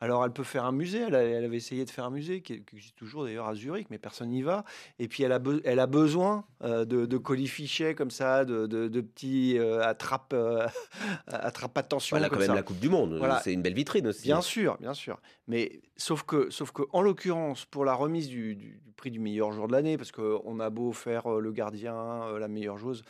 Alors, 0.00 0.24
elle 0.24 0.32
peut 0.32 0.42
faire 0.44 0.64
un 0.66 0.72
musée. 0.72 1.00
Elle, 1.06 1.14
a- 1.14 1.22
elle 1.22 1.44
avait 1.44 1.56
essayé 1.56 1.84
de 1.84 1.90
faire 1.90 2.04
un 2.04 2.10
musée, 2.10 2.42
qui, 2.42 2.62
qui 2.62 2.76
existe 2.76 2.96
toujours 2.96 3.24
d'ailleurs 3.24 3.46
à 3.48 3.54
Zurich, 3.54 3.88
mais 3.90 3.98
personne 3.98 4.28
n'y 4.28 4.42
va. 4.42 4.64
Et 4.98 5.08
puis, 5.08 5.22
elle 5.22 5.32
a, 5.32 5.38
be- 5.38 5.62
elle 5.64 5.78
a 5.80 5.86
besoin 5.86 6.44
euh, 6.62 6.84
de, 6.84 7.06
de 7.06 7.16
colifichets 7.16 7.94
comme 7.94 8.10
ça, 8.10 8.44
de, 8.44 8.66
de- 8.66 8.88
de 8.88 9.00
petits 9.00 9.56
euh, 9.58 9.82
attrape, 9.82 10.32
euh, 10.34 10.66
attrape 11.26 11.76
attention. 11.78 12.16
Voilà, 12.16 12.28
quand 12.28 12.34
comme 12.34 12.40
même 12.40 12.48
ça. 12.48 12.54
la 12.54 12.62
Coupe 12.62 12.78
du 12.78 12.88
Monde. 12.88 13.16
Voilà. 13.18 13.40
C'est 13.42 13.52
une 13.52 13.62
belle 13.62 13.74
vitrine 13.74 14.06
aussi. 14.08 14.24
Bien 14.24 14.40
sûr, 14.40 14.76
bien 14.80 14.94
sûr. 14.94 15.18
Mais 15.48 15.80
sauf 15.96 16.22
que, 16.24 16.50
sauf 16.50 16.72
que 16.72 16.82
en 16.92 17.00
l'occurrence, 17.02 17.64
pour 17.64 17.84
la 17.84 17.94
remise 17.94 18.28
du, 18.28 18.54
du- 18.54 18.80
du 18.84 18.92
prix 18.92 19.10
du 19.10 19.18
meilleur 19.18 19.52
joueur 19.52 19.68
de 19.68 19.72
l'année, 19.72 19.96
parce 19.96 20.12
qu'on 20.12 20.60
a 20.60 20.70
beau 20.70 20.92
faire 20.92 21.26
euh, 21.32 21.40
le 21.40 21.52
gardien, 21.52 21.94
euh, 21.94 22.38
la 22.38 22.48
meilleure 22.48 22.78
joueuse, 22.78 23.02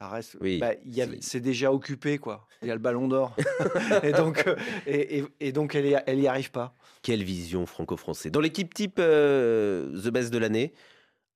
ça 0.00 0.08
reste. 0.08 0.36
Oui, 0.40 0.58
bah, 0.58 0.72
c'est- 1.20 1.40
déjà 1.40 1.72
occupé, 1.72 2.18
quoi. 2.18 2.46
Il 2.62 2.68
y 2.68 2.70
a 2.70 2.74
le 2.74 2.80
ballon 2.80 3.08
d'or. 3.08 3.34
et 4.02 4.12
donc, 4.12 4.46
euh, 4.46 4.56
et, 4.86 5.18
et- 5.18 5.24
et 5.40 5.52
donc 5.52 5.74
elle, 5.74 5.86
y, 5.86 5.96
elle 6.06 6.20
y 6.20 6.28
arrive 6.28 6.50
pas. 6.50 6.74
Quelle 7.02 7.22
vision 7.24 7.66
franco-français. 7.66 8.30
Dans 8.30 8.40
l'équipe 8.40 8.72
type 8.74 8.98
euh, 8.98 9.90
The 10.02 10.08
Best 10.10 10.32
de 10.32 10.38
l'année, 10.38 10.72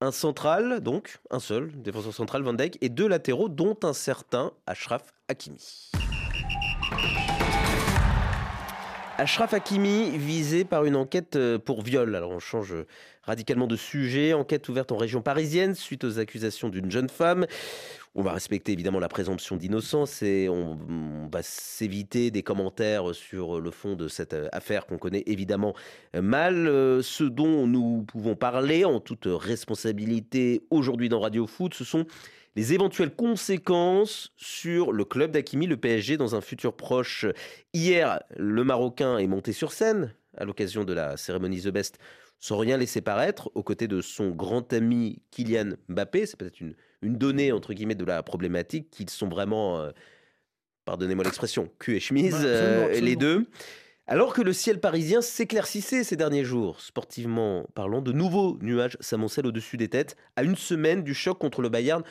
un 0.00 0.12
central, 0.12 0.80
donc, 0.80 1.18
un 1.30 1.38
seul, 1.40 1.70
défenseur 1.80 2.12
central, 2.14 2.42
Van 2.42 2.52
Dijk, 2.54 2.78
et 2.80 2.88
deux 2.88 3.06
latéraux, 3.08 3.48
dont 3.48 3.76
un 3.84 3.92
certain 3.92 4.52
Ashraf 4.66 5.12
Hakimi. 5.28 5.90
Ashraf 9.18 9.52
Hakimi, 9.54 10.16
visé 10.18 10.64
par 10.64 10.84
une 10.84 10.96
enquête 10.96 11.36
euh, 11.36 11.58
pour 11.58 11.82
viol. 11.82 12.16
Alors 12.16 12.30
on 12.30 12.38
change 12.40 12.74
radicalement 13.22 13.66
de 13.68 13.76
sujet. 13.76 14.32
Enquête 14.32 14.68
ouverte 14.68 14.90
en 14.90 14.96
région 14.96 15.20
parisienne 15.22 15.74
suite 15.74 16.02
aux 16.02 16.18
accusations 16.18 16.70
d'une 16.70 16.90
jeune 16.90 17.08
femme. 17.08 17.46
On 18.14 18.22
va 18.22 18.32
respecter 18.32 18.72
évidemment 18.72 19.00
la 19.00 19.08
présomption 19.08 19.56
d'innocence 19.56 20.22
et 20.22 20.46
on, 20.50 21.28
va 21.32 21.42
s'éviter 21.42 22.30
des 22.30 22.42
commentaires 22.42 23.14
sur 23.14 23.58
le 23.58 23.70
fond 23.70 23.94
de 23.94 24.06
cette 24.06 24.34
euh, 24.34 24.48
affaire 24.52 24.84
qu'on 24.84 24.98
connaît 24.98 25.22
évidemment 25.24 25.74
euh, 26.14 26.20
mal. 26.20 26.68
Euh, 26.68 27.00
Ce 27.00 27.24
dont 27.24 27.66
nous 27.66 28.02
pouvons 28.02 28.36
parler 28.36 28.84
en 28.84 29.00
toute 29.00 29.24
responsabilité 29.26 30.66
aujourd'hui 30.68 31.08
dans 31.08 31.20
Radio 31.20 31.46
Foot, 31.46 31.72
ce 31.72 31.84
sont 31.84 32.04
les 32.54 32.74
éventuelles 32.74 33.14
conséquences 33.14 34.34
sur 34.36 34.92
le 34.92 35.06
club 35.06 35.30
d'Akimi, 35.30 35.66
le 35.66 35.78
PSG, 35.78 36.18
dans 36.18 36.34
un 36.34 36.42
futur 36.42 36.76
proche. 36.76 37.24
Hier, 37.72 38.22
le 38.36 38.62
Marocain 38.62 39.16
est 39.16 39.26
monté 39.26 39.54
sur 39.54 39.72
scène 39.72 40.14
à 40.36 40.44
l'occasion 40.44 40.84
de 40.84 40.92
la 40.92 41.16
cérémonie 41.16 41.62
The 41.62 41.68
Best 41.68 41.98
sans 42.38 42.58
rien 42.58 42.76
laisser 42.76 43.00
paraître, 43.00 43.50
aux 43.54 43.62
côtés 43.62 43.86
de 43.86 44.00
son 44.02 44.30
grand 44.30 44.70
ami 44.72 45.22
Kylian 45.30 45.76
Mbappé. 45.88 46.26
C'est 46.26 46.36
peut-être 46.36 46.60
une, 46.60 46.74
une 47.02 47.16
donnée, 47.16 47.52
entre 47.52 47.74
guillemets, 47.74 47.94
de 47.94 48.04
la 48.04 48.22
problématique, 48.22 48.90
qu'ils 48.90 49.10
sont 49.10 49.28
vraiment, 49.28 49.80
euh, 49.80 49.90
pardonnez-moi 50.84 51.24
l'expression, 51.24 51.70
cul 51.78 51.96
et 51.96 52.00
chemise, 52.00 52.34
Ouais, 52.34 52.38
absolument, 52.40 52.86
euh, 52.88 53.00
les 53.00 53.16
deux. 53.16 53.46
Alors 54.06 54.34
que 54.34 54.42
le 54.42 54.52
ciel 54.52 54.80
parisien 54.80 55.20
s'éclaircissait 55.22 56.04
ces 56.04 56.16
derniers 56.16 56.44
jours, 56.44 56.80
sportivement 56.80 57.66
parlant, 57.74 58.02
de 58.02 58.12
nouveaux 58.12 58.58
nuages 58.60 58.96
s'amoncellent 59.00 59.46
au-dessus 59.46 59.76
des 59.76 59.88
têtes 59.88 60.16
à 60.36 60.42
une 60.42 60.56
semaine 60.56 61.02
du 61.02 61.14
choc 61.14 61.38
contre 61.38 61.62
le 61.62 61.68
Bayern 61.68 62.02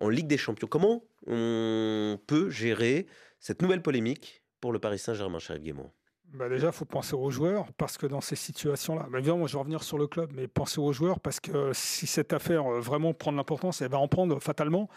en 0.00 0.08
Ligue 0.08 0.26
des 0.26 0.36
Champions. 0.36 0.68
Comment 0.68 1.02
on 1.26 2.18
peut 2.26 2.50
gérer 2.50 3.06
cette 3.40 3.62
nouvelle 3.62 3.82
polémique 3.82 4.42
pour 4.60 4.72
le 4.72 4.78
Paris 4.78 4.98
Saint-Germain, 4.98 5.38
Chérif 5.38 5.62
Guémont 5.62 5.90
Bah 6.34 6.48
déjà, 6.50 6.66
il 6.68 6.72
faut 6.72 6.84
penser 6.84 7.14
aux 7.14 7.30
joueurs, 7.30 7.72
parce 7.78 7.96
que 7.96 8.06
dans 8.06 8.20
ces 8.20 8.36
situations-là, 8.36 9.06
bah 9.10 9.18
évidemment, 9.18 9.46
je 9.46 9.54
vais 9.54 9.58
revenir 9.60 9.82
sur 9.82 9.96
le 9.96 10.06
club, 10.06 10.30
mais 10.34 10.46
penser 10.46 10.78
aux 10.78 10.92
joueurs, 10.92 11.20
parce 11.20 11.40
que 11.40 11.72
si 11.72 12.06
cette 12.06 12.34
affaire 12.34 12.66
euh, 12.66 12.80
vraiment 12.80 13.14
prend 13.14 13.32
de 13.32 13.38
l'importance, 13.38 13.80
elle 13.80 13.90
va 13.90 13.98
en 13.98 14.08
prendre 14.08 14.38
fatalement. 14.38 14.88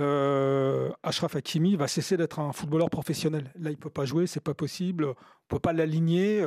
Euh, 0.00 0.90
Achraf 1.02 1.36
Hakimi 1.36 1.76
va 1.76 1.88
cesser 1.88 2.16
d'être 2.16 2.40
un 2.40 2.52
footballeur 2.52 2.90
professionnel. 2.90 3.52
Là, 3.58 3.70
il 3.70 3.78
peut 3.78 3.90
pas 3.90 4.04
jouer, 4.06 4.26
c'est 4.26 4.40
pas 4.42 4.54
possible. 4.54 5.06
On 5.06 5.14
peut 5.48 5.60
pas 5.60 5.72
l'aligner. 5.72 6.44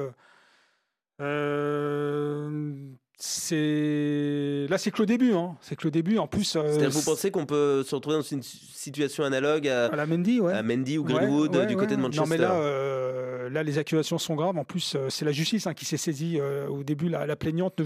euh. 1.22 2.92
C'est 3.22 4.66
là, 4.70 4.78
c'est 4.78 4.92
que 4.92 5.02
le 5.02 5.06
début. 5.06 5.34
Hein. 5.34 5.58
C'est 5.60 5.76
que 5.76 5.84
le 5.84 5.92
début. 5.92 6.18
En 6.18 6.28
plus, 6.28 6.56
euh, 6.56 6.88
vous 6.88 7.02
pensez 7.02 7.32
qu'on 7.32 7.46
peut 7.46 7.84
se 7.84 7.94
retrouver 7.94 8.16
dans 8.16 8.22
une 8.22 8.42
situation 8.42 9.26
analogue 9.26 9.68
à, 9.68 9.88
à 9.88 9.96
la 9.98 10.06
Mendy, 10.06 10.40
ouais. 10.40 10.54
à 10.54 10.64
Mendy 10.64 10.98
ou 10.98 11.04
Greenwood 11.04 11.54
ouais, 11.54 11.66
du 11.66 11.76
côté 11.76 11.98
de 11.98 12.02
Manchester 12.02 12.22
Non, 12.22 12.28
mais 12.30 12.38
là, 12.38 12.54
euh, 12.54 13.50
là, 13.50 13.62
les 13.62 13.78
accusations 13.78 14.18
sont 14.18 14.36
graves. 14.36 14.58
En 14.58 14.64
plus, 14.64 14.96
euh, 14.96 15.10
c'est 15.10 15.26
la 15.26 15.34
justice 15.34 15.68
hein, 15.68 15.74
qui 15.74 15.84
s'est 15.84 15.98
saisie. 15.98 16.40
au 16.70 16.84
début, 16.84 17.10
la, 17.10 17.26
la 17.26 17.36
plaignante 17.36 17.82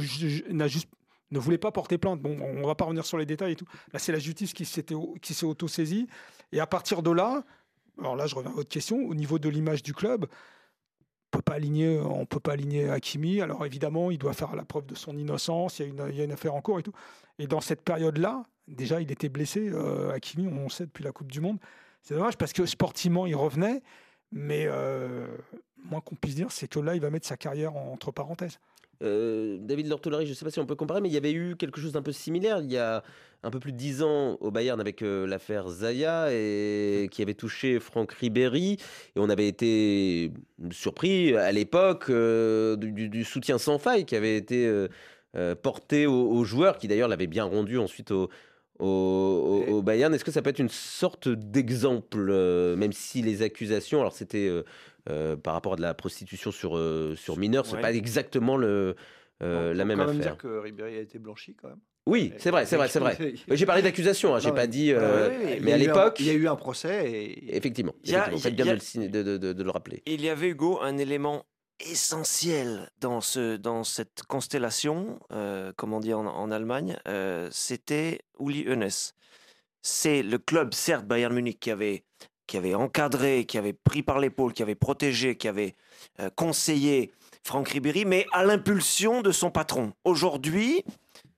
n'a 0.51 0.67
juste, 0.67 0.89
ne 1.31 1.39
voulait 1.39 1.57
pas 1.57 1.71
porter 1.71 1.97
plainte. 1.97 2.21
Bon, 2.21 2.37
on 2.39 2.61
ne 2.61 2.65
va 2.67 2.75
pas 2.75 2.85
revenir 2.85 3.03
sur 3.03 3.17
les 3.17 3.25
détails 3.25 3.53
et 3.53 3.55
tout. 3.55 3.67
Là, 3.91 3.97
c'est 3.97 4.11
la 4.11 4.19
justice 4.19 4.53
qui, 4.53 4.65
s'était, 4.65 4.95
qui 5.19 5.33
s'est 5.33 5.47
auto-saisie. 5.47 6.07
Et 6.51 6.59
à 6.59 6.67
partir 6.67 7.01
de 7.01 7.09
là, 7.09 7.43
alors 7.99 8.15
là, 8.15 8.27
je 8.27 8.35
reviens 8.35 8.51
à 8.51 8.55
votre 8.55 8.69
question, 8.69 8.97
au 8.97 9.15
niveau 9.15 9.39
de 9.39 9.49
l'image 9.49 9.81
du 9.81 9.93
club, 9.95 10.27
peut 11.37 11.41
pas 11.41 11.53
aligner, 11.53 11.99
on 11.99 12.25
peut 12.25 12.39
pas 12.39 12.53
aligner 12.53 12.89
Hakimi. 12.89 13.41
Alors 13.41 13.65
évidemment, 13.65 14.11
il 14.11 14.17
doit 14.17 14.33
faire 14.33 14.55
la 14.55 14.63
preuve 14.63 14.85
de 14.85 14.95
son 14.95 15.17
innocence. 15.17 15.79
Il 15.79 15.95
y 16.15 16.21
a 16.21 16.23
une, 16.23 16.31
affaire 16.31 16.53
en 16.53 16.61
cours 16.61 16.79
et 16.79 16.83
tout. 16.83 16.93
Et 17.39 17.47
dans 17.47 17.61
cette 17.61 17.81
période-là, 17.81 18.45
déjà, 18.67 19.01
il 19.01 19.11
était 19.11 19.29
blessé. 19.29 19.69
euh, 19.69 20.11
Hakimi, 20.11 20.47
on 20.47 20.63
le 20.63 20.69
sait 20.69 20.85
depuis 20.85 21.03
la 21.03 21.11
Coupe 21.11 21.31
du 21.31 21.41
Monde. 21.41 21.57
C'est 22.01 22.13
dommage 22.13 22.37
parce 22.37 22.53
que 22.53 22.65
sportivement, 22.65 23.25
il 23.25 23.35
revenait. 23.35 23.81
Mais 24.31 24.65
euh, 24.67 25.27
moins 25.83 26.01
qu'on 26.01 26.15
puisse 26.15 26.35
dire, 26.35 26.51
c'est 26.51 26.67
que 26.67 26.79
là, 26.79 26.95
il 26.95 27.01
va 27.01 27.09
mettre 27.09 27.27
sa 27.27 27.37
carrière 27.37 27.75
entre 27.75 28.11
parenthèses. 28.11 28.59
Euh, 29.03 29.57
David 29.59 29.87
Lortolari, 29.87 30.25
je 30.25 30.31
ne 30.31 30.35
sais 30.35 30.45
pas 30.45 30.51
si 30.51 30.59
on 30.59 30.65
peut 30.65 30.75
comparer, 30.75 31.01
mais 31.01 31.09
il 31.09 31.13
y 31.13 31.17
avait 31.17 31.33
eu 31.33 31.55
quelque 31.57 31.79
chose 31.81 31.91
d'un 31.91 32.01
peu 32.01 32.11
similaire 32.13 32.59
il 32.61 32.71
y 32.71 32.77
a 32.77 33.03
un 33.43 33.49
peu 33.51 33.59
plus 33.59 33.73
de 33.73 33.77
dix 33.77 34.01
ans 34.01 34.37
au 34.39 34.51
Bayern 34.51 34.79
avec 34.79 35.01
euh, 35.01 35.27
l'affaire 35.27 35.67
Zaya 35.67 36.27
et 36.31 37.09
qui 37.11 37.21
avait 37.21 37.33
touché 37.33 37.79
Franck 37.81 38.13
Ribéry. 38.13 38.77
Et 39.15 39.19
on 39.19 39.29
avait 39.29 39.47
été 39.49 40.31
surpris 40.71 41.35
à 41.35 41.51
l'époque 41.51 42.05
euh, 42.09 42.77
du, 42.77 43.23
soutien 43.25 43.57
sans 43.57 43.77
faille 43.79 44.05
qui 44.05 44.15
avait 44.15 44.37
été 44.37 44.71
porté 45.61 46.05
aux, 46.07 46.29
aux 46.31 46.43
joueurs, 46.45 46.77
qui 46.77 46.87
d'ailleurs 46.87 47.09
l'avaient 47.09 47.27
bien 47.27 47.43
rendu 47.43 47.77
ensuite 47.79 48.11
au, 48.11 48.29
au, 48.79 48.85
au- 48.87 49.71
au 49.73 49.81
Bayern. 49.81 50.13
Est-ce 50.13 50.23
que 50.23 50.31
ça 50.31 50.41
peut 50.41 50.49
être 50.51 50.59
une 50.59 50.69
sorte 50.69 51.27
d'exemple, 51.27 52.27
euh, 52.29 52.75
même 52.75 52.93
si 52.93 53.21
les 53.21 53.41
accusations, 53.41 53.99
alors 53.99 54.13
c'était 54.13 54.47
euh, 54.47 54.63
euh, 55.09 55.35
par 55.35 55.53
rapport 55.53 55.73
à 55.73 55.75
de 55.75 55.81
la 55.81 55.93
prostitution 55.93 56.51
sur, 56.51 56.77
euh, 56.77 57.15
sur 57.15 57.37
mineurs, 57.37 57.65
c'est 57.65 57.75
Ouais. 57.75 57.81
pas 57.81 57.93
exactement 57.93 58.57
le, 58.57 58.95
euh, 59.41 59.71
On 59.71 59.73
la 59.73 59.83
peut 59.83 59.87
même 59.87 59.97
quand 59.99 60.05
même 60.07 60.19
affaire. 60.19 60.33
dire 60.33 60.37
que 60.41 60.47
Ribéry 60.59 60.97
a 60.97 61.01
été 61.01 61.19
blanchi 61.19 61.55
quand 61.55 61.69
même. 61.69 61.79
Oui, 62.05 62.33
c'est 62.37 62.51
vrai, 62.51 62.65
c'est 62.65 62.75
vrai, 62.75 62.89
c'est 62.89 62.99
vrai. 62.99 63.17
J'ai 63.49 63.65
parlé 63.65 63.81
d'accusation, 63.81 64.35
hein, 64.35 64.39
j'ai 64.39 64.51
pas 64.51 64.67
dit. 64.67 64.91
Euh, 64.91 65.29
ouais, 65.29 65.37
ouais, 65.37 65.59
mais 65.61 65.71
y 65.71 65.73
à 65.73 65.75
a 65.75 65.79
eu 65.79 65.83
un- 65.83 65.87
l'époque, 65.87 66.19
il 66.19 66.25
y 66.25 66.29
a 66.31 66.33
eu 66.33 66.47
un 66.49 66.55
procès 66.57 67.09
et 67.09 67.55
effectivement, 67.55 67.93
faites 68.03 68.55
bien 68.55 68.67
a- 68.67 68.75
de, 68.75 69.07
de- 69.07 69.23
de- 69.23 69.37
de- 69.37 69.53
de 69.53 69.63
le 69.63 69.69
rappeler. 69.69 70.03
Il 70.05 70.19
y 70.21 70.27
avait, 70.27 70.49
Hugo, 70.49 70.79
un 70.81 70.97
élément 70.97 71.45
essentiel 71.79 72.89
dans, 72.99 73.21
ce, 73.21 73.55
dans 73.55 73.83
cette 73.85 74.23
constellation, 74.27 75.19
euh, 75.31 75.71
comme 75.77 75.93
on 75.93 75.99
dit 76.01 76.13
en, 76.13 76.25
en 76.25 76.51
Allemagne, 76.51 76.97
euh, 77.07 77.47
c'était 77.51 78.19
Uli 78.39 78.67
Hoeneß. 78.69 79.13
C'est 79.81 80.23
le 80.23 80.37
club, 80.37 80.73
certes, 80.73 81.05
Bayern 81.05 81.33
Munich, 81.33 81.59
qui 81.59 81.71
avait, 81.71 82.03
qui 82.47 82.57
avait 82.57 82.75
encadré, 82.75 83.45
qui 83.45 83.57
avait 83.57 83.73
pris 83.73 84.03
par 84.03 84.19
l'épaule, 84.19 84.53
qui 84.53 84.63
avait 84.63 84.75
protégé, 84.75 85.35
qui 85.35 85.47
avait 85.47 85.75
euh, 86.19 86.29
conseillé 86.35 87.11
Franck 87.43 87.69
Ribéry, 87.69 88.05
mais 88.05 88.25
à 88.31 88.43
l'impulsion 88.43 89.21
de 89.21 89.31
son 89.31 89.51
patron. 89.51 89.93
Aujourd'hui, 90.03 90.83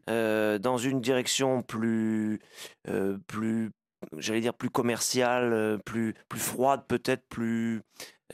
euh, 0.10 0.58
dans 0.60 0.78
une 0.78 1.02
direction 1.02 1.62
plus, 1.62 2.40
euh, 2.90 3.18
plus 3.28 3.72
j'allais 4.18 4.42
dire 4.42 4.54
plus 4.54 4.70
commerciale, 4.70 5.80
plus, 5.86 6.14
plus 6.30 6.40
froide, 6.40 6.84
peut-être 6.88 7.24
plus 7.28 7.82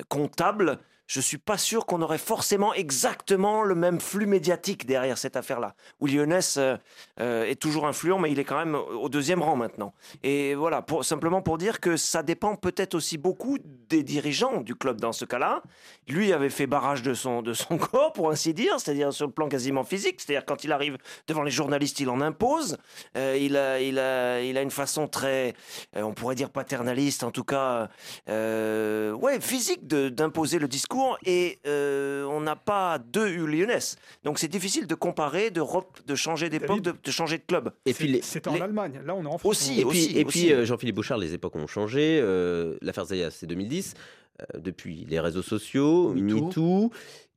comptable, 0.10 0.80
je 1.12 1.20
suis 1.20 1.38
pas 1.38 1.58
sûr 1.58 1.86
qu'on 1.86 2.02
aurait 2.02 2.18
forcément 2.18 2.74
exactement 2.74 3.64
le 3.64 3.76
même 3.76 4.00
flux 4.00 4.28
médiatique 4.28 4.86
derrière 4.86 5.18
cette 5.18 5.36
affaire-là. 5.36 5.76
Où 6.00 6.08
Lyonès 6.08 6.56
euh, 6.56 6.78
euh, 7.20 7.44
est 7.44 7.60
toujours 7.60 7.86
influent, 7.86 8.18
mais 8.18 8.32
il 8.32 8.40
est 8.40 8.46
quand 8.46 8.58
même 8.58 8.76
au 8.76 9.10
deuxième 9.10 9.42
rang 9.42 9.58
maintenant. 9.58 9.94
Et 10.24 10.56
voilà, 10.56 10.82
pour, 10.82 11.04
simplement 11.04 11.42
pour 11.42 11.58
dire 11.58 11.82
que 11.82 11.98
ça 11.98 12.24
dépend 12.24 12.56
peut-être 12.56 12.96
aussi 12.96 13.18
beaucoup 13.18 13.58
des 13.90 14.04
dirigeants 14.04 14.62
du 14.62 14.74
club 14.74 15.02
dans 15.02 15.12
ce 15.12 15.26
cas-là. 15.26 15.64
Lui 16.08 16.32
avait 16.32 16.50
fait 16.50 16.66
barrage 16.66 17.02
de 17.02 17.14
son, 17.14 17.42
de 17.42 17.52
son 17.52 17.78
corps, 17.78 18.14
pour 18.14 18.32
ainsi 18.32 18.54
dire, 18.54 18.80
c'est-à-dire 18.80 19.12
sur 19.12 19.28
le 19.28 19.34
plan 19.34 19.50
quasiment 19.50 19.84
physique, 19.84 20.22
c'est-à-dire 20.22 20.46
quand 20.46 20.64
il 20.64 20.72
arrive 20.72 20.98
devant 21.28 21.44
les 21.44 21.52
journalistes, 21.52 22.00
il 22.00 22.10
en 22.10 22.22
impose. 22.22 22.78
Euh, 23.18 23.38
il, 23.38 23.58
a, 23.58 23.82
il, 23.82 24.00
a, 24.00 24.42
il 24.42 24.58
a 24.58 24.62
une 24.62 24.72
façon 24.72 25.10
très, 25.10 25.56
on 25.94 26.14
pourrait 26.14 26.36
dire 26.36 26.52
paternaliste, 26.52 27.26
en 27.26 27.32
tout 27.32 27.44
cas, 27.44 27.90
ouais, 28.30 29.42
physique 29.42 29.88
d'imposer 29.88 30.58
le 30.58 30.70
discours. 30.70 31.01
Et 31.26 31.60
euh, 31.68 32.24
on 32.26 32.42
n'a 32.42 32.56
pas 32.56 32.98
deux 33.00 33.28
Lyonnais. 33.46 33.80
Donc 34.24 34.40
c'est 34.40 34.48
difficile 34.48 34.88
de 34.88 34.96
comparer, 34.96 35.52
de, 35.52 35.62
rep- 35.62 36.06
de 36.06 36.16
changer 36.16 36.50
d'époque, 36.50 36.82
de, 36.82 37.12
changer 37.12 37.38
de 37.38 37.44
club. 37.44 37.72
Et 37.86 37.94
puis, 37.94 38.20
C'était 38.24 38.50
en 38.50 38.54
les- 38.56 38.62
Allemagne. 38.62 39.02
Là, 39.06 39.16
on 39.16 39.24
est 39.24 39.28
en 39.28 39.38
France. 39.38 39.46
Aussi, 39.52 39.74
et 39.82 39.86
puis, 39.86 39.88
aussi, 39.88 40.18
et 40.20 40.26
puis 40.26 40.54
euh, 40.54 40.66
Jean-Philippe 40.66 40.96
Bouchard, 40.96 41.18
les 41.18 41.34
époques 41.34 41.56
ont 41.56 41.68
changé. 41.68 42.20
euh, 42.22 42.78
L'affaire 42.82 43.06
Zaya, 43.06 43.32
c'est 43.32 43.48
2010. 43.48 43.94
euh, 44.42 44.60
depuis 44.60 45.06
les 45.10 45.20
réseaux 45.20 45.42
sociaux, 45.44 46.14
MeToo. 46.14 46.46
MeToo, 46.48 46.92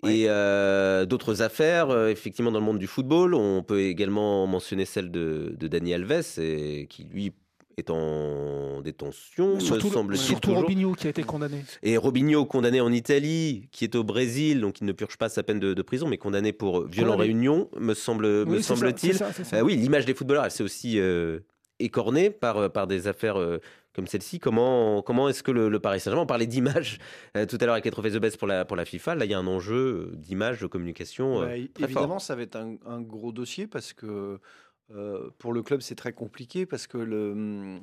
et 0.09 0.24
euh, 0.29 1.05
d'autres 1.07 1.42
affaires, 1.42 1.90
euh, 1.90 2.09
effectivement, 2.09 2.53
dans 2.53 2.59
le 2.61 2.64
monde 2.64 2.79
du 2.79 2.87
football. 2.87 3.35
On 3.35 3.62
peut 3.62 3.81
également 3.83 4.46
mentionner 4.46 4.85
celle 4.85 5.11
de, 5.11 5.55
de 5.59 5.68
Dani 5.68 5.92
Alves, 5.94 6.38
et, 6.38 6.87
qui 6.88 7.05
lui 7.05 7.33
est 7.76 7.90
en 7.90 8.80
détention, 8.80 9.58
Surtout, 9.60 9.88
me 9.88 9.92
semble-t-il. 9.92 10.24
surtout 10.26 10.48
toujours. 10.48 10.62
Robinho 10.62 10.92
qui 10.94 11.06
a 11.06 11.10
été 11.10 11.22
condamné. 11.22 11.64
Et 11.82 11.96
Robinho, 11.96 12.44
condamné 12.46 12.80
en 12.80 12.92
Italie, 12.92 13.68
qui 13.72 13.84
est 13.84 13.94
au 13.94 14.04
Brésil, 14.04 14.60
donc 14.60 14.80
il 14.80 14.84
ne 14.87 14.92
purge 14.92 15.16
pas 15.16 15.28
sa 15.28 15.42
peine 15.42 15.60
de, 15.60 15.74
de 15.74 15.82
prison, 15.82 16.06
mais 16.08 16.18
condamné 16.18 16.52
pour 16.52 16.87
violent 16.87 17.12
Condamné. 17.12 17.28
réunion, 17.30 17.68
me, 17.78 17.94
semble, 17.94 18.26
me 18.46 18.56
Oui, 18.56 18.62
semble-t-il. 18.62 19.18
Euh, 19.54 19.60
oui, 19.62 19.76
l'image 19.76 20.04
des 20.06 20.14
footballeurs, 20.14 20.44
elle 20.44 20.50
s'est 20.50 20.62
aussi 20.64 20.98
euh, 20.98 21.40
écornée 21.78 22.30
par, 22.30 22.58
euh, 22.58 22.68
par 22.68 22.87
des 22.87 23.08
affaires 23.08 23.38
euh, 23.38 23.58
comme 23.94 24.06
celle-ci. 24.06 24.38
Comment, 24.40 25.02
comment 25.02 25.28
est-ce 25.28 25.42
que 25.42 25.50
le, 25.52 25.68
le 25.68 25.78
Paris 25.80 26.00
Saint-Germain, 26.00 26.22
on 26.22 26.26
parlait 26.26 26.46
d'image 26.48 26.98
euh, 27.37 27.46
tout 27.46 27.58
à 27.60 27.64
l'heure 27.64 27.74
avec 27.74 27.84
les 27.84 27.90
trophées 27.90 28.10
The 28.10 28.16
Best 28.18 28.38
pour 28.38 28.48
la, 28.48 28.64
pour 28.64 28.76
la 28.76 28.84
FIFA, 28.84 29.14
là 29.14 29.24
il 29.24 29.30
y 29.30 29.34
a 29.34 29.38
un 29.38 29.46
enjeu 29.46 30.10
euh, 30.12 30.16
d'image, 30.16 30.60
de 30.60 30.66
communication. 30.66 31.42
euh, 31.42 31.46
Bah, 31.46 31.52
très 31.74 31.84
évidemment, 31.84 32.08
fort. 32.14 32.20
ça 32.20 32.34
va 32.34 32.42
être 32.42 32.56
un, 32.56 32.76
un 32.87 33.00
gros 33.00 33.30
dossier 33.32 33.66
parce 33.68 33.92
que 33.92 34.38
euh, 34.90 35.30
pour 35.38 35.52
le 35.52 35.62
club, 35.62 35.80
c'est 35.80 35.94
très 35.94 36.12
compliqué 36.12 36.66
parce 36.66 36.86
que 36.86 36.98
hum, 36.98 37.80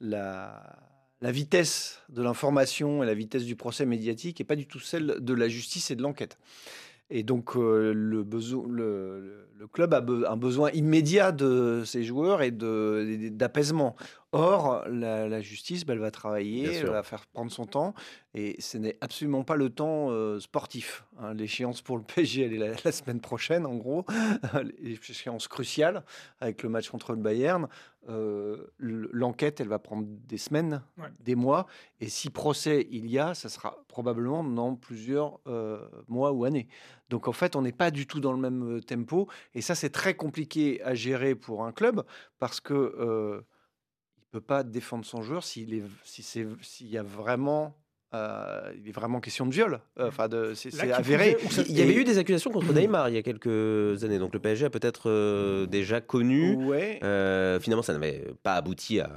la, 0.00 0.62
vitesse 1.22 2.02
de 2.08 2.22
l'information 2.22 3.02
et 3.02 3.06
la 3.06 3.14
vitesse 3.14 3.44
du 3.44 3.56
procès 3.56 3.86
médiatique 3.86 4.38
n'est 4.38 4.44
pas 4.44 4.56
du 4.56 4.66
tout 4.66 4.78
celle 4.78 5.16
de 5.20 5.34
la 5.34 5.48
justice 5.48 5.90
et 5.90 5.96
de 5.96 6.02
l'enquête. 6.02 6.38
Et 7.08 7.22
donc, 7.22 7.56
euh, 7.56 7.92
le, 7.94 8.24
club 9.72 9.94
a 9.94 10.04
un 10.30 10.36
besoin 10.36 10.70
immédiat 10.72 11.32
de 11.32 11.82
ses 11.84 12.02
joueurs 12.02 12.42
et 12.42 12.50
d'apaisement. 12.50 13.96
Or, 14.32 14.84
la, 14.88 15.28
la 15.28 15.40
justice, 15.40 15.86
bah, 15.86 15.94
elle 15.94 16.00
va 16.00 16.10
travailler, 16.10 16.74
elle 16.74 16.86
va 16.88 17.02
faire 17.02 17.26
prendre 17.26 17.50
son 17.50 17.64
temps. 17.64 17.94
Et 18.34 18.60
ce 18.60 18.76
n'est 18.76 18.98
absolument 19.00 19.44
pas 19.44 19.56
le 19.56 19.70
temps 19.70 20.10
euh, 20.10 20.40
sportif. 20.40 21.04
hein. 21.18 21.32
L'échéance 21.32 21.80
pour 21.80 21.96
le 21.96 22.02
PSG, 22.14 22.42
elle 22.44 22.52
est 22.52 22.58
la, 22.58 22.74
la 22.84 22.92
semaine 22.92 23.20
prochaine, 23.20 23.64
en 23.64 23.76
gros. 23.76 24.04
L'échéance 24.80 25.48
cruciale 25.48 26.04
avec 26.40 26.62
le 26.62 26.68
match 26.68 26.90
contre 26.90 27.12
le 27.12 27.18
Bayern. 27.18 27.68
Euh, 28.08 28.66
L'enquête, 28.78 29.60
elle 29.60 29.68
va 29.68 29.78
prendre 29.78 30.06
des 30.06 30.38
semaines, 30.38 30.82
Ouais. 30.98 31.08
des 31.20 31.34
mois. 31.34 31.66
Et 32.00 32.08
si 32.08 32.28
procès 32.30 32.86
il 32.90 33.06
y 33.08 33.18
a, 33.18 33.34
ça 33.34 33.48
sera 33.48 33.78
probablement 33.88 34.44
dans 34.44 34.74
plusieurs 34.76 35.40
euh, 35.46 35.88
mois 36.08 36.32
ou 36.32 36.44
années. 36.44 36.68
Donc 37.10 37.26
en 37.26 37.32
fait, 37.32 37.56
on 37.56 37.62
n'est 37.62 37.72
pas 37.72 37.90
du 37.90 38.06
tout 38.06 38.20
dans 38.20 38.32
le 38.32 38.38
même 38.38 38.80
tempo. 38.82 39.28
Et 39.54 39.60
ça, 39.62 39.74
c'est 39.74 39.90
très 39.90 40.14
compliqué 40.14 40.82
à 40.82 40.94
gérer 40.94 41.34
pour 41.34 41.64
un 41.64 41.72
club 41.72 42.04
parce 42.38 42.60
que 42.60 42.74
peut 44.36 44.44
pas 44.44 44.64
défendre 44.64 45.06
son 45.06 45.22
joueur 45.22 45.42
s'il 45.42 45.72
est, 45.72 45.84
s'il 46.04 46.88
y 46.88 46.98
a 46.98 47.02
vraiment, 47.02 47.74
euh, 48.14 48.72
il 48.80 48.88
est 48.88 48.92
vraiment 48.92 49.20
question 49.20 49.46
de 49.46 49.52
viol. 49.52 49.80
Euh, 49.98 50.08
Enfin, 50.08 50.28
de, 50.28 50.52
c'est, 50.54 50.70
c'est 50.70 50.92
avéré. 50.92 51.36
Il 51.68 51.76
y 51.76 51.82
avait 51.82 51.92
Et- 51.92 51.96
eu 51.96 52.04
des 52.04 52.18
accusations 52.18 52.50
contre 52.50 52.72
Neymar 52.72 53.08
il 53.08 53.14
y 53.16 53.18
a 53.18 53.22
quelques 53.22 54.04
années, 54.04 54.18
donc 54.18 54.32
le 54.32 54.38
PSG 54.38 54.66
a 54.66 54.70
peut-être 54.70 55.10
euh, 55.10 55.66
déjà 55.66 56.00
connu. 56.00 56.54
Ouais. 56.56 57.00
Euh, 57.02 57.58
finalement, 57.60 57.82
ça 57.82 57.92
n'avait 57.92 58.24
pas 58.42 58.54
abouti 58.54 59.00
à, 59.00 59.10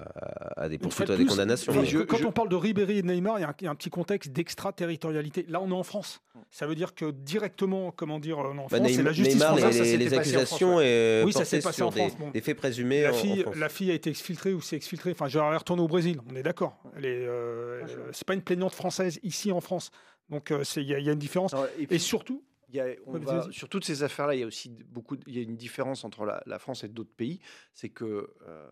à 0.58 0.68
des 0.70 0.78
poursuites, 0.78 1.06
fois 1.08 1.16
à 1.16 1.18
de 1.18 1.24
des 1.24 1.30
condamnations. 1.30 1.72
enfin, 1.72 1.82
Mais 1.82 1.88
je- 1.88 2.00
quand 2.00 2.18
je- 2.18 2.26
on 2.26 2.32
parle 2.32 2.50
de 2.50 2.56
Ribéry 2.56 2.98
et 2.98 3.02
de 3.02 3.08
Neymar, 3.08 3.38
il 3.40 3.42
y, 3.42 3.46
a 3.46 3.50
un- 3.50 3.56
il 3.62 3.64
y 3.66 3.68
a 3.68 3.72
un 3.72 3.76
petit 3.76 3.90
contexte 3.92 4.32
d'extraterritorialité. 4.32 5.46
Là, 5.50 5.62
on 5.62 5.70
est 5.70 5.74
en 5.74 5.84
France. 5.84 6.22
ça 6.52 6.66
veut 6.66 6.74
dire 6.76 6.96
que 6.96 7.12
directement, 7.12 7.92
comment 7.92 8.18
dire, 8.20 8.40
en 8.40 8.44
Bah, 8.56 8.78
France, 8.78 8.88
c'est 8.88 9.02
Neym- 9.02 9.04
la 9.04 9.12
justice 9.12 9.36
Neymar, 9.36 9.58
française. 9.60 9.82
les, 9.82 9.92
ça 9.92 9.98
les- 9.98 10.14
accusations 10.18 10.68
France, 10.72 10.82
est 10.84 11.24
Oui, 11.24 11.32
ça 11.34 11.40
portées 11.40 11.50
s'est 11.58 11.62
passé 11.62 11.76
sur 11.76 11.88
en 11.88 11.92
France, 11.92 12.16
des, 12.18 12.24
bon. 12.24 12.32
des 12.32 12.42
faits 12.42 12.58
présumés 12.58 13.02
La 13.04 13.10
en- 13.10 13.12
en 13.12 13.16
fille, 13.16 13.42
France. 13.42 13.56
la 13.56 13.70
fille 13.70 13.92
a 13.92 13.94
été 13.94 14.10
exfiltrée 14.10 14.54
ou 14.54 14.62
c'est 14.62 14.76
exfiltrée. 14.76 15.12
Enfin, 15.12 15.28
genre, 15.28 15.48
elle 15.50 15.54
est 15.54 15.58
retournée 15.58 15.84
au 15.84 15.88
Brésil, 15.88 16.18
on 16.32 16.36
est 16.36 16.42
d'accord. 16.42 16.82
Je- 16.98 18.10
c'est 18.14 18.26
pas 18.26 18.34
une 18.34 18.42
plaignante 18.42 18.74
française 18.80 19.20
ici 19.24 19.52
en 19.52 19.62
France. 19.62 19.92
Donc, 20.30 20.52
euh, 20.52 20.64
c'est- 20.64 20.82
il 20.82 20.90
y, 20.90 20.94
a- 20.96 21.00
il 21.00 21.06
y 21.06 21.10
a 21.10 21.14
une 21.14 21.20
différence. 21.20 21.54
Et 21.78 21.86
puis, 21.88 21.96
Et 21.98 22.00
surtout, 22.00 22.44
y 22.72 22.80
a- 22.80 22.86
on 23.08 23.14
Ouais, 23.14 23.20
va- 23.20 23.40
vas-y. 23.42 23.54
sur 23.54 23.68
toutes 23.68 23.84
ces 23.86 24.04
affaires-là, 24.04 24.36
il 24.36 24.40
y 24.42 24.44
a 24.44 24.48
aussi 24.48 24.70
beaucoup, 24.70 25.18
il 25.28 25.36
y 25.36 25.40
a 25.40 25.42
une 25.44 25.58
différence 25.58 26.04
entre 26.04 26.26
la, 26.26 26.42
la 26.46 26.60
France 26.60 26.84
et 26.84 26.88
d'autres 26.88 27.14
pays. 27.16 27.40
C'est 27.74 27.90
que, 27.90 28.30
euh, 28.48 28.68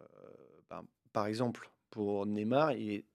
ben, 0.69 0.83
par 1.13 1.25
exemple, 1.27 1.69
pour 1.89 2.25
Neymar, 2.25 2.73
il 2.73 2.91
est 2.91 3.05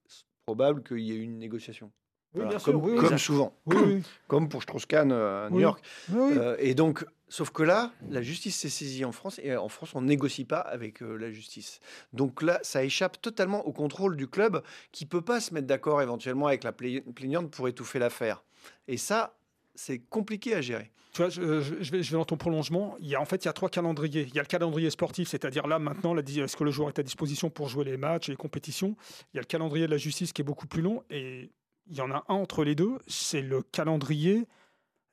probable 0.45 0.83
qu'il 0.83 0.99
y 1.01 1.13
ait 1.13 1.17
eu 1.17 1.23
une 1.23 1.39
négociation. 1.39 1.93
oui, 2.35 2.41
Voilà, 2.41 2.51
bien 2.51 2.59
sûr, 2.59 2.73
comme, 2.73 2.83
oui, 2.85 3.19
souvent, 3.19 3.57
oui, 3.67 4.03
comme 4.27 4.49
pour 4.49 4.63
Strauss-Kahn 4.63 5.13
euh, 5.13 5.47
à 5.47 5.51
New. 5.51 5.61
York. 5.61 5.85
Euh, 6.13 6.57
et 6.59 6.75
donc, 6.75 7.05
sauf 7.33 7.51
que 7.51 7.63
là, 7.63 7.93
la 8.11 8.21
justice 8.21 8.57
s'est 8.57 8.69
saisie 8.69 9.07
en 9.07 9.13
France 9.13 9.41
et 9.43 9.57
en 9.57 9.69
France, 9.69 9.95
on 9.95 10.03
négocie 10.03 10.45
pas 10.45 10.61
avec 10.61 11.03
euh, 11.03 11.17
la 11.17 11.31
justice. 11.31 11.81
Donc 12.13 12.43
là, 12.43 12.61
ça 12.63 12.85
échappe 12.85 13.23
totalement 13.23 13.67
au 13.67 13.73
contrôle 13.73 14.17
du 14.17 14.29
club 14.29 14.63
qui 14.93 15.07
peut 15.07 15.23
pas 15.23 15.41
se 15.41 15.55
mettre 15.55 15.67
d'accord 15.67 16.03
éventuellement 16.03 16.47
avec 16.47 16.63
la 16.63 16.73
plai- 16.73 17.01
plaignante 17.01 17.51
pour 17.51 17.69
étouffer 17.69 17.99
l'affaire. 17.99 18.45
Et 18.87 18.99
ça, 18.99 19.35
c'est 19.75 19.99
compliqué 19.99 20.55
à 20.55 20.61
gérer. 20.61 20.93
Tu 21.15 21.23
vois, 21.23 21.31
je, 21.31 21.61
je- 21.61 21.91
vais, 21.91 22.03
dans 22.03 22.25
ton 22.27 22.37
prolongement. 22.37 22.97
Il 23.01 23.07
y 23.07 23.15
a, 23.15 23.21
en 23.21 23.25
fait, 23.25 23.45
il 23.45 23.47
y 23.47 23.49
a 23.49 23.53
trois 23.55 23.71
calendriers. 23.71 24.27
Il 24.29 24.35
y 24.35 24.39
a 24.39 24.43
le 24.43 24.49
calendrier 24.49 24.91
sportif, 24.91 25.29
c'est-à-dire 25.29 25.67
là, 25.67 25.79
maintenant, 25.79 26.15
est-ce 26.17 26.57
que 26.57 26.65
le 26.65 26.71
joueur 26.71 26.89
est 26.91 26.99
à 26.99 27.03
disposition 27.03 27.49
pour 27.49 27.69
jouer 27.69 27.85
les 27.85 27.97
matchs 27.97 28.29
et 28.29 28.33
les 28.33 28.37
compétitions? 28.37 28.97
Il 29.33 29.37
y 29.37 29.39
a 29.39 29.43
le 29.43 29.47
calendrier 29.47 29.87
de 29.87 29.91
la 29.91 29.99
justice 29.99 30.33
qui 30.35 30.43
est 30.43 30.45
beaucoup 30.45 30.67
plus 30.67 30.83
long. 30.83 31.03
Et 31.09 31.51
il 31.87 31.97
y 31.97 32.01
en 32.03 32.11
a 32.11 32.25
un 32.29 32.35
entre 32.35 32.63
les 32.65 32.75
deux, 32.75 32.99
c'est 33.07 33.43
le 33.43 33.63
calendrier 33.63 34.47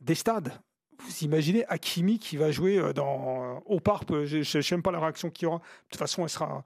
des 0.01 0.15
stades. 0.15 0.51
Vous 0.99 1.23
imaginez 1.23 1.65
Hakimi 1.67 2.19
qui 2.19 2.37
va 2.37 2.51
jouer 2.51 2.77
euh, 2.77 2.93
dans, 2.93 3.61
au 3.65 3.79
parc 3.79 4.11
euh, 4.11 4.25
Je 4.25 4.37
ne 4.37 4.61
sais 4.61 4.75
même 4.75 4.83
pas 4.83 4.91
la 4.91 4.99
réaction 4.99 5.29
qu'il 5.29 5.45
y 5.45 5.47
aura. 5.47 5.57
De 5.57 5.63
toute 5.91 5.99
façon, 5.99 6.23
elle 6.23 6.29
sera, 6.29 6.63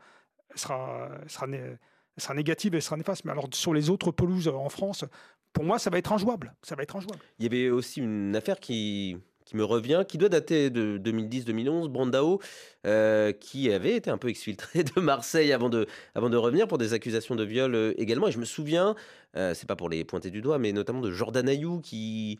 sera, 0.56 1.10
sera, 1.28 1.48
sera 2.18 2.34
négative, 2.34 2.76
elle 2.76 2.82
sera 2.82 2.98
néfaste. 2.98 3.26
Mais 3.26 3.32
alors, 3.32 3.48
sur 3.54 3.74
les 3.74 3.90
autres 3.90 4.12
pelouses 4.12 4.48
euh, 4.48 4.54
en 4.54 4.70
France, 4.70 5.06
pour 5.54 5.64
moi, 5.64 5.80
ça 5.80 5.90
va 5.90 6.00
être 6.00 6.12
injouable. 6.12 6.54
Ça 6.64 6.76
va 6.76 6.84
être 6.84 6.96
injouable. 6.96 7.20
Il 7.40 7.44
y 7.44 7.48
avait 7.48 7.70
aussi 7.70 8.02
une 8.02 8.36
affaire 8.36 8.60
qui, 8.60 9.18
me 9.54 9.64
revient, 9.64 10.04
qui 10.08 10.18
doit 10.18 10.30
dater 10.30 10.72
de 10.72 10.98
2010-2011, 10.98 11.88
Brandao, 11.88 12.42
euh, 12.88 13.32
qui 13.34 13.72
avait 13.72 13.96
été 13.96 14.10
un 14.10 14.18
peu 14.18 14.30
exfiltré 14.30 14.84
de 14.84 15.00
Marseille 15.00 15.54
avant 15.54 15.70
de, 15.70 15.86
avant 16.16 16.32
de 16.32 16.38
revenir 16.38 16.68
pour 16.68 16.80
des 16.80 16.94
accusations 16.94 17.36
de 17.36 17.44
viol 17.44 17.76
euh, 17.76 17.94
également. 17.98 18.28
Et 18.28 18.32
je 18.32 18.40
me 18.40 18.46
souviens, 18.46 18.96
euh, 19.38 19.54
c'est 19.54 19.68
pas 19.68 19.76
pour 19.76 19.90
les 19.90 20.04
pointer 20.04 20.32
du 20.32 20.42
doigt, 20.42 20.58
mais 20.58 20.72
notamment 20.72 21.02
de 21.02 21.12
Jordan 21.12 21.48
Ayou 21.48 21.82
qui, 21.82 22.40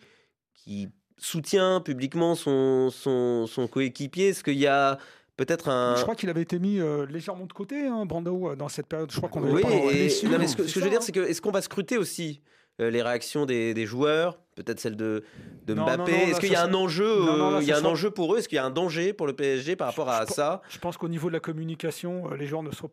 qui 0.56 0.90
soutient 1.24 1.80
publiquement 1.80 2.36
son, 2.36 2.90
son, 2.92 3.48
son 3.48 3.68
coéquipier? 3.68 4.30
Est-ce 4.30 4.44
qu'il 4.44 4.60
y 4.60 4.68
a 4.68 4.98
peut-être 5.38 5.70
un... 5.70 5.96
Je 5.96 6.02
crois 6.04 6.16
qu'il 6.16 6.30
avait 6.30 6.42
été 6.42 6.60
mis 6.60 6.80
euh, 6.80 7.06
légèrement 7.06 7.46
de 7.46 7.54
côté, 7.54 7.88
hein, 7.88 8.06
Brando, 8.06 8.50
euh, 8.52 8.56
dans 8.56 8.70
cette 8.70 8.88
période. 8.88 9.10
Je 9.12 9.18
crois 9.18 9.30
qu'on 9.30 9.44
avait 9.44 9.54
Oui, 9.54 9.62
pas 9.62 9.70
et- 9.72 10.12
non, 10.28 10.38
mais 10.38 10.48
ce 10.48 10.56
que, 10.58 10.68
ce 10.68 10.74
que 10.74 10.80
je 10.80 10.86
veux 10.86 10.92
dire, 10.92 11.02
c'est 11.02 11.12
que 11.12 11.22
est-ce 11.22 11.42
qu'on 11.42 11.52
va 11.52 11.62
scruter 11.62 11.98
aussi? 11.98 12.42
euh, 12.42 12.50
les 12.80 13.02
réactions 13.02 13.46
des, 13.46 13.74
des 13.74 13.86
joueurs, 13.86 14.40
peut-être 14.56 14.80
celle 14.80 14.96
de, 14.96 15.24
de 15.66 15.74
Non, 15.76 15.84
Mbappé 15.86 16.12
Est-ce 16.12 16.40
qu'il 16.40 16.52
y 16.52 16.56
a 16.56 16.64
un 16.64 16.74
enjeu 16.74 17.20
Non, 17.20 17.38
non, 17.38 17.52
là, 17.52 17.58
euh, 17.58 17.62
Il 17.62 17.68
y 17.68 17.72
a 17.72 17.78
un 17.78 17.86
enjeu 17.86 18.10
pour 18.10 18.34
eux? 18.34 18.40
Est-ce 18.40 18.50
qu'il 18.50 18.56
y 18.56 18.60
a 18.60 18.66
un 18.66 18.72
danger 18.72 19.14
pour 19.14 19.28
le 19.28 19.34
PSG 19.34 19.76
par 19.76 19.88
rapport 19.90 20.10
à 20.10 20.26
Je- 20.28 20.34
ça? 20.34 20.62
Je 20.70 20.80
pense 20.80 20.98
qu'au 20.98 21.08
niveau 21.08 21.28
de 21.28 21.34
la 21.34 21.40
communication, 21.40 22.32
euh, 22.32 22.36
les 22.36 22.48
joueurs 22.48 22.64
ne 22.64 22.72
se, 22.72 22.86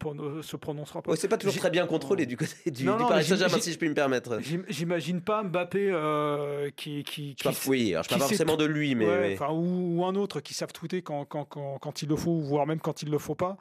prononceront 0.57 1.01
pas. 1.03 1.11
Ouais, 1.11 1.17
C'est 1.17 1.29
pas 1.29 1.39
toujours 1.39 1.57
très 1.57 1.71
bien 1.71 1.87
contrôlé 1.87 2.27
du 2.27 2.37
côté 2.37 2.53
du, 2.67 2.71
du 2.71 2.85
Paris 2.85 3.25
Saint-Germain, 3.25 3.59
si 3.61 3.73
je 3.73 3.79
puis 3.79 3.89
me 3.89 3.95
permettre. 3.95 4.39
J'im- 4.43 4.65
J'imagine 4.69 5.23
pas 5.23 5.43
Mbappé 5.43 5.89
euh, 5.91 6.71
qui, 6.77 7.03
qui, 7.03 7.35
qui 7.35 7.49
oui, 7.67 7.93
alors 7.93 8.05
je 8.05 8.09
parle 8.11 8.21
pas 8.21 8.27
forcément 8.29 8.57
de 8.57 8.65
lui, 8.67 8.95
mais. 8.95 9.07
ouais, 9.07 9.39
ou, 9.51 9.99
ou 10.01 10.05
un 10.05 10.15
autre 10.15 10.41
qui 10.41 10.53
savent 10.55 10.73
tweeter 10.73 11.03
quand, 11.03 11.25
quand, 11.25 11.45
quand, 11.47 11.79
quand 11.81 12.03
il 12.03 12.09
le 12.09 12.17
faut, 12.17 12.39
voire 12.39 12.67
même 12.67 12.81
quand 12.81 13.03
il 13.03 13.11
le 13.11 13.19
faut 13.19 13.35
pas. 13.35 13.57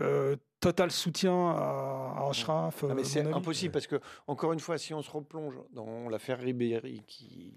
Euh, 0.00 0.36
total 0.62 0.90
soutien 0.92 1.34
à, 1.50 2.14
à 2.18 2.28
Ashraf. 2.30 2.84
Ah, 2.84 2.86
euh, 2.86 2.94
mais 2.94 3.02
à 3.02 3.04
c'est 3.04 3.26
impossible 3.26 3.72
parce 3.72 3.86
que, 3.88 3.96
encore 4.26 4.52
une 4.54 4.60
fois, 4.60 4.78
si 4.78 4.94
on 4.94 5.02
se 5.02 5.10
replonge 5.10 5.54
dans 5.74 6.08
l'affaire 6.08 6.38
Ribéry, 6.38 7.02
qui 7.06 7.52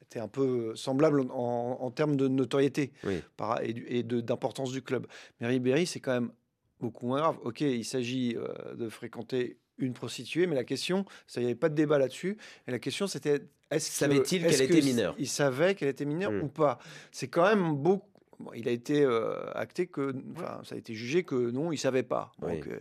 était 0.00 0.18
un 0.18 0.28
peu 0.28 0.74
semblable 0.74 1.20
en, 1.30 1.78
en 1.80 1.90
termes 1.90 2.16
de 2.16 2.28
notoriété 2.28 2.92
Oui. 3.04 3.20
par- 3.36 3.60
et, 3.62 4.02
d'importance 4.02 4.72
du 4.72 4.82
club, 4.82 5.06
mais 5.40 5.46
Ribéry, 5.46 5.86
c'est 5.86 6.00
quand 6.00 6.12
même 6.12 6.32
beaucoup 6.80 7.06
moins 7.06 7.20
grave. 7.20 7.38
Ok, 7.44 7.60
il 7.60 7.84
s'agit 7.84 8.36
euh, 8.36 8.74
de 8.74 8.88
fréquenter 8.88 9.58
une 9.78 9.92
prostituée, 9.94 10.46
mais 10.46 10.54
la 10.54 10.64
question, 10.64 11.04
ça 11.26 11.40
il 11.40 11.44
n'y 11.44 11.50
avait 11.50 11.58
pas 11.58 11.68
de 11.68 11.74
débat 11.74 11.98
là-dessus. 11.98 12.36
Et 12.66 12.70
la 12.70 12.78
question, 12.78 13.06
c'était 13.06 13.42
est-ce 13.70 13.88
que- 13.88 13.94
Savait-il 13.96 14.42
qu'elle 14.46 14.58
que 14.68 14.72
était 14.74 14.82
mineure? 14.82 15.14
Il 15.18 15.28
savait 15.28 15.74
qu'elle 15.74 15.88
était 15.88 16.04
mineure 16.04 16.32
Mm. 16.32 16.42
ou 16.42 16.48
pas? 16.48 16.78
C'est 17.10 17.28
quand 17.28 17.44
même 17.44 17.74
beaucoup. 17.74 18.06
Bon, 18.42 18.50
il 18.54 18.68
a 18.68 18.72
été 18.72 19.02
euh, 19.04 19.36
acté 19.54 19.86
que, 19.86 20.14
enfin, 20.36 20.60
ça 20.64 20.74
a 20.74 20.78
été 20.78 20.94
jugé 20.94 21.22
que 21.22 21.34
non, 21.50 21.70
il 21.72 21.78
savait 21.78 22.02
pas. 22.02 22.32
Donc, 22.40 22.66
euh, 22.66 22.78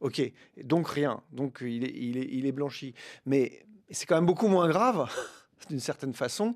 ok, 0.00 0.20
donc 0.64 0.88
rien. 0.88 1.22
Donc 1.32 1.58
il 1.62 1.84
est, 1.84 1.92
il 1.94 2.18
est, 2.18 2.28
il 2.30 2.46
est 2.46 2.52
blanchi. 2.52 2.94
Mais 3.26 3.64
c'est 3.90 4.06
quand 4.06 4.16
même 4.16 4.26
beaucoup 4.26 4.48
moins 4.48 4.68
grave, 4.68 5.10
d'une 5.70 5.80
certaine 5.80 6.12
façon, 6.14 6.54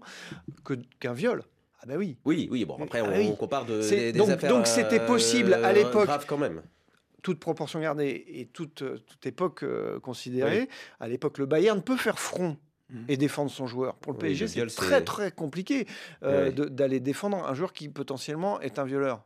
que 0.65 0.75
qu'un 1.01 1.15
viol. 1.15 1.45
Ah 1.81 1.87
ben 1.87 1.97
oui. 1.97 2.17
Oui, 2.25 2.49
oui, 2.51 2.65
bon, 2.65 2.77
après, 2.83 3.01
Ah 3.03 3.09
on, 3.11 3.17
oui. 3.19 3.29
on 3.31 3.37
compare 3.37 3.65
de, 3.65 3.81
C'est- 3.81 3.97
des, 3.97 4.13
des 4.13 4.19
donc- 4.19 4.29
affaires. 4.31 4.51
donc 4.51 4.67
c'était 4.67 5.01
possible 5.05 5.55
à 5.55 5.69
euh, 5.69 5.73
l'époque. 5.73 6.05
graves 6.07 6.27
quand 6.27 6.39
même. 6.39 6.63
toute 7.23 7.39
proportion 7.41 7.81
gardée 7.81 8.25
et 8.29 8.47
toute, 8.47 8.83
euh, 8.83 8.99
toute 8.99 9.25
époque 9.27 9.63
euh, 9.63 9.99
considérée, 10.01 10.69
à 11.01 11.09
l'époque, 11.09 11.39
le 11.39 11.47
Bayern 11.47 11.83
peut 11.83 11.97
faire 11.97 12.19
front. 12.19 12.57
Et 13.09 13.17
défendre 13.17 13.51
son 13.51 13.67
joueur. 13.67 13.95
Pour 13.97 14.13
le 14.13 14.19
Oui, 14.19 14.29
PSG, 14.37 14.47
c'est 14.49 14.67
très 14.67 15.03
très 15.03 15.31
compliqué 15.33 15.87
euh, 16.23 16.51
d'aller 16.53 17.01
défendre 17.01 17.45
un 17.45 17.55
joueur 17.55 17.73
qui 17.73 17.89
potentiellement 17.89 18.61
est 18.61 18.79
un 18.79 18.85
violeur. 18.85 19.25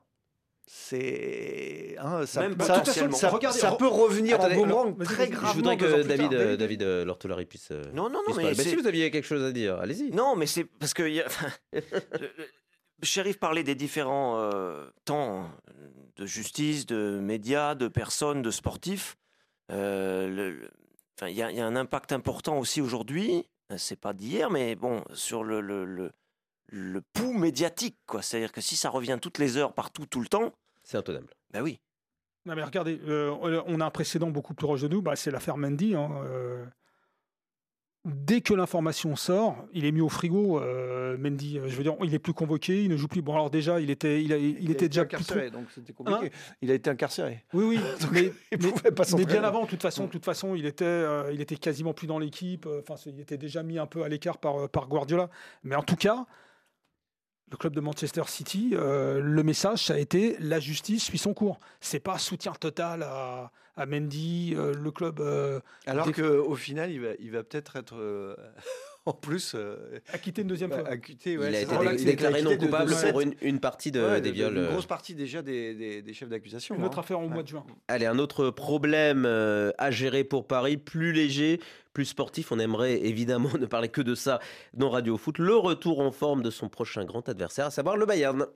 C'est 0.66 1.96
hein, 1.98 2.24
ça, 2.26 2.42
Même 2.42 2.58
ça- 2.60 2.78
potentiellement. 2.78 3.16
ça- 3.16 3.28
Regardez, 3.28 3.58
ça 3.58 3.70
re- 3.72 3.76
peut 3.76 3.88
revenir 3.88 4.36
Attendez, 4.36 4.54
en 4.54 4.58
boomerang 4.58 5.02
très 5.02 5.26
vas-y, 5.26 5.32
je 5.48 5.54
voudrais 5.56 5.76
que 5.76 5.84
tard. 5.84 6.04
David, 6.04 6.32
euh, 6.32 6.56
David. 6.56 6.82
Euh, 6.84 7.04
Lortolari 7.04 7.44
puisse. 7.44 7.70
euh, 7.72 7.82
Non, 7.92 8.04
non, 8.04 8.20
non, 8.20 8.24
puisse 8.26 8.36
mais. 8.36 8.54
Bah, 8.54 8.62
si 8.62 8.76
vous 8.76 8.86
aviez 8.86 9.10
quelque 9.10 9.24
chose 9.26 9.42
à 9.42 9.50
dire, 9.50 9.78
allez-y. 9.80 10.10
Non, 10.12 10.36
mais 10.36 10.46
c'est 10.46 10.62
parce 10.64 10.94
que. 10.94 11.02
y 11.02 11.20
a- 11.20 11.26
Shérif 13.02 13.38
parlait 13.38 13.62
des 13.64 13.74
différents 13.74 14.38
euh, 14.38 14.86
temps 15.04 15.50
de 16.16 16.26
justice, 16.26 16.84
de 16.86 17.18
médias, 17.20 17.74
de 17.74 17.88
personnes, 17.88 18.42
de 18.42 18.50
sportifs. 18.50 19.16
Euh, 19.72 20.28
le- 20.28 20.50
le- 20.50 20.70
enfin, 21.20 21.28
Il 21.30 21.36
y, 21.36 21.42
a- 21.42 21.50
il 21.50 21.56
y 21.56 21.60
a 21.60 21.66
un 21.66 21.76
impact 21.76 22.12
important 22.12 22.58
aussi 22.58 22.80
aujourd'hui, 22.80 23.46
euh, 23.72 23.76
c'est 23.78 23.96
pas 24.00 24.12
d'hier, 24.12 24.50
mais 24.50 24.74
bon, 24.74 25.04
sur 25.12 25.44
le, 25.44 25.60
le, 25.60 25.84
le, 25.84 26.10
le 26.68 27.00
pouls 27.12 27.32
médiatique. 27.34 27.98
quoi. 28.06 28.22
C'est-à-dire 28.22 28.52
que 28.52 28.60
si 28.60 28.76
ça 28.76 28.90
revient 28.90 29.18
toutes 29.20 29.38
les 29.38 29.56
heures, 29.56 29.72
partout, 29.74 30.06
tout 30.06 30.20
le 30.20 30.28
temps, 30.28 30.52
C'est 30.82 30.96
intenable. 30.98 31.28
ben 31.52 31.62
oui. 31.62 31.78
Non, 32.46 32.54
mais 32.54 32.64
regardez, 32.64 32.98
euh, 33.04 33.30
on 33.66 33.80
a 33.80 33.84
un 33.84 33.90
précédent 33.90 34.30
beaucoup 34.30 34.54
plus 34.54 34.64
proche 34.66 34.80
de 34.80 34.88
nous, 34.88 35.02
bah, 35.02 35.14
c'est 35.14 35.30
l'affaire 35.30 35.58
Mendy. 35.58 35.94
hein, 35.94 36.10
euh. 36.24 36.64
Dès 38.06 38.40
que 38.40 38.54
l'information 38.54 39.14
sort, 39.14 39.66
il 39.74 39.84
est 39.84 39.92
mis 39.92 40.00
au 40.00 40.08
frigo. 40.08 40.58
euh, 40.58 41.18
Mendy, 41.18 41.58
euh, 41.58 41.68
je 41.68 41.76
veux 41.76 41.82
dire, 41.82 41.94
il 42.02 42.14
est 42.14 42.18
plus 42.18 42.32
convoqué, 42.32 42.82
il 42.82 42.88
ne 42.90 42.96
joue 42.96 43.08
plus. 43.08 43.20
Bon, 43.20 43.34
alors 43.34 43.50
déjà, 43.50 43.78
il 43.78 43.90
était, 43.90 44.22
il, 44.22 44.32
a- 44.32 44.38
il 44.38 44.56
Il 44.62 44.68
a 44.68 44.72
était 44.72 44.86
été 44.86 44.88
déjà 44.88 45.04
plus 45.04 45.16
incarcéré, 45.16 45.50
donc 45.50 45.66
c'était 45.74 45.92
compliqué. 45.92 46.32
il 46.62 46.70
a 46.70 46.74
été 46.74 46.88
incarcéré. 46.88 47.44
Oui, 47.52 47.64
oui, 47.66 47.80
mais, 48.12 48.32
Il 48.52 48.58
mais- 48.62 48.70
pouvait 48.70 48.90
pas 48.92 49.04
mais 49.18 49.26
bien 49.26 49.44
avant, 49.44 49.64
de 49.64 49.68
toute 49.68 49.82
façon, 49.82 50.06
de 50.06 50.10
toute 50.10 50.24
façon, 50.24 50.54
il 50.54 50.64
était, 50.64 50.84
euh, 50.86 51.30
il 51.34 51.42
était 51.42 51.56
quasiment 51.56 51.92
plus 51.92 52.06
dans 52.06 52.18
l'équipe. 52.18 52.66
Enfin, 52.80 52.94
il 53.04 53.20
était 53.20 53.36
déjà 53.36 53.62
mis 53.62 53.78
un 53.78 53.86
peu 53.86 54.02
à 54.02 54.08
l'écart 54.08 54.38
par, 54.38 54.70
par 54.70 54.88
Guardiola. 54.88 55.28
Mais 55.62 55.74
en 55.76 55.82
tout 55.82 55.96
cas, 55.96 56.24
le 57.50 57.56
club 57.56 57.74
de 57.74 57.80
Manchester 57.80 58.22
City, 58.26 58.70
euh, 58.74 59.20
le 59.20 59.42
message, 59.42 59.86
ça 59.86 59.94
a 59.94 59.98
été 59.98 60.36
la 60.38 60.60
justice 60.60 61.04
suit 61.04 61.18
son 61.18 61.34
cours. 61.34 61.58
C'est 61.80 62.00
pas 62.00 62.16
soutien 62.18 62.52
total 62.52 63.02
à, 63.02 63.50
à 63.76 63.86
Mendy, 63.86 64.54
euh, 64.56 64.72
le 64.74 64.90
club 64.90 65.20
euh, 65.20 65.60
Alors 65.86 66.06
Des- 66.06 66.12
qu'au 66.12 66.54
final, 66.54 66.90
il 66.92 67.00
va, 67.00 67.08
il 67.18 67.32
va 67.32 67.42
peut-être 67.42 67.76
être 67.76 67.96
en 69.06 69.12
plus 69.12 69.52
euh, 69.54 69.98
a 70.12 70.18
quitté 70.18 70.42
une 70.42 70.48
deuxième 70.48 70.70
fois. 70.72 70.86
acquitté. 70.88 71.32
il 71.32 71.42
a 71.42 71.60
été 71.60 71.76
dé- 71.96 72.04
déclaré 72.04 72.42
non 72.42 72.50
acquitté 72.50 72.56
de- 72.56 72.60
de 72.60 72.64
coupable 72.66 73.10
pour 73.10 73.20
une, 73.22 73.34
une 73.40 73.60
partie 73.60 73.90
de- 73.90 74.00
ouais, 74.00 74.20
des 74.20 74.30
de- 74.30 74.34
viols. 74.34 74.56
Une 74.56 74.64
euh. 74.64 74.70
grosse 74.72 74.86
partie 74.86 75.14
déjà 75.14 75.42
des, 75.42 75.74
des- 75.74 76.02
des 76.02 76.12
chefs 76.12 76.28
d'accusation. 76.28 76.74
Une 76.76 76.84
autre 76.84 76.98
hein. 76.98 77.02
affaire 77.02 77.18
au 77.18 77.22
Ouais. 77.24 77.28
mois 77.28 77.42
de 77.42 77.48
juin. 77.48 77.64
Allez, 77.88 78.06
un 78.06 78.18
autre 78.18 78.50
problème 78.50 79.24
euh, 79.26 79.72
à 79.78 79.90
gérer 79.90 80.24
pour 80.24 80.46
Paris, 80.46 80.76
plus 80.76 81.12
léger, 81.12 81.60
plus 81.92 82.04
sportif. 82.04 82.52
On 82.52 82.58
aimerait 82.58 83.00
évidemment 83.04 83.50
ne 83.58 83.66
parler 83.66 83.88
que 83.88 84.00
de 84.02 84.14
ça 84.14 84.38
dans 84.74 84.90
Radio 84.90 85.16
Foot. 85.16 85.38
Le 85.38 85.56
retour 85.56 86.00
en 86.00 86.12
forme 86.12 86.42
de 86.42 86.50
son 86.50 86.68
prochain 86.68 87.04
grand 87.04 87.28
adversaire, 87.28 87.66
à 87.66 87.70
savoir 87.70 87.96
le 87.96 88.06
Bayern. 88.06 88.46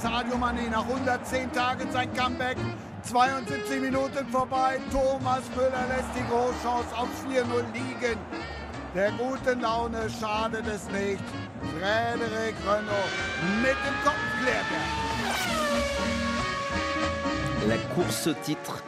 Sadio 0.00 0.36
Mané 0.36 0.68
nach 0.70 0.86
110 0.86 1.52
Tagen 1.52 1.90
sein 1.90 2.08
Comeback. 2.14 2.56
72 3.02 3.80
Minuten 3.80 4.26
vorbei. 4.28 4.78
Thomas 4.92 5.42
Müller 5.56 5.86
lässt 5.88 6.10
die 6.16 6.24
Großchance 6.30 6.96
auf 6.96 7.08
4-0 7.26 7.44
liegen. 7.72 8.18
Der 8.94 9.10
guten 9.12 9.60
Laune 9.60 10.08
schadet 10.08 10.66
es 10.66 10.88
nicht. 10.90 11.22
Frederik 11.78 12.54
Renault 12.64 13.10
mit 13.60 13.70
dem 13.70 13.94
Kopf. 14.04 14.28
La 17.68 17.76
course 17.94 18.34
titre 18.44 18.82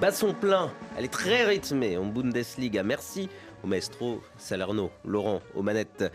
bat 0.00 0.14
son 0.14 0.32
plein. 0.32 0.70
Elle 0.96 1.04
est 1.04 1.12
très 1.12 1.44
rythmée 1.44 1.98
en 1.98 2.06
Bundesliga. 2.06 2.82
Merci 2.82 3.28
au 3.62 3.66
maestro 3.66 4.22
Salerno, 4.38 4.90
Laurent, 5.04 5.42
aux 5.54 5.62
manettes. 5.62 6.10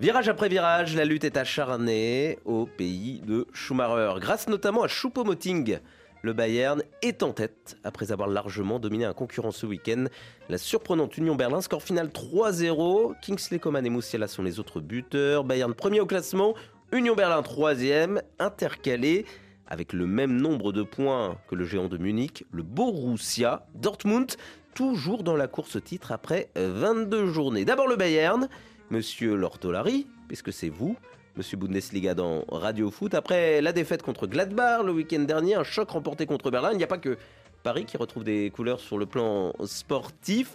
Virage 0.00 0.28
après 0.28 0.48
virage, 0.48 0.94
la 0.94 1.04
lutte 1.04 1.24
est 1.24 1.36
acharnée 1.36 2.38
au 2.44 2.66
pays 2.66 3.20
de 3.26 3.48
Schumacher. 3.52 4.20
Grâce 4.20 4.46
notamment 4.46 4.84
à 4.84 4.86
Choupo-Moting, 4.86 5.80
le 6.22 6.32
Bayern 6.32 6.84
est 7.02 7.24
en 7.24 7.32
tête 7.32 7.76
après 7.82 8.12
avoir 8.12 8.28
largement 8.28 8.78
dominé 8.78 9.06
un 9.06 9.12
concurrent 9.12 9.50
ce 9.50 9.66
week-end. 9.66 10.04
La 10.48 10.56
surprenante 10.56 11.18
Union 11.18 11.34
Berlin, 11.34 11.60
score 11.60 11.82
final 11.82 12.10
3-0. 12.10 13.14
Kingsley 13.20 13.58
Coman 13.58 13.84
et 13.84 13.90
Moussiala 13.90 14.28
sont 14.28 14.44
les 14.44 14.60
autres 14.60 14.80
buteurs. 14.80 15.42
Bayern 15.42 15.74
premier 15.74 15.98
au 15.98 16.06
classement, 16.06 16.54
Union 16.92 17.16
Berlin 17.16 17.42
troisième, 17.42 18.22
intercalé 18.38 19.26
avec 19.66 19.92
le 19.92 20.06
même 20.06 20.40
nombre 20.40 20.70
de 20.70 20.84
points 20.84 21.38
que 21.48 21.56
le 21.56 21.64
géant 21.64 21.88
de 21.88 21.98
Munich, 21.98 22.44
le 22.52 22.62
Borussia 22.62 23.66
Dortmund, 23.74 24.30
toujours 24.74 25.24
dans 25.24 25.34
la 25.34 25.48
course 25.48 25.82
titre 25.82 26.12
après 26.12 26.50
22 26.54 27.26
journées. 27.26 27.64
D'abord 27.64 27.88
le 27.88 27.96
Bayern, 27.96 28.48
monsieur 28.90 29.36
Lortolari, 29.36 30.06
puisque 30.28 30.52
c'est 30.52 30.68
vous, 30.68 30.96
monsieur 31.36 31.56
Bundesliga 31.56 32.14
dans 32.14 32.44
Radio 32.50 32.90
Foot. 32.90 33.14
Après 33.14 33.60
la 33.60 33.72
défaite 33.72 34.02
contre 34.02 34.26
Gladbach 34.26 34.82
le 34.84 34.92
week-end 34.92 35.20
dernier, 35.20 35.54
un 35.54 35.64
choc 35.64 35.90
remporté 35.90 36.26
contre 36.26 36.50
Berlin, 36.50 36.72
il 36.72 36.78
n'y 36.78 36.84
a 36.84 36.88
pas 36.88 36.98
que 36.98 37.16
Paris 37.62 37.84
qui 37.84 37.96
retrouve 37.96 38.24
des 38.24 38.50
couleurs 38.50 38.80
sur 38.80 38.98
le 38.98 39.06
plan 39.06 39.52
sportif. 39.64 40.54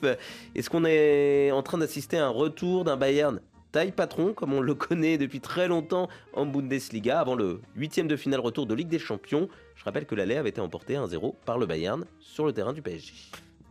Est-ce 0.55 0.69
qu'on 0.69 0.85
est 0.85 1.51
en 1.51 1.61
train 1.61 1.77
d'assister 1.77 2.17
à 2.17 2.25
un 2.25 2.29
retour 2.29 2.83
d'un 2.83 2.97
Bayern 2.97 3.39
taille 3.71 3.91
patron, 3.91 4.33
comme 4.33 4.53
on 4.53 4.61
le 4.61 4.75
connaît 4.75 5.17
depuis 5.17 5.39
très 5.39 5.67
longtemps 5.67 6.07
en 6.33 6.45
Bundesliga, 6.45 7.19
avant 7.19 7.35
le 7.35 7.59
huitième 7.75 8.07
de 8.07 8.15
finale 8.15 8.39
retour 8.39 8.67
de 8.67 8.73
Ligue 8.73 8.89
des 8.89 8.99
Champions? 8.99 9.49
Je 9.75 9.83
rappelle 9.83 10.05
que 10.05 10.15
l'aller 10.15 10.35
avait 10.35 10.49
été 10.49 10.61
emporté 10.61 10.93
1-0 10.93 11.33
par 11.45 11.57
le 11.57 11.65
Bayern 11.65 12.05
sur 12.19 12.45
le 12.45 12.53
terrain 12.53 12.73
du 12.73 12.81
PSG. 12.81 13.13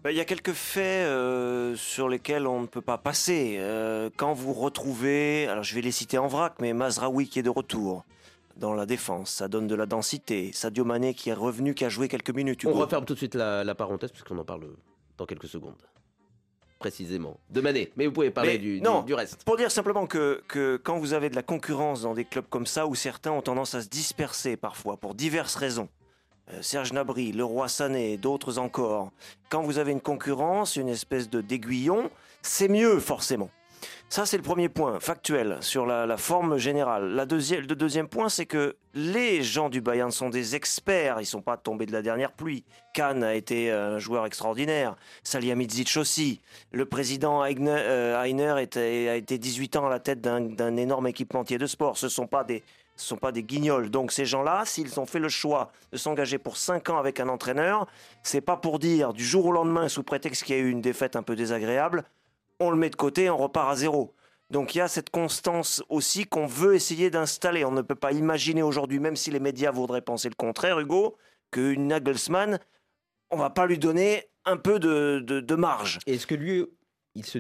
Ben, 0.03 0.11
Il 0.11 0.17
y 0.17 0.21
a 0.21 0.25
quelques 0.25 0.53
faits 0.53 1.07
euh, 1.07 1.77
sur 1.77 2.09
lesquels 2.09 2.47
on 2.49 2.61
ne 2.61 2.67
peut 2.67 2.81
pas 2.81 2.99
passer. 2.99 3.57
Euh, 3.59 4.11
quand 4.17 4.33
vous 4.33 4.53
retrouvez, 4.53 5.47
alors 5.47 5.63
je 5.63 5.75
vais 5.77 5.81
les 5.81 5.93
citer 5.93 6.19
en 6.19 6.27
vrac, 6.27 6.55
mais 6.61 6.73
Mazraoui 6.73 7.29
qui 7.29 7.39
est 7.39 7.45
de 7.45 7.51
retour 7.51 8.05
dans 8.57 8.75
la 8.75 8.85
défense, 8.85 9.31
ça 9.31 9.49
donne 9.49 9.67
de 9.67 9.75
la 9.75 9.87
densité. 9.87 10.51
Sadio 10.53 10.85
Mané 10.85 11.15
qui 11.15 11.31
est 11.31 11.35
revenu, 11.35 11.75
qui 11.75 11.85
a 11.85 11.89
joué 11.89 12.09
quelques 12.09 12.31
minutes. 12.31 12.65
On 12.67 12.73
referme 12.73 13.05
tout 13.05 13.15
de 13.15 13.19
suite 13.19 13.35
la, 13.37 13.63
la 13.65 13.75
parenthèse 13.75 14.11
puisqu'on 14.11 14.39
en 14.39 14.45
parle 14.45 14.67
dans 15.17 15.25
quelques 15.25 15.49
secondes. 15.49 15.81
Précisément. 16.81 17.39
De 17.49 17.61
Mané. 17.61 17.93
Mais 17.97 18.07
vous 18.07 18.13
pouvez 18.13 18.33
parler 18.33 18.59
du, 18.59 18.81
non. 18.81 19.03
du 19.03 19.15
reste. 19.15 19.45
Pour 19.45 19.57
dire 19.57 19.71
simplement 19.71 20.09
que, 20.09 20.43
que 20.49 20.81
quand 20.83 20.99
vous 20.99 21.13
avez 21.13 21.31
de 21.31 21.37
la 21.37 21.45
concurrence 21.45 22.03
dans 22.03 22.13
des 22.15 22.25
clubs 22.25 22.49
comme 22.51 22.67
ça, 22.67 22.89
où 22.89 22.97
certains 22.97 23.31
ont 23.31 23.41
tendance 23.41 23.77
à 23.77 23.83
se 23.83 23.89
disperser 23.89 24.57
parfois 24.57 24.97
pour 24.97 25.15
diverses 25.15 25.55
raisons, 25.55 25.89
Serge 26.61 26.93
Nabry, 26.93 27.33
Leroy 27.33 27.69
Sané, 27.69 28.17
d'autres 28.17 28.59
encore, 28.59 29.11
quand 29.49 29.63
vous 29.63 29.79
avez 29.79 29.93
une 29.93 30.01
concurrence, 30.01 30.77
une 30.77 30.89
espèce 30.89 31.31
de 31.31 31.41
d'aiguillon, 31.41 32.11
c'est 32.43 32.69
mieux 32.69 32.99
forcément. 32.99 33.51
Ça, 34.09 34.27
c'est 34.27 34.37
le 34.37 34.43
premier 34.43 34.69
point, 34.69 35.01
factuel, 35.01 35.57
sur 35.61 35.87
la, 35.87 36.17
forme 36.19 36.59
générale. 36.59 37.15
Le 37.17 37.75
deuxième 37.75 38.09
point, 38.09 38.29
c'est 38.29 38.45
que 38.45 38.77
les 38.93 39.43
gens 39.43 39.71
du 39.71 39.81
Bayern 39.81 40.11
sont 40.11 40.29
des 40.29 40.55
experts. 40.55 41.17
Ils 41.21 41.27
sont 41.27 41.41
pas 41.41 41.57
tombés 41.57 41.87
de 41.87 41.93
la 41.93 42.03
dernière 42.03 42.33
pluie. 42.33 42.63
Kahn 42.93 43.25
a 43.25 43.35
été 43.35 43.71
un 43.71 43.99
joueur 43.99 44.27
extraordinaire. 44.27 44.97
Salihamidzic 45.23 45.97
aussi. 45.97 46.43
Le 46.73 46.85
président 46.85 47.43
euh, 47.43 48.23
Heiner 48.23 48.51
a 48.51 48.63
été 49.17 49.39
18 49.39 49.77
ans 49.77 49.87
à 49.87 49.91
la 49.91 49.99
tête 49.99 50.21
d'un 50.21 50.77
énorme 50.77 51.07
équipementier 51.07 51.57
de 51.57 51.67
sport. 51.67 51.97
Ce 51.97 52.07
ne 52.07 52.11
sont 52.11 52.27
pas 52.27 52.45
des 52.45 52.63
ce 53.03 53.09
sont 53.09 53.17
pas 53.17 53.33
des 53.33 53.43
guignols. 53.43 53.91
Donc 53.91 54.13
ces 54.13 54.25
gens-là, 54.25 54.63
s'ils 54.65 54.99
ont 55.01 55.07
fait 55.07 55.19
le 55.19 55.29
choix 55.29 55.73
de 55.91 55.97
s'engager 55.97 56.39
pour 56.39 56.57
5 56.57 56.89
ans 56.91 56.99
avec 56.99 57.19
un 57.21 57.29
entraîneur, 57.29 57.87
c'est 58.23 58.41
pas 58.41 58.57
pour 58.57 58.79
dire 58.79 59.13
du 59.13 59.25
jour 59.25 59.47
au 59.47 59.53
lendemain, 59.53 59.89
sous 59.89 60.03
prétexte 60.05 60.45
qu'il 60.45 60.57
y 60.57 60.59
a 60.59 60.63
eu 60.63 60.71
une 60.71 60.81
défaite 60.81 61.17
un 61.17 61.23
peu 61.23 61.35
désagréable, 61.37 62.05
on 62.61 62.71
le 62.71 62.77
met 62.77 62.91
de 62.91 62.97
côté, 62.97 63.29
on 63.29 63.37
repart 63.37 63.71
à 63.71 63.77
zéro. 63.77 64.15
Donc 64.51 64.75
il 64.75 64.79
y 64.79 64.81
a 64.81 64.89
cette 64.89 65.11
constance 65.11 65.83
aussi 65.89 66.27
qu'on 66.27 66.47
veut 66.47 66.75
essayer 66.75 67.11
d'installer. 67.11 67.65
On 67.65 67.73
ne 67.73 67.83
peut 67.83 67.95
pas 67.97 68.13
imaginer 68.13 68.63
aujourd'hui, 68.63 69.01
même 69.01 69.17
si 69.17 69.31
les 69.31 69.41
médias 69.41 69.73
voudraient 69.73 70.03
penser 70.03 70.29
le 70.29 70.35
contraire, 70.37 70.79
Hugo, 70.79 71.17
qu'une 71.51 71.89
Nagelsmann, 71.89 72.59
on 73.31 73.37
va 73.37 73.51
pas 73.51 73.67
lui 73.67 73.79
donner 73.79 74.29
un 74.45 74.57
peu 74.59 74.79
de, 74.79 75.21
de- 75.27 75.41
de 75.41 75.55
marge. 75.55 75.99
Est-ce 76.07 76.27
que 76.27 76.35
lui, 76.35 76.67
il, 77.15 77.25
se, 77.27 77.39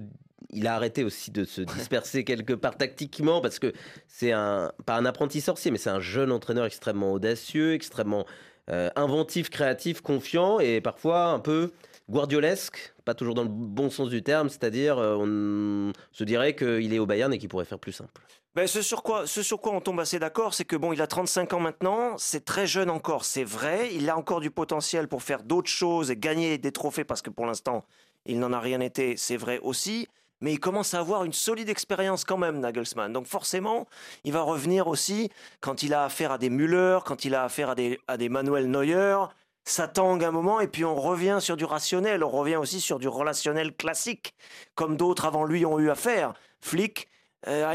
il 0.52 0.66
a 0.66 0.74
arrêté 0.74 1.04
aussi 1.04 1.30
de 1.30 1.44
se 1.44 1.62
disperser 1.62 2.24
quelque 2.24 2.52
part 2.52 2.76
tactiquement 2.76 3.40
parce 3.40 3.58
que 3.58 3.72
c'est 4.06 4.32
un 4.32 4.72
pas 4.86 4.96
un 4.96 5.04
apprenti 5.04 5.40
sorcier, 5.40 5.70
mais 5.70 5.78
c'est 5.78 5.90
un 5.90 6.00
jeune 6.00 6.32
entraîneur 6.32 6.66
extrêmement 6.66 7.12
audacieux, 7.12 7.74
extrêmement 7.74 8.26
euh, 8.70 8.90
inventif, 8.94 9.50
créatif, 9.50 10.00
confiant 10.00 10.60
et 10.60 10.80
parfois 10.80 11.26
un 11.26 11.40
peu 11.40 11.72
guardiolesque, 12.10 12.94
pas 13.04 13.14
toujours 13.14 13.34
dans 13.34 13.42
le 13.42 13.48
bon 13.48 13.90
sens 13.90 14.08
du 14.08 14.22
terme, 14.22 14.48
c'est-à-dire 14.48 14.98
euh, 14.98 15.16
on 15.16 15.92
se 16.12 16.24
dirait 16.24 16.54
qu'il 16.54 16.92
est 16.92 16.98
au 16.98 17.06
Bayern 17.06 17.32
et 17.32 17.38
qu'il 17.38 17.48
pourrait 17.48 17.64
faire 17.64 17.78
plus 17.78 17.92
simple. 17.92 18.20
Ben, 18.54 18.66
ce, 18.66 18.82
sur 18.82 19.02
quoi, 19.02 19.26
ce 19.26 19.42
sur 19.42 19.62
quoi 19.62 19.72
on 19.72 19.80
tombe 19.80 19.98
assez 19.98 20.18
d'accord, 20.18 20.52
c'est 20.52 20.66
que 20.66 20.76
bon, 20.76 20.92
il 20.92 21.00
a 21.00 21.06
35 21.06 21.54
ans 21.54 21.60
maintenant, 21.60 22.18
c'est 22.18 22.44
très 22.44 22.66
jeune 22.66 22.90
encore, 22.90 23.24
c'est 23.24 23.44
vrai. 23.44 23.94
Il 23.94 24.10
a 24.10 24.16
encore 24.18 24.40
du 24.40 24.50
potentiel 24.50 25.08
pour 25.08 25.22
faire 25.22 25.42
d'autres 25.42 25.70
choses 25.70 26.10
et 26.10 26.16
gagner 26.18 26.58
des 26.58 26.70
trophées 26.70 27.04
parce 27.04 27.22
que 27.22 27.30
pour 27.30 27.46
l'instant, 27.46 27.86
il 28.26 28.38
n'en 28.38 28.52
a 28.52 28.60
rien 28.60 28.80
été, 28.80 29.16
c'est 29.16 29.38
vrai 29.38 29.58
aussi. 29.62 30.06
Mais 30.42 30.52
il 30.52 30.61
commence 30.61 30.92
à 30.92 30.98
avoir 30.98 31.24
une 31.24 31.33
solide 31.33 31.70
expérience 31.70 32.24
quand 32.24 32.37
même, 32.37 32.61
Nagelsmann. 32.61 33.12
Donc 33.12 33.26
forcément, 33.26 33.87
il 34.24 34.33
va 34.33 34.42
revenir 34.42 34.88
aussi 34.88 35.31
quand 35.61 35.83
il 35.83 35.94
a 35.94 36.05
affaire 36.05 36.33
à 36.33 36.38
des 36.38 36.50
Müller, 36.50 36.98
quand 37.07 37.24
il 37.24 37.35
a 37.35 37.44
affaire 37.44 37.70
à 37.70 38.16
des, 38.16 38.28
Manuel 38.28 38.70
Neuer. 38.70 39.16
Ça 39.64 39.87
tangue 39.87 40.24
un 40.24 40.33
moment 40.33 40.61
et 40.61 40.66
puis 40.66 40.85
on 40.85 40.96
revient 40.96 41.38
sur 41.40 41.57
du 41.57 41.64
rationnel, 41.64 42.24
on 42.24 42.28
revient 42.28 42.57
aussi 42.57 42.81
sur 42.81 42.98
du 42.98 43.07
relationnel 43.07 43.72
classique, 43.72 44.35
comme 44.74 44.96
d'autres 44.96 45.24
avant 45.24 45.44
lui 45.44 45.64
ont 45.64 45.78
eu 45.78 45.88
à 45.88 45.94
faire. 45.94 46.35
Flick, 46.61 47.09
euh, 47.46 47.72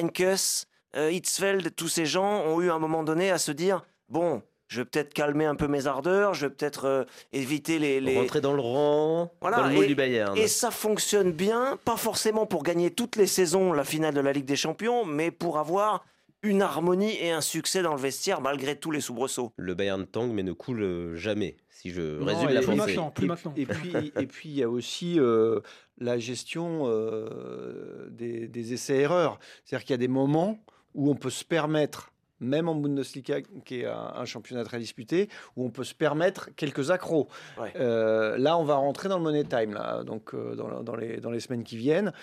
euh, 0.96 1.12
Hitzfeld, 1.12 1.74
tous 1.76 1.88
ces 1.88 2.06
gens 2.06 2.42
ont 2.44 2.60
eu 2.60 2.70
à 2.70 2.74
un 2.74 2.80
moment 2.80 3.04
donné 3.04 3.32
à 3.32 3.38
se 3.38 3.52
dire 3.54 3.86
bon, 4.10 4.42
je 4.68 4.82
vais 4.82 4.86
peut-être 4.86 5.14
calmer 5.14 5.46
un 5.46 5.56
peu 5.56 5.68
mes 5.68 5.88
ardeurs, 5.88 6.34
je 6.34 6.46
vais 6.46 6.54
peut-être 6.54 6.86
euh, 6.86 7.04
éviter 7.34 7.80
les, 7.80 8.00
les- 8.02 8.18
Rentrer 8.18 8.42
dans 8.42 8.54
le 8.54 8.62
rang, 8.62 9.32
Voilà, 9.42 9.58
dans 9.58 9.68
le 9.68 9.74
moule 9.76 9.86
et- 9.86 9.88
du 9.88 9.96
Bayern. 9.96 10.38
Et 10.38 10.48
ça 10.48 10.72
fonctionne 10.72 11.32
bien, 11.32 11.78
pas 11.86 11.98
forcément 11.98 12.46
pour 12.46 12.64
gagner 12.64 12.92
toutes 12.92 13.16
les 13.16 13.28
saisons 13.28 13.72
la 13.74 13.84
finale 13.84 14.14
de 14.14 14.20
la 14.22 14.34
Ligue 14.34 14.46
des 14.46 14.56
Champions, 14.56 15.06
mais 15.06 15.32
pour 15.32 15.58
avoir 15.58 16.06
une 16.44 16.62
harmonie 16.62 17.18
et 17.20 17.32
un 17.32 17.42
succès 17.42 17.82
dans 17.82 17.94
le 17.96 18.00
vestiaire 18.00 18.42
malgré 18.42 18.76
tous 18.78 18.92
les 18.92 19.02
soubresauts. 19.02 19.52
Le 19.58 19.74
Bayern 19.74 20.06
tangue 20.06 20.32
mais 20.34 20.44
ne 20.44 20.52
coule 20.54 21.16
jamais, 21.16 21.58
si 21.70 21.90
je 21.90 22.20
Non, 22.20 22.26
résume 22.26 22.50
et- 22.50 22.54
la 22.54 22.62
plus 22.62 22.76
pensée. 22.78 22.78
maintenant, 22.96 23.10
plus 23.12 23.26
et, 23.26 23.28
maintenant. 23.28 23.54
Et 23.58 23.66
puis, 23.66 24.12
et 24.20 24.28
puis, 24.28 24.50
il 24.50 24.56
y 24.56 24.64
a 24.64 24.70
aussi 24.70 25.20
euh, 25.20 25.60
la 25.98 26.20
gestion 26.20 26.84
euh, 26.86 28.08
des, 28.12 28.48
des 28.48 28.74
essais-erreurs. 28.74 29.40
C'est-à-dire 29.66 29.86
qu'il 29.86 29.94
y 29.94 29.96
a 29.96 29.98
des 29.98 30.08
moments 30.08 30.60
où 30.94 31.10
on 31.10 31.16
peut 31.16 31.30
se 31.32 31.44
permettre, 31.44 32.12
même 32.40 32.70
en 32.70 32.76
Bundesliga, 32.76 33.42
qui 33.66 33.82
est 33.82 33.86
un, 33.86 34.14
un 34.16 34.26
championnat 34.26 34.64
très 34.64 34.80
disputé, 34.80 35.30
où 35.56 35.66
on 35.66 35.70
peut 35.70 35.84
se 35.84 35.96
permettre 35.96 36.50
quelques 36.56 36.92
accros. 36.92 37.28
Ouais. 37.60 37.74
Euh, 37.76 38.38
là, 38.38 38.58
on 38.58 38.64
va 38.64 38.76
rentrer 38.76 39.10
dans 39.10 39.18
le 39.18 39.24
money 39.24 39.44
time, 39.44 39.74
là, 39.74 40.04
donc 40.04 40.34
euh, 40.34 40.56
dans, 40.56 40.84
dans 40.84 40.96
les, 40.96 41.18
dans 41.18 41.32
les 41.32 41.40
semaines 41.40 41.64
qui 41.64 41.78
viennent. 41.78 42.14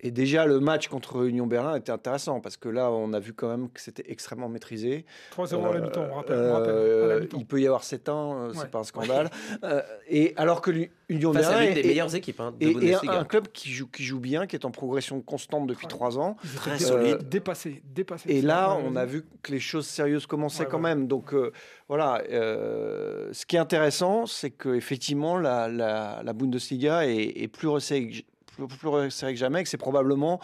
Et 0.00 0.10
déjà, 0.10 0.46
le 0.46 0.60
match 0.60 0.88
contre 0.88 1.26
Union 1.26 1.46
Berlin 1.46 1.74
était 1.74 1.90
intéressant 1.90 2.40
parce 2.40 2.56
que 2.56 2.68
là, 2.68 2.90
on 2.90 3.12
a 3.12 3.18
vu 3.20 3.32
quand 3.32 3.48
même 3.48 3.68
que 3.70 3.80
c'était 3.80 4.04
extrêmement 4.10 4.48
maîtrisé. 4.48 5.04
3-0 5.36 5.66
à 5.66 5.74
la 5.74 5.80
mi-temps, 5.80 6.06
on 6.10 6.14
rappelle. 6.14 6.38
on 6.38 6.52
rappelle, 6.52 6.70
à 6.70 6.74
la 6.76 6.80
euh, 6.80 7.20
mi-temps. 7.22 7.38
il 7.40 7.46
peut 7.46 7.60
y 7.60 7.66
avoir 7.66 7.82
7 7.82 8.08
ans, 8.08 8.38
euh, 8.40 8.50
c'est 8.52 8.60
Ouais. 8.60 8.66
pas 8.68 8.78
un 8.78 8.84
scandale. 8.84 9.30
Euh, 9.64 9.82
et 10.08 10.34
alors 10.36 10.60
que 10.62 10.70
l'Union 11.08 11.32
Berlin 11.32 11.64
l'une 11.64 11.74
des 11.74 11.80
est- 11.80 11.86
meilleures 11.88 12.14
équipes 12.14 12.38
hein, 12.40 12.54
de 12.58 12.64
et, 12.66 12.70
et 12.70 12.74
Bundesliga. 12.74 13.12
un, 13.14 13.20
un 13.20 13.24
club 13.24 13.48
qui 13.48 13.70
joue, 13.70 13.88
qui 13.88 14.04
joue 14.04 14.20
bien, 14.20 14.46
qui 14.46 14.54
est 14.54 14.64
en 14.64 14.70
progression 14.70 15.20
constante 15.20 15.66
depuis 15.66 15.86
Ouais. 15.86 15.90
3 15.90 16.18
ans. 16.18 16.36
Très 16.56 16.78
solide. 16.78 17.28
Dépassés, 17.28 17.82
dépassés. 17.92 18.30
Et 18.30 18.40
C'est 18.40 18.46
là, 18.46 18.76
on 18.84 18.94
a 18.94 19.04
vu 19.04 19.24
que 19.42 19.50
les 19.52 19.60
choses 19.60 19.86
sérieuses 19.86 20.26
commençaient 20.26 20.64
Ouais, 20.64 20.68
quand 20.70 20.76
ouais. 20.76 20.94
même. 20.94 21.08
Donc 21.08 21.34
euh, 21.34 21.50
voilà, 21.88 22.22
euh, 22.30 23.28
ce 23.32 23.46
qui 23.46 23.56
est 23.56 23.60
intéressant, 23.60 24.26
c'est 24.26 24.50
qu'effectivement, 24.50 25.38
la, 25.38 25.68
la, 25.68 26.20
la 26.24 26.32
Bundesliga 26.32 27.06
est, 27.06 27.42
est 27.42 27.48
plus 27.48 27.68
resserrée 27.68 28.24
plus, 28.66 28.76
plus 28.76 28.88
resserrée 28.88 29.34
que 29.34 29.38
jamais, 29.38 29.62
que 29.62 29.68
c'est 29.68 29.76
probablement, 29.76 30.40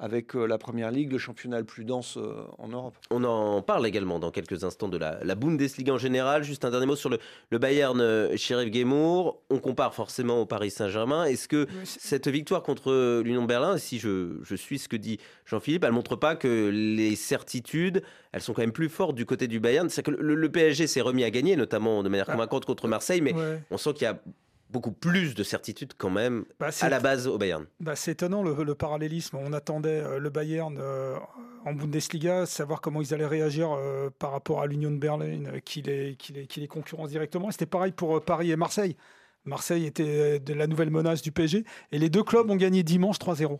avec 0.00 0.36
euh, 0.36 0.46
la 0.46 0.58
Première 0.58 0.90
Ligue, 0.92 1.10
le 1.12 1.18
championnat 1.18 1.58
le 1.58 1.64
plus 1.64 1.84
dense 1.84 2.16
euh, 2.16 2.44
en 2.58 2.68
Europe. 2.68 2.94
On 3.10 3.24
en 3.24 3.60
parle 3.62 3.86
également 3.86 4.18
dans 4.20 4.30
quelques 4.30 4.62
instants 4.64 4.88
de 4.88 4.96
la, 4.96 5.18
la 5.24 5.34
Bundesliga 5.34 5.92
en 5.92 5.98
général. 5.98 6.44
Juste 6.44 6.64
un 6.64 6.70
dernier 6.70 6.86
mot 6.86 6.94
sur 6.96 7.10
le, 7.10 7.18
le 7.50 7.58
Bayern 7.58 8.00
euh, 8.00 8.36
Sheriff 8.36 8.72
Gemour. 8.72 9.42
On 9.50 9.58
compare 9.58 9.94
forcément 9.94 10.40
au 10.40 10.46
Paris 10.46 10.70
Saint-Germain. 10.70 11.24
Est-ce 11.24 11.48
que 11.48 11.66
cette 11.84 12.28
victoire 12.28 12.62
contre 12.62 13.22
l'Union 13.24 13.42
de 13.42 13.46
Berlin, 13.48 13.76
si 13.76 13.98
je, 13.98 14.38
je 14.42 14.54
suis 14.54 14.78
ce 14.78 14.88
que 14.88 14.96
dit 14.96 15.18
Jean-Philippe, 15.46 15.84
elle 15.84 15.92
montre 15.92 16.14
pas 16.16 16.36
que 16.36 16.70
les 16.72 17.16
certitudes, 17.16 18.02
elles 18.32 18.40
sont 18.42 18.52
quand 18.54 18.62
même 18.62 18.72
plus 18.72 18.88
fortes 18.88 19.16
du 19.16 19.26
côté 19.26 19.48
du 19.48 19.58
Bayern. 19.58 19.88
C'est 19.88 20.02
que 20.04 20.10
le, 20.12 20.34
le 20.36 20.48
PSG 20.52 20.86
s'est 20.86 21.00
remis 21.00 21.24
à 21.24 21.30
gagner, 21.30 21.56
notamment 21.56 22.02
de 22.04 22.08
manière 22.08 22.26
Ah. 22.28 22.32
convaincante 22.32 22.64
contre 22.66 22.86
Marseille, 22.88 23.20
mais 23.20 23.32
Ouais. 23.34 23.60
on 23.70 23.78
sent 23.78 23.94
qu'il 23.94 24.02
y 24.02 24.06
a 24.06 24.20
beaucoup 24.70 24.92
plus 24.92 25.34
de 25.34 25.42
certitude 25.42 25.92
quand 25.96 26.10
même 26.10 26.44
Bah, 26.60 26.68
à 26.80 26.88
la 26.88 27.00
base 27.00 27.26
au 27.26 27.38
Bayern. 27.38 27.66
Bah, 27.80 27.96
c'est 27.96 28.12
étonnant 28.12 28.42
le, 28.42 28.62
le 28.62 28.74
parallélisme. 28.74 29.36
On 29.36 29.52
attendait 29.52 29.88
euh, 29.88 30.18
le 30.18 30.30
Bayern 30.30 30.76
euh, 30.78 31.16
en 31.64 31.72
Bundesliga, 31.72 32.46
savoir 32.46 32.80
comment 32.80 33.00
ils 33.00 33.14
allaient 33.14 33.26
réagir 33.26 33.70
euh, 33.72 34.10
par 34.18 34.32
rapport 34.32 34.60
à 34.60 34.66
l'Union 34.66 34.90
de 34.90 34.98
Berlin, 34.98 35.60
qui 35.64 35.82
les, 35.82 36.16
qui 36.16 36.32
les, 36.32 36.46
qui 36.46 36.60
les 36.60 36.68
concurrence 36.68 37.08
directement. 37.10 37.50
C'était 37.50 37.66
pareil 37.66 37.92
pour 37.92 38.22
Paris 38.22 38.50
et 38.50 38.56
Marseille. 38.56 38.96
Marseille 39.44 39.86
était 39.86 40.40
de 40.40 40.52
la 40.52 40.66
nouvelle 40.66 40.90
menace 40.90 41.22
du 41.22 41.32
PSG. 41.32 41.64
Et 41.92 41.98
les 41.98 42.10
deux 42.10 42.22
clubs 42.22 42.50
ont 42.50 42.56
gagné 42.56 42.82
dimanche 42.82 43.16
3-0. 43.18 43.58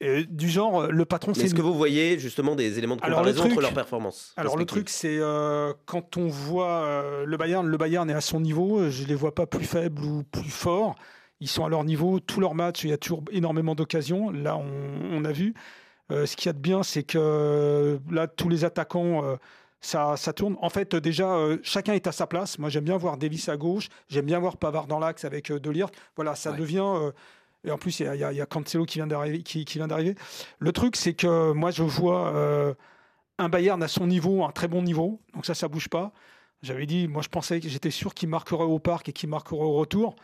Et 0.00 0.24
du 0.24 0.48
genre, 0.50 0.82
euh, 0.82 0.88
le 0.90 1.04
patron, 1.06 1.32
c'est 1.32 1.44
Est-ce 1.44 1.54
que 1.54 1.62
vous 1.62 1.72
voyez 1.74 2.18
justement 2.18 2.54
des 2.54 2.76
éléments 2.78 2.96
de 2.96 3.02
Alors, 3.02 3.20
le 3.20 3.30
comparaison 3.32 3.44
entre 3.44 3.50
truc- 3.52 3.62
leurs 3.62 3.72
performances 3.74 4.34
Alors 4.36 4.56
le 4.58 4.66
truc, 4.66 4.90
c'est 4.90 5.16
euh, 5.18 5.72
quand 5.86 6.18
on 6.18 6.28
voit 6.28 6.82
euh, 6.84 7.24
le 7.24 7.36
Bayern, 7.38 7.66
le 7.66 7.76
Bayern 7.78 8.08
est 8.10 8.14
à 8.14 8.20
son 8.20 8.40
niveau. 8.40 8.78
euh, 8.80 8.90
Je 8.90 9.06
les 9.06 9.14
vois 9.14 9.34
pas 9.34 9.46
plus 9.46 9.64
faibles 9.64 10.04
ou 10.04 10.22
plus 10.22 10.50
forts. 10.50 10.96
Ils 11.40 11.48
sont 11.48 11.64
à 11.64 11.68
leur 11.70 11.84
niveau. 11.84 12.20
Tous 12.20 12.40
leurs 12.40 12.54
matchs, 12.54 12.84
il 12.84 12.90
y 12.90 12.92
a 12.92 12.98
toujours 12.98 13.22
énormément 13.30 13.74
d'occasions. 13.74 14.30
Là, 14.30 14.56
on, 14.58 14.66
on 15.12 15.24
a 15.24 15.32
vu. 15.32 15.54
Euh, 16.12 16.26
ce 16.26 16.36
qu'il 16.36 16.46
y 16.46 16.50
a 16.50 16.52
de 16.52 16.58
bien, 16.58 16.82
c'est 16.82 17.02
que 17.02 17.18
euh, 17.18 17.98
là, 18.10 18.26
tous 18.26 18.48
les 18.50 18.64
attaquants, 18.66 19.24
euh, 19.24 19.36
ça, 19.80 20.16
ça 20.16 20.32
tourne. 20.34 20.56
En 20.60 20.68
fait, 20.70 20.92
euh, 20.94 21.00
déjà, 21.00 21.36
euh, 21.36 21.56
chacun 21.62 21.94
est 21.94 22.06
à 22.06 22.12
sa 22.12 22.26
place. 22.26 22.58
Moi, 22.58 22.68
j'aime 22.68 22.84
bien 22.84 22.96
voir 22.98 23.16
Davis 23.16 23.48
à 23.48 23.56
gauche. 23.56 23.88
J'aime 24.08 24.26
bien 24.26 24.38
voir 24.38 24.56
Pavard 24.58 24.86
dans 24.88 24.98
l'axe 24.98 25.24
avec 25.24 25.50
euh, 25.50 25.58
Delirte. 25.58 25.94
Voilà, 26.16 26.34
ça 26.34 26.50
Ouais. 26.52 26.58
devient. 26.58 26.82
euh, 26.84 27.12
et 27.64 27.70
en 27.70 27.78
plus, 27.78 28.00
il 28.00 28.06
y 28.06 28.22
a, 28.22 28.46
Cancelo 28.46 28.84
qui 28.84 28.98
vient 28.98 29.06
d'arriver. 29.06 29.42
Qui, 29.42 29.64
vient 29.64 29.88
d'arriver. 29.88 30.14
Le 30.58 30.72
truc, 30.72 30.96
c'est 30.96 31.14
que 31.14 31.52
moi, 31.52 31.70
je 31.70 31.82
vois 31.82 32.34
euh, 32.34 32.74
un 33.38 33.48
Bayern 33.48 33.82
à 33.82 33.88
son 33.88 34.06
niveau, 34.06 34.44
un 34.44 34.52
très 34.52 34.68
bon 34.68 34.82
niveau. 34.82 35.20
Donc 35.34 35.46
ça, 35.46 35.54
ça 35.54 35.68
bouge 35.68 35.88
pas. 35.88 36.12
J'avais 36.62 36.86
dit, 36.86 37.08
moi, 37.08 37.22
je 37.22 37.28
pensais 37.28 37.60
que 37.60 37.68
j'étais 37.68 37.90
sûr 37.90 38.14
qu'il 38.14 38.28
marquerait 38.28 38.64
au 38.64 38.78
parc 38.78 39.08
et 39.08 39.12
qu'il 39.12 39.28
marquerait 39.28 39.64
au 39.64 39.74
retour. 39.74 40.14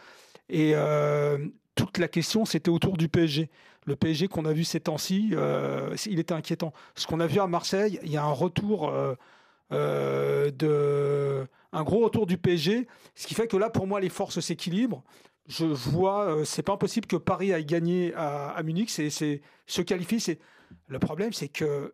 Et 0.49 0.73
euh, 0.75 1.39
toute 1.75 1.99
la 1.99 2.09
question, 2.09 2.45
c'était 2.45 2.71
autour 2.71 2.97
du 2.97 3.09
PSG. 3.09 3.51
Le 3.87 3.97
PSG 3.97 4.29
qu'on 4.29 4.45
a 4.45 4.53
vu 4.53 4.63
ces 4.63 4.79
temps-ci, 4.79 5.31
euh, 5.33 5.95
il 6.07 6.21
était 6.21 6.35
inquiétant. 6.35 6.73
Ce 6.95 7.07
qu'on 7.07 7.19
a 7.19 7.27
vu 7.27 7.41
à 7.41 7.49
Marseille, 7.49 7.99
il 8.05 8.13
y 8.13 8.17
a 8.17 8.25
un 8.25 8.33
retour 8.33 8.93
de 9.71 11.49
un 11.73 11.83
gros 11.85 12.01
retour 12.01 12.27
du 12.27 12.37
PSG, 12.37 12.87
ce 13.15 13.27
qui 13.27 13.35
fait 13.35 13.47
que 13.47 13.57
là, 13.57 13.71
pour 13.71 13.87
moi, 13.87 14.01
les 14.01 14.11
forces 14.11 14.41
s'équilibrent. 14.41 15.03
Je 15.49 15.65
vois, 15.67 16.25
euh, 16.27 16.45
c'est 16.45 16.63
pas 16.63 16.73
impossible 16.75 17.07
que 17.07 17.17
Paris 17.17 17.53
aille 17.53 17.65
gagner 17.65 18.15
à, 18.15 18.51
à 18.51 18.63
Munich, 18.63 18.91
c'est 18.91 19.11
se 19.11 19.83
qualifier. 19.83 20.19
C'est 20.21 20.39
le 20.89 20.99
problème, 20.99 21.33
c'est 21.33 21.49
que 21.49 21.93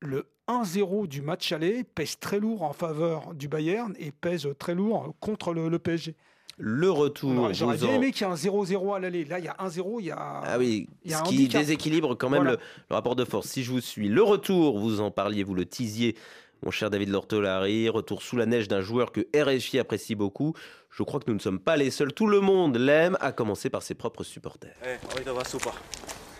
le 0.00 0.28
1-0 0.48 1.06
du 1.06 1.22
match 1.22 1.52
aller 1.52 1.84
pèse 1.84 2.18
très 2.18 2.38
lourd 2.40 2.62
en 2.62 2.72
faveur 2.72 3.34
du 3.34 3.48
Bayern 3.48 3.94
et 3.98 4.10
pèse 4.12 4.48
très 4.58 4.74
lourd 4.74 5.14
contre 5.20 5.52
le, 5.52 5.68
le 5.68 5.78
PSG. 5.78 6.14
Le 6.58 6.90
retour. 6.90 7.52
J'aurais 7.54 7.76
bien 7.78 7.88
en- 7.88 7.94
aimé 7.94 8.12
qu'il 8.12 8.26
y 8.26 8.30
ait 8.30 8.32
un 8.32 8.36
0-0 8.36 8.94
à 8.94 8.98
l'aller. 9.00 9.24
Là, 9.24 9.38
il 9.38 9.44
y 9.44 9.48
a 9.48 9.54
1-0, 9.58 10.00
il 10.00 10.06
y 10.06 10.10
a. 10.10 10.16
Ah 10.44 10.58
oui, 10.58 10.86
il 11.04 11.10
y 11.10 11.14
a 11.14 11.18
ce 11.18 11.22
un 11.22 11.26
qui 11.26 11.34
handicap. 11.36 11.60
déséquilibre 11.62 12.14
quand 12.14 12.28
même 12.30 12.42
Voilà. 12.42 12.56
le, 12.58 12.62
le 12.90 12.94
rapport 12.94 13.16
de 13.16 13.24
force. 13.24 13.48
Si 13.48 13.62
je 13.64 13.70
vous 13.72 13.80
suis, 13.80 14.08
le 14.08 14.22
retour, 14.22 14.78
vous 14.78 15.00
en 15.00 15.10
parliez, 15.10 15.44
vous 15.44 15.54
le 15.54 15.64
teasiez, 15.64 16.14
mon 16.62 16.70
cher 16.70 16.90
David 16.90 17.08
Lortolari, 17.08 17.88
retour 17.88 18.22
sous 18.22 18.36
la 18.36 18.46
neige 18.46 18.68
d'un 18.68 18.80
joueur 18.80 19.12
que 19.12 19.20
RFI 19.34 19.78
apprécie 19.78 20.14
beaucoup. 20.14 20.54
Je 20.90 21.02
crois 21.02 21.20
que 21.20 21.24
nous 21.28 21.34
ne 21.34 21.40
sommes 21.40 21.58
pas 21.58 21.76
les 21.76 21.90
seuls. 21.90 22.12
Tout 22.12 22.28
le 22.28 22.40
monde 22.40 22.76
l'aime, 22.76 23.16
à 23.20 23.32
commencer 23.32 23.70
par 23.70 23.82
ses 23.82 23.94
propres 23.94 24.24
supporters. 24.24 24.74
Ey, 24.82 24.98
heute 25.16 25.34
war 25.34 25.46
super. 25.46 25.72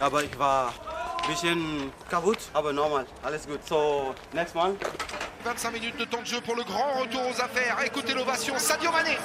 Aber 0.01 0.23
ich 0.23 0.37
war 0.39 0.73
ein 1.23 1.31
bisschen 1.31 1.91
kaputt, 2.11 2.39
aber 2.55 2.73
normal. 2.73 3.07
Alles 3.25 3.47
gut. 3.47 3.61
So, 3.67 4.15
next 4.35 4.55
Mal. 4.55 4.75
25 5.45 5.73
minutes 5.73 5.97
de 5.99 6.05
temps 6.05 6.21
de 6.21 6.27
jeu 6.27 6.41
pour 6.41 6.55
le 6.55 6.63
grand 6.63 7.01
retour 7.01 7.23
aux 7.23 7.41
affaires. 7.41 7.79
Écoutez 7.85 8.15
l'ovation, 8.15 8.55
Sadio 8.59 8.91
Mané. 8.93 9.17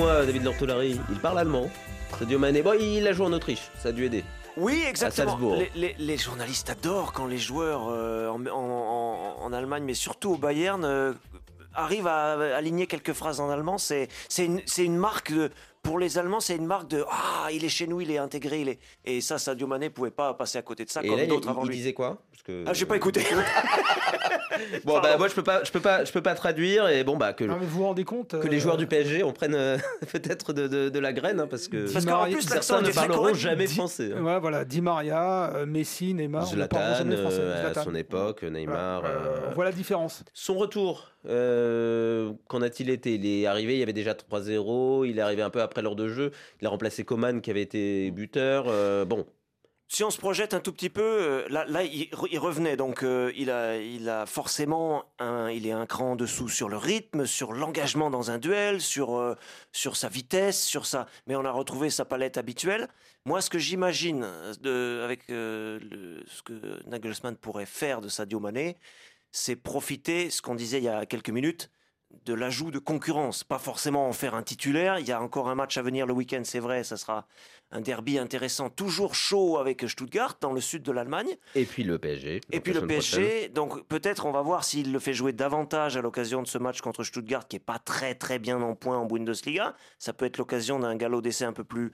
Dites-moi, 0.00 0.24
David 0.24 0.44
Lortolari, 0.44 0.98
il 1.10 1.18
parle 1.20 1.38
allemand 1.40 1.68
Sadio 2.18 2.38
Mané, 2.38 2.62
bon, 2.62 2.72
il 2.72 3.06
a 3.06 3.12
joué 3.12 3.26
en 3.26 3.34
Autriche, 3.34 3.70
ça 3.82 3.90
a 3.90 3.92
dû 3.92 4.06
aider. 4.06 4.24
Oui, 4.56 4.82
exactement. 4.88 5.38
Les, 5.58 5.70
les- 5.74 5.94
les 5.98 6.16
journalistes 6.16 6.70
adorent 6.70 7.12
quand 7.12 7.26
les 7.26 7.36
joueurs 7.36 7.86
euh, 7.90 8.30
en, 8.30 8.46
en- 8.46 9.52
Allemagne, 9.52 9.82
mais 9.84 9.92
surtout 9.92 10.30
au 10.32 10.36
Bayern, 10.38 10.82
euh, 10.86 11.12
arrivent 11.74 12.06
à 12.06 12.56
aligner 12.56 12.86
quelques 12.86 13.12
phrases 13.12 13.40
en 13.40 13.50
allemand. 13.50 13.76
C'est 13.76 14.08
une, 14.38 14.62
une 14.78 14.96
marque 14.96 15.32
de. 15.32 15.50
Pour 15.82 15.98
les 15.98 16.16
Allemands, 16.18 16.40
c'est 16.40 16.56
une 16.56 16.66
marque 16.66 16.88
de 16.88 17.04
Ah, 17.10 17.48
il 17.52 17.62
est 17.64 17.68
chez 17.70 17.86
nous, 17.86 18.00
il 18.00 18.10
est 18.10 18.18
intégré. 18.18 18.60
Il 18.62 18.68
est... 18.70 18.78
Et 19.06 19.20
ça, 19.22 19.38
Sadio 19.38 19.66
Mané 19.66 19.88
pouvait 19.90 20.10
pas 20.10 20.32
passer 20.34 20.56
à 20.58 20.62
côté 20.62 20.84
de 20.84 20.90
ça 20.90 21.02
Et 21.02 21.08
comme 21.08 21.16
là, 21.16 21.24
il, 21.24 21.28
d'autres 21.28 21.48
avant 21.48 21.62
il 21.64 21.68
lui. 21.70 21.76
disait 21.76 21.92
quoi? 21.94 22.18
Parce 22.30 22.42
que... 22.42 22.64
Ah, 22.66 22.72
j'ai 22.74 22.84
pas 22.86 22.96
écouté. 22.96 23.22
Bon, 24.84 25.00
bah, 25.00 25.16
moi, 25.16 25.28
je 25.28 25.34
peux 25.34 25.42
pas, 25.42 25.62
je 25.64 25.70
peux 25.70 25.80
pas, 25.80 26.04
je 26.04 26.12
peux 26.12 26.22
pas 26.22 26.34
traduire, 26.34 26.88
et 26.88 27.04
bon, 27.04 27.16
bah, 27.16 27.32
que, 27.32 27.44
Non, 27.44 27.56
mais 27.58 27.66
vous 27.66 27.78
vous 27.80 27.84
rendez 27.84 28.04
compte 28.04 28.38
que 28.40 28.48
les 28.48 28.56
euh, 28.56 28.60
joueurs 28.60 28.76
du 28.76 28.86
PSG 28.86 29.22
en 29.22 29.32
prennent 29.32 29.54
euh, 29.54 29.78
peut-être 30.12 30.52
de, 30.52 30.66
de- 30.68 30.88
de 30.88 30.98
la 30.98 31.12
graine, 31.12 31.40
hein, 31.40 31.46
parce 31.48 31.68
que 31.68 31.92
Parce 31.92 32.04
qu'en 32.04 32.24
plus, 32.24 32.48
l'accent 32.50 32.80
certains 32.82 32.88
ne 32.88 32.92
parleront 32.92 33.34
jamais 33.34 33.66
Di- 33.66 33.74
français. 33.74 34.10
hein. 34.16 34.22
Ouais, 34.22 34.40
voilà, 34.40 34.64
Di 34.64 34.80
Maria, 34.80 35.52
euh, 35.54 35.66
Messi, 35.66 36.14
Neymar. 36.14 36.42
on 36.42 36.46
Zlatan, 36.46 36.94
jamais 36.96 37.16
français. 37.16 37.38
euh, 37.40 37.56
à 37.58 37.72
Zlatan. 37.72 37.84
son 37.84 37.94
époque, 37.94 38.38
Voilà, 38.42 38.58
Neymar. 38.58 39.04
euh, 39.04 39.08
euh, 39.08 39.36
on 39.50 39.54
voit 39.54 39.64
la 39.64 39.72
différence. 39.72 40.24
Son 40.34 40.54
retour, 40.54 41.08
euh, 41.28 42.32
qu'en 42.48 42.62
a-t-il 42.62 42.90
été? 42.90 43.14
Il 43.14 43.26
est 43.26 43.46
arrivé, 43.46 43.74
il 43.74 43.80
y 43.80 43.82
avait 43.82 43.92
déjà 43.92 44.14
3-0, 44.14 45.04
il 45.06 45.18
est 45.18 45.22
arrivé 45.22 45.42
un 45.42 45.50
peu 45.50 45.60
après 45.62 45.82
l'heure 45.82 45.96
de 45.96 46.08
jeu, 46.08 46.30
il 46.60 46.66
a 46.66 46.70
remplacé 46.70 47.04
Coman 47.04 47.40
qui 47.40 47.50
avait 47.50 47.62
été 47.62 48.10
buteur. 48.10 48.64
euh, 48.68 49.04
bon, 49.04 49.26
Si 49.92 50.04
on 50.04 50.10
se 50.10 50.18
projette 50.18 50.54
un 50.54 50.60
tout 50.60 50.72
petit 50.72 50.88
peu, 50.88 51.02
euh, 51.02 51.48
là, 51.48 51.82
il, 51.82 52.04
re- 52.10 52.28
il 52.30 52.38
revenait, 52.38 52.76
donc 52.76 53.02
euh, 53.02 53.32
il, 53.36 53.50
a, 53.50 53.76
il 53.76 54.08
a 54.08 54.24
forcément 54.24 55.04
un, 55.18 55.50
il 55.50 55.66
est 55.66 55.72
un 55.72 55.84
cran 55.84 56.12
en 56.12 56.16
dessous 56.16 56.48
sur 56.48 56.68
le 56.68 56.76
rythme, 56.76 57.26
sur 57.26 57.52
l'engagement 57.52 58.08
dans 58.08 58.30
un 58.30 58.38
duel, 58.38 58.80
sur, 58.80 59.16
euh, 59.16 59.34
sur 59.72 59.96
sa 59.96 60.08
vitesse, 60.08 60.62
sur 60.62 60.86
sa. 60.86 61.06
Mais 61.26 61.34
on 61.34 61.44
a 61.44 61.50
retrouvé 61.50 61.90
sa 61.90 62.04
palette 62.04 62.38
habituelle. 62.38 62.86
Moi, 63.24 63.40
ce 63.40 63.50
que 63.50 63.58
j'imagine 63.58 64.22
avec 64.62 65.24
ce 65.26 66.42
que 66.44 66.88
Nagelsmann 66.88 67.34
pourrait 67.36 67.66
faire 67.66 68.00
de 68.00 68.08
Sadio 68.08 68.38
Mané, 68.38 68.76
c'est 69.32 69.56
profiter, 69.56 70.30
ce 70.30 70.40
qu'on 70.40 70.54
disait 70.54 70.78
il 70.78 70.84
y 70.84 70.88
a 70.88 71.04
quelques 71.04 71.30
minutes, 71.30 71.68
de 72.24 72.34
l'ajout 72.34 72.70
de 72.70 72.78
concurrence. 72.78 73.44
Pas 73.44 73.58
forcément 73.58 74.08
en 74.08 74.12
faire 74.12 74.34
un 74.34 74.42
titulaire. 74.42 74.98
Il 74.98 75.06
y 75.06 75.12
a 75.12 75.20
encore 75.22 75.48
un 75.48 75.54
match 75.54 75.76
à 75.78 75.82
venir 75.82 76.06
le 76.06 76.12
week-end, 76.12 76.42
c'est 76.44 76.58
vrai, 76.58 76.84
ça 76.84 76.96
sera 76.96 77.26
un 77.72 77.80
derby 77.80 78.18
intéressant, 78.18 78.68
toujours 78.68 79.14
chaud 79.14 79.58
avec 79.58 79.88
Stuttgart 79.88 80.36
dans 80.40 80.52
le 80.52 80.60
sud 80.60 80.82
de 80.82 80.90
l'Allemagne. 80.90 81.36
et 81.54 81.64
puis 81.64 81.84
le 81.84 81.98
PSG. 81.98 82.40
Et 82.50 82.60
puis 82.60 82.72
le 82.72 82.80
prochaine. 82.80 83.22
PSG, 83.22 83.48
donc 83.50 83.86
peut-être 83.86 84.26
on 84.26 84.32
va 84.32 84.42
voir 84.42 84.64
s'il 84.64 84.92
le 84.92 84.98
fait 84.98 85.14
jouer 85.14 85.32
davantage 85.32 85.96
à 85.96 86.00
l'occasion 86.00 86.42
de 86.42 86.48
ce 86.48 86.58
match 86.58 86.80
contre 86.80 87.04
Stuttgart 87.04 87.46
qui 87.46 87.56
est 87.56 87.60
pas 87.60 87.78
très 87.78 88.14
très 88.14 88.38
bien 88.38 88.60
en 88.60 88.74
point 88.74 88.98
en 88.98 89.06
Bundesliga. 89.06 89.74
Ça 89.98 90.12
peut 90.12 90.24
être 90.24 90.38
l'occasion 90.38 90.80
d'un 90.80 90.96
galop 90.96 91.20
d'essai 91.20 91.44
un 91.44 91.52
peu 91.52 91.64
plus 91.64 91.92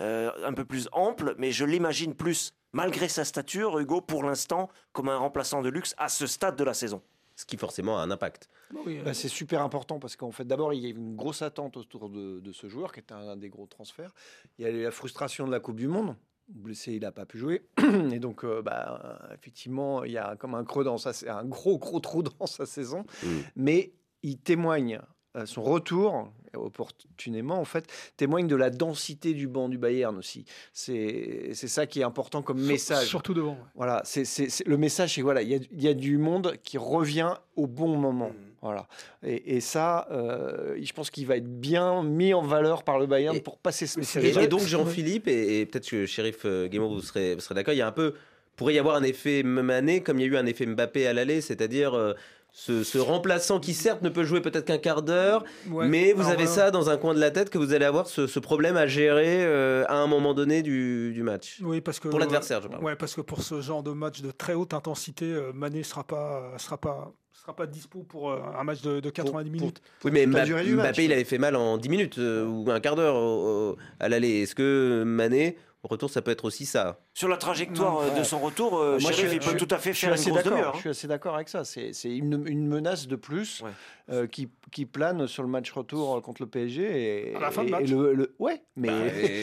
euh, 0.00 0.30
un 0.44 0.52
peu 0.52 0.64
plus 0.64 0.88
ample, 0.92 1.34
mais 1.38 1.50
je 1.50 1.64
l'imagine 1.64 2.14
plus 2.14 2.54
malgré 2.72 3.08
sa 3.08 3.24
stature, 3.24 3.78
Hugo, 3.78 4.00
pour 4.00 4.22
l'instant, 4.22 4.68
comme 4.92 5.08
un 5.08 5.16
remplaçant 5.16 5.60
de 5.60 5.68
luxe 5.68 5.94
à 5.98 6.08
ce 6.08 6.26
stade 6.26 6.56
de 6.56 6.64
la 6.64 6.74
saison. 6.74 7.02
Ce 7.38 7.44
qui 7.44 7.56
forcément 7.56 8.00
a 8.00 8.02
un 8.02 8.10
impact. 8.10 8.50
Oui, 8.84 8.98
euh, 8.98 9.04
Bah, 9.04 9.14
c'est 9.14 9.28
super 9.28 9.62
important 9.62 10.00
parce 10.00 10.16
qu'en 10.16 10.32
fait, 10.32 10.44
d'abord, 10.44 10.74
il 10.74 10.82
y 10.82 10.86
a 10.86 10.88
une 10.88 11.14
grosse 11.14 11.40
attente 11.40 11.76
autour 11.76 12.10
de, 12.10 12.40
de 12.40 12.52
ce 12.52 12.68
joueur 12.68 12.90
qui 12.90 12.98
était 12.98 13.14
un, 13.14 13.36
des 13.36 13.48
gros 13.48 13.66
transferts. 13.66 14.12
Il 14.58 14.64
y 14.64 14.68
a 14.68 14.70
eu 14.70 14.82
la 14.82 14.90
frustration 14.90 15.46
de 15.46 15.52
la 15.52 15.60
Coupe 15.60 15.76
du 15.76 15.86
Monde. 15.86 16.16
Blessé, 16.48 16.94
il 16.94 17.02
n'a 17.02 17.12
pas 17.12 17.26
pu 17.26 17.38
jouer. 17.38 17.68
Et 18.12 18.18
donc, 18.18 18.44
euh, 18.44 18.60
bah, 18.60 19.20
effectivement, 19.32 20.02
il 20.02 20.10
y 20.10 20.18
a 20.18 20.34
comme 20.34 20.56
un 20.56 20.64
creux 20.64 20.82
dans 20.82 20.98
sa, 20.98 21.12
un 21.32 21.44
gros, 21.44 21.78
gros 21.78 22.00
trou 22.00 22.24
dans 22.24 22.46
sa 22.46 22.66
saison. 22.66 23.04
Mm. 23.22 23.28
Mais 23.54 23.92
il 24.24 24.38
témoigne, 24.38 24.96
euh, 24.96 25.06
son 25.44 25.62
retour, 25.62 26.32
opportunément, 26.54 27.60
en 27.60 27.64
fait, 27.64 27.86
témoigne 28.16 28.46
de 28.46 28.56
la 28.56 28.70
densité 28.70 29.34
du 29.34 29.46
banc 29.46 29.68
du 29.68 29.78
Bayern 29.78 30.16
aussi. 30.16 30.44
C'est 30.72 31.50
c'est 31.52 31.68
ça 31.68 31.86
qui 31.86 32.00
est 32.00 32.04
important 32.04 32.42
comme 32.42 32.60
message. 32.60 33.06
Surtout 33.06 33.34
devant. 33.34 33.52
ouais. 33.52 33.58
Voilà, 33.74 34.02
c'est 34.04 34.24
le 34.66 34.76
message, 34.76 35.14
c'est 35.14 35.22
voilà, 35.22 35.42
il 35.42 35.48
y 35.48 35.54
a, 35.54 35.58
il 35.70 35.82
y 35.82 35.88
a 35.88 35.94
du 35.94 36.18
monde 36.18 36.54
qui 36.62 36.78
revient 36.78 37.34
au 37.56 37.66
bon 37.66 37.96
moment. 37.96 38.32
Voilà. 38.62 38.88
Et, 39.22 39.56
et 39.56 39.60
ça, 39.60 40.08
euh, 40.10 40.76
je 40.82 40.92
pense 40.92 41.10
qu'il 41.10 41.26
va 41.26 41.36
être 41.36 41.60
bien 41.60 42.02
mis 42.02 42.34
en 42.34 42.42
valeur 42.42 42.82
par 42.82 42.98
le 42.98 43.06
Bayern 43.06 43.36
Et- 43.36 43.40
pour 43.40 43.58
passer 43.58 43.86
ce 43.86 43.98
Et, 43.98 44.00
message. 44.00 44.22
déjà- 44.24 44.42
et 44.42 44.48
donc 44.48 44.60
Jean-Philippe, 44.62 45.28
et, 45.28 45.60
et 45.60 45.66
peut-être 45.66 45.88
que 45.88 46.06
Shérif 46.06 46.40
euh, 46.44 46.66
Guémot, 46.66 46.88
vous 46.88 47.00
serez, 47.00 47.34
vous 47.36 47.40
serez 47.40 47.54
d'accord, 47.54 47.74
il 47.74 47.78
y 47.78 47.82
a 47.82 47.86
un 47.86 47.92
peu, 47.92 48.14
pourrait 48.56 48.74
y 48.74 48.78
avoir 48.80 48.96
un 48.96 49.04
effet 49.04 49.44
Mané 49.44 50.02
comme 50.02 50.18
il 50.18 50.22
y 50.22 50.24
a 50.24 50.32
eu 50.32 50.36
un 50.36 50.46
effet 50.46 50.66
Mbappé 50.66 51.06
à 51.06 51.12
l'aller, 51.12 51.40
c'est-à-dire 51.40 51.94
euh, 51.94 52.14
ce, 52.52 52.82
ce 52.82 52.98
remplaçant 52.98 53.60
qui 53.60 53.72
certes 53.74 54.02
ne 54.02 54.08
peut 54.08 54.24
jouer 54.24 54.40
peut-être 54.40 54.64
qu'un 54.64 54.78
quart 54.78 55.02
d'heure, 55.02 55.44
Ouais. 55.70 55.86
mais 55.86 56.12
vous 56.12 56.20
Alors, 56.22 56.32
avez 56.32 56.44
voilà. 56.46 56.62
ça 56.64 56.70
dans 56.70 56.90
un 56.90 56.96
coin 56.96 57.14
de 57.14 57.20
la 57.20 57.30
tête 57.30 57.50
que 57.50 57.58
vous 57.58 57.72
allez 57.72 57.84
avoir 57.84 58.06
ce, 58.08 58.26
ce 58.26 58.38
problème 58.40 58.76
à 58.76 58.86
gérer 58.86 59.44
euh, 59.44 59.84
à 59.88 59.96
un 59.96 60.06
moment 60.08 60.34
donné 60.34 60.62
du, 60.62 61.12
du 61.12 61.22
match. 61.22 61.60
Oui, 61.62 61.80
parce 61.80 62.00
que 62.00 62.08
Pour 62.08 62.18
l'adversaire, 62.18 62.60
je 62.62 62.68
parle. 62.68 62.82
Ouais, 62.82 62.96
parce 62.96 63.14
que 63.14 63.20
pour 63.20 63.42
ce 63.42 63.60
genre 63.60 63.82
de 63.82 63.92
match 63.92 64.22
de 64.22 64.30
très 64.32 64.54
haute 64.54 64.74
intensité, 64.74 65.26
euh, 65.26 65.52
Mané 65.52 65.82
sera 65.82 66.04
pas 66.04 66.52
sera 66.58 66.78
pas 66.78 67.12
sera 67.32 67.54
pas 67.54 67.66
dispo 67.66 68.00
pour 68.02 68.30
euh, 68.32 68.38
un 68.58 68.64
match 68.64 68.82
de, 68.82 68.98
de 68.98 69.10
90 69.10 69.32
pour- 69.50 69.60
minutes. 69.60 69.80
Oui, 70.04 70.10
mais 70.12 70.26
Mbappé, 70.26 70.74
match. 70.74 70.98
Il 70.98 71.12
avait 71.12 71.24
fait 71.24 71.38
mal 71.38 71.54
en 71.54 71.78
10 71.78 71.88
minutes 71.88 72.18
euh, 72.18 72.44
ou 72.44 72.68
un 72.70 72.80
quart 72.80 72.96
d'heure 72.96 73.76
à 74.00 74.08
l'aller. 74.08 74.42
Est-ce 74.42 74.54
que 74.56 75.04
Mané, 75.06 75.56
retour, 75.84 76.10
ça 76.10 76.22
peut 76.22 76.30
être 76.30 76.44
aussi 76.44 76.66
ça. 76.66 76.98
Sur 77.14 77.28
la 77.28 77.36
trajectoire 77.36 77.92
Non, 77.94 78.02
euh, 78.02 78.18
de 78.18 78.24
son 78.24 78.38
retour, 78.40 78.78
euh, 78.78 78.98
Moi, 79.00 79.12
je- 79.12 79.26
il 79.26 79.38
peut 79.38 79.50
je- 79.52 79.56
tout 79.56 79.68
à 79.72 79.78
fait 79.78 79.92
Je 79.92 79.98
suis 79.98 80.06
faire 80.06 80.14
une 80.14 80.20
assez 80.20 80.30
grosse 80.30 80.42
d'accord. 80.42 80.52
demi-heure. 80.58 80.72
Je 80.74 80.78
hein. 80.78 80.80
suis 80.80 80.90
assez 80.90 81.06
d'accord 81.08 81.34
avec 81.36 81.48
ça. 81.48 81.64
C'est 81.64 81.92
c'est 81.92 82.10
une, 82.14 82.44
une 82.46 82.66
menace 82.66 83.06
de 83.06 83.16
plus 83.16 83.62
Ouais. 83.62 83.70
euh, 84.10 84.26
qui, 84.26 84.48
qui 84.72 84.86
plane 84.86 85.26
sur 85.28 85.42
le 85.42 85.48
match 85.48 85.70
retour 85.70 86.20
contre 86.22 86.42
le 86.42 86.48
PSG. 86.48 87.30
Et, 87.30 87.34
À 87.36 87.40
la 87.40 87.50
fin 87.50 87.62
de 87.64 87.70
match. 87.70 87.84
et 87.84 87.86
le, 87.86 88.14
le- 88.14 88.34
ouais, 88.38 88.62
mais 88.76 88.88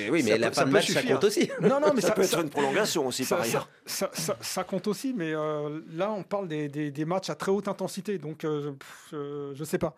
Et 0.06 0.10
oui, 0.10 0.24
mais 0.24 0.32
ça 0.32 0.38
la 0.38 0.48
peut- 0.50 0.54
fin 0.56 0.62
ça 0.62 0.66
de 0.68 0.72
match, 0.72 0.92
ça 0.92 1.04
compte 1.04 1.24
aussi. 1.24 1.50
Non, 1.62 1.80
non, 1.80 1.94
mais 1.96 2.02
Ça 2.02 2.10
ça, 2.10 2.14
peut 2.16 2.24
ça- 2.24 2.38
être 2.38 2.44
une 2.44 2.50
prolongation 2.50 3.08
aussi, 3.08 3.24
ça, 3.24 3.38
par 3.38 3.46
ça- 3.46 3.50
ailleurs. 3.52 3.70
ça- 3.86 4.10
ça- 4.14 4.38
ça 4.42 4.64
compte 4.64 4.88
aussi, 4.88 5.14
mais 5.16 5.34
euh, 5.34 5.80
là, 5.94 6.12
on 6.12 6.24
parle 6.24 6.48
des, 6.48 6.68
des- 6.68 6.92
des 6.92 7.06
matchs 7.06 7.30
à 7.30 7.36
très 7.36 7.52
haute 7.52 7.68
intensité, 7.68 8.18
donc 8.18 8.44
euh, 8.44 8.72
pff, 8.74 9.08
je, 9.12 9.52
je 9.54 9.64
sais 9.64 9.78
pas. 9.78 9.96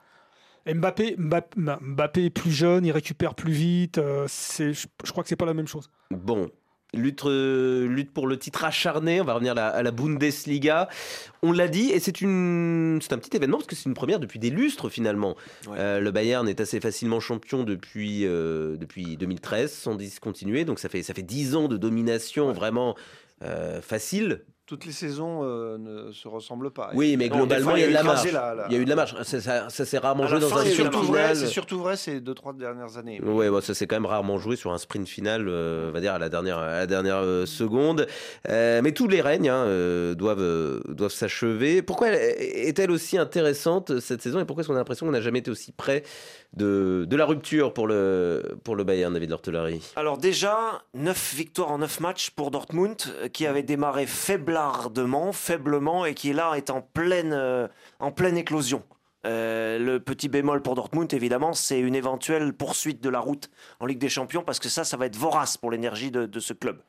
Mbappé, 0.74 1.16
Mbappé, 1.18 1.60
Mbappé 1.82 2.26
est 2.26 2.30
plus 2.30 2.52
jeune, 2.52 2.86
il 2.86 2.92
récupère 2.92 3.36
plus 3.36 3.52
vite. 3.52 3.98
euh, 3.98 4.26
c'est, 4.28 4.74
je, 4.74 4.88
je 5.04 5.12
crois 5.12 5.24
que 5.24 5.30
c'est 5.30 5.36
pas 5.36 5.46
la 5.46 5.54
même 5.54 5.68
chose. 5.68 5.90
Bon. 6.12 6.50
Lutte, 6.94 7.26
euh, 7.26 7.86
lutte 7.86 8.14
pour 8.14 8.28
le 8.28 8.40
titre 8.40 8.64
acharné, 8.64 9.20
on 9.20 9.26
va 9.26 9.34
revenir 9.34 9.52
à 9.52 9.56
la, 9.56 9.68
à 9.68 9.84
la 9.84 9.92
Bundesliga. 9.92 10.88
On 11.44 11.52
l'a 11.52 11.68
dit, 11.68 11.92
et 11.92 12.00
c'est 12.00 12.22
une, 12.22 13.00
c'est 13.02 13.12
un 13.12 13.18
petit 13.18 13.36
événement 13.36 13.58
parce 13.58 13.68
que 13.68 13.76
c'est 13.76 13.90
une 13.90 13.94
première 13.94 14.22
depuis 14.22 14.40
des 14.40 14.50
lustres 14.50 14.88
finalement. 14.90 15.36
Ouais. 15.68 15.76
Euh, 15.78 16.00
le 16.00 16.12
Bayern 16.12 16.48
est 16.48 16.62
assez 16.62 16.80
facilement 16.80 17.20
champion 17.20 17.64
depuis, 17.64 18.26
euh, 18.26 18.78
depuis 18.78 19.18
2013, 19.18 19.70
sans 19.72 19.96
discontinuer, 19.96 20.64
donc 20.64 20.80
ça 20.80 20.88
fait, 20.88 21.04
ça 21.04 21.14
fait 21.14 21.24
10 21.24 21.56
ans 21.58 21.68
de 21.68 21.76
domination 21.76 22.54
vraiment 22.54 22.96
euh, 23.44 23.82
facile. 23.82 24.46
Toutes 24.68 24.86
les 24.86 24.92
saisons 24.92 25.40
euh, 25.44 25.78
ne 25.78 26.12
se 26.12 26.28
ressemblent 26.28 26.72
pas. 26.72 26.92
Oui, 26.94 27.16
mais 27.18 27.30
Non, 27.30 27.38
globalement, 27.38 27.76
il 27.76 27.80
y 27.80 27.84
a 27.84 27.88
eu 27.88 27.90
de 27.90 27.94
la 27.96 28.04
marge. 28.04 28.32
la- 28.32 28.54
la- 28.54 28.66
Il 28.68 28.74
y 28.74 28.76
a 28.76 28.80
eu 28.80 28.84
de 28.84 28.90
la 28.90 28.96
marge. 28.98 29.16
Ça, 29.24 29.40
ça, 29.42 29.70
ça 29.70 29.86
s'est 29.86 29.98
rarement 29.98 30.28
joué 30.28 30.40
dans 30.42 30.50
fin, 30.50 30.58
un 30.60 30.66
sprint 30.66 30.94
final. 30.94 31.36
c'est 31.38 31.48
surtout 31.48 31.80
vrai 31.80 31.96
ces 31.96 32.20
deux 32.20 32.34
trois 32.34 32.52
dernières 32.54 32.98
années. 32.98 33.20
Bon, 33.24 33.62
ça 33.62 33.74
s'est 33.74 33.88
quand 33.88 33.96
même 33.96 34.06
rarement 34.06 34.38
joué 34.38 34.58
sur 34.58 34.74
un 34.74 34.78
sprint 34.78 35.08
final, 35.08 35.48
euh, 35.48 35.88
on 35.90 35.94
va 35.94 36.02
dire 36.02 36.14
à 36.14 36.20
la 36.20 36.28
dernière, 36.30 36.58
à 36.58 36.68
la 36.80 36.86
dernière 36.86 37.18
euh, 37.18 37.46
seconde. 37.46 38.08
Euh, 38.50 38.82
mais 38.84 38.92
tous 38.92 39.08
les 39.08 39.22
règnes 39.22 39.50
hein, 39.50 39.64
euh, 39.66 40.16
doivent, 40.16 40.82
doivent 40.94 41.12
s'achever. 41.14 41.82
Pourquoi 41.82 42.10
elle- 42.10 42.36
est-elle 42.68 42.92
aussi 42.92 43.18
intéressante 43.18 44.00
cette 44.02 44.22
saison 44.22 44.40
et 44.42 44.46
pourquoi 44.46 44.62
est-ce 44.62 44.68
qu'on 44.68 44.76
a 44.76 44.80
l'impression 44.80 45.06
qu'on 45.06 45.14
n'a 45.14 45.22
jamais 45.22 45.40
été 45.40 45.50
aussi 45.50 45.72
près 45.72 46.04
de, 46.58 47.16
la 47.16 47.26
rupture 47.26 47.74
pour 47.74 47.88
le, 47.88 48.58
pour 48.64 48.76
le 48.76 48.84
Bayern, 48.84 49.14
David 49.14 49.30
Lortelari 49.30 49.82
Alors 49.96 50.18
déjà, 50.18 50.84
9 50.94 51.34
victoires 51.36 51.72
en 51.72 51.78
9 51.80 52.00
matchs 52.00 52.30
pour 52.32 52.52
Dortmund, 52.52 52.98
euh, 53.22 53.28
qui 53.28 53.46
avait 53.46 53.64
démarré 53.64 54.06
faiblardement, 54.06 55.32
faiblement, 55.32 56.06
et 56.06 56.14
qui 56.14 56.34
là 56.34 56.54
est 56.56 56.70
en 56.70 56.82
pleine, 56.82 57.34
euh, 57.34 57.68
en 58.00 58.12
pleine 58.12 58.38
éclosion. 58.38 58.84
Euh, 59.28 59.78
le 59.78 60.00
petit 60.00 60.30
bémol 60.30 60.62
pour 60.62 60.76
Dortmund, 60.76 61.14
évidemment, 61.14 61.54
c'est 61.54 61.80
une 61.80 61.96
éventuelle 61.96 62.54
poursuite 62.54 63.02
de 63.02 63.10
la 63.10 63.20
route 63.20 63.50
en 63.82 63.86
Ligue 63.86 64.00
des 64.00 64.10
Champions, 64.10 64.42
parce 64.42 64.60
que 64.60 64.70
ça, 64.70 64.86
ça 64.86 64.96
va 64.96 65.06
être 65.08 65.18
vorace 65.18 65.58
pour 65.58 65.70
l'énergie 65.70 66.12
de, 66.12 66.40
ce 66.40 66.54
club. 66.54 66.82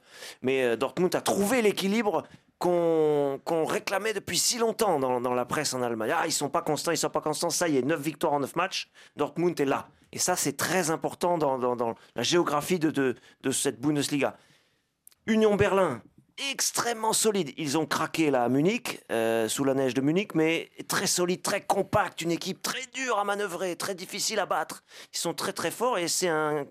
Mais 0.42 0.62
euh, 0.62 0.76
Dortmund 0.76 1.14
a 1.16 1.20
trouvé 1.20 1.62
l'équilibre 1.62 2.22
qu'on 2.58 3.64
réclamait 3.66 4.12
depuis 4.12 4.38
si 4.38 4.58
longtemps 4.58 4.98
dans, 4.98 5.34
la 5.34 5.44
presse 5.44 5.74
en 5.74 5.82
Allemagne. 5.82 6.12
Ah, 6.16 6.26
ils 6.26 6.32
sont 6.32 6.48
pas 6.48 6.62
constants, 6.62 6.92
ils 6.92 6.96
sont 6.96 7.10
pas 7.10 7.20
constants. 7.20 7.50
Ça 7.50 7.68
y 7.68 7.76
est, 7.76 7.82
9 7.82 8.00
victoires 8.00 8.32
en 8.32 8.40
9 8.40 8.56
matchs, 8.56 8.90
Dortmund 9.16 9.58
est 9.60 9.64
là. 9.64 9.88
Et 10.12 10.18
ça, 10.18 10.36
c'est 10.36 10.56
très 10.56 10.90
important 10.90 11.38
dans, 11.38 11.94
la 12.14 12.22
géographie 12.22 12.78
de 12.78 13.14
cette 13.52 13.80
Bundesliga. 13.80 14.36
Union 15.26 15.56
Berlin, 15.56 16.02
extrêmement 16.50 17.12
solide. 17.12 17.52
Ils 17.56 17.78
ont 17.78 17.86
craqué 17.86 18.30
là 18.30 18.44
à 18.44 18.48
Munich, 18.48 19.00
euh, 19.10 19.48
sous 19.48 19.64
la 19.64 19.74
neige 19.74 19.94
de 19.94 20.00
Munich, 20.00 20.34
mais 20.34 20.70
très 20.86 21.06
solide, 21.06 21.42
très 21.42 21.62
compact, 21.62 22.22
une 22.22 22.30
équipe 22.30 22.62
très 22.62 22.86
dure 22.94 23.18
à 23.18 23.24
manœuvrer, 23.24 23.76
très 23.76 23.94
difficile 23.94 24.38
à 24.38 24.46
battre. 24.46 24.84
Ils 25.12 25.18
sont 25.18 25.34
très 25.34 25.52
très 25.52 25.70
forts 25.70 25.98
et 25.98 26.08
c'est 26.08 26.28
un, 26.28 26.66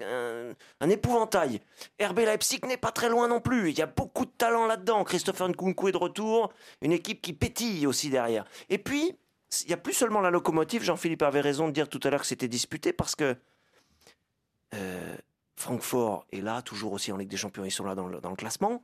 épouvantail. 0.82 1.61
RB 2.01 2.20
Leipzig 2.20 2.61
n'est 2.65 2.78
pas 2.78 2.91
très 2.91 3.09
loin 3.09 3.28
non 3.28 3.41
plus. 3.41 3.70
Il 3.70 3.78
y 3.78 3.82
a 3.82 3.88
beaucoup 3.88 4.26
de 4.26 4.32
talent 4.32 4.65
là-dedans. 4.65 5.03
Christopher 5.03 5.49
Nkunku 5.49 5.89
est 5.89 5.91
de 5.91 5.97
retour, 5.97 6.53
une 6.82 6.91
équipe 6.91 7.22
qui 7.22 7.34
pétille 7.34 7.86
aussi 7.88 8.09
derrière. 8.09 8.45
Et 8.70 8.78
puis, 8.78 9.18
il 9.63 9.68
n'y 9.68 9.74
a 9.74 9.78
plus 9.78 9.93
seulement 9.93 10.22
la 10.22 10.32
locomotive. 10.32 10.84
Jean-Philippe 10.84 11.24
avait 11.24 11.41
raison 11.41 11.68
de 11.68 11.74
dire 11.74 11.89
tout 11.89 11.99
à 12.03 12.09
l'heure 12.09 12.22
que 12.22 12.28
c'était 12.28 12.47
disputé 12.47 12.93
parce 12.93 13.15
que 13.15 13.36
euh, 14.74 15.15
Francfort 15.55 16.26
est 16.32 16.41
là, 16.41 16.61
toujours 16.61 16.93
aussi 16.93 17.11
en 17.11 17.18
Ligue 17.18 17.30
des 17.30 17.38
Champions, 17.38 17.65
ils 17.65 17.72
sont 17.72 17.86
là 17.86 17.95
dans 17.95 18.07
le 18.07 18.36
classement. 18.36 18.84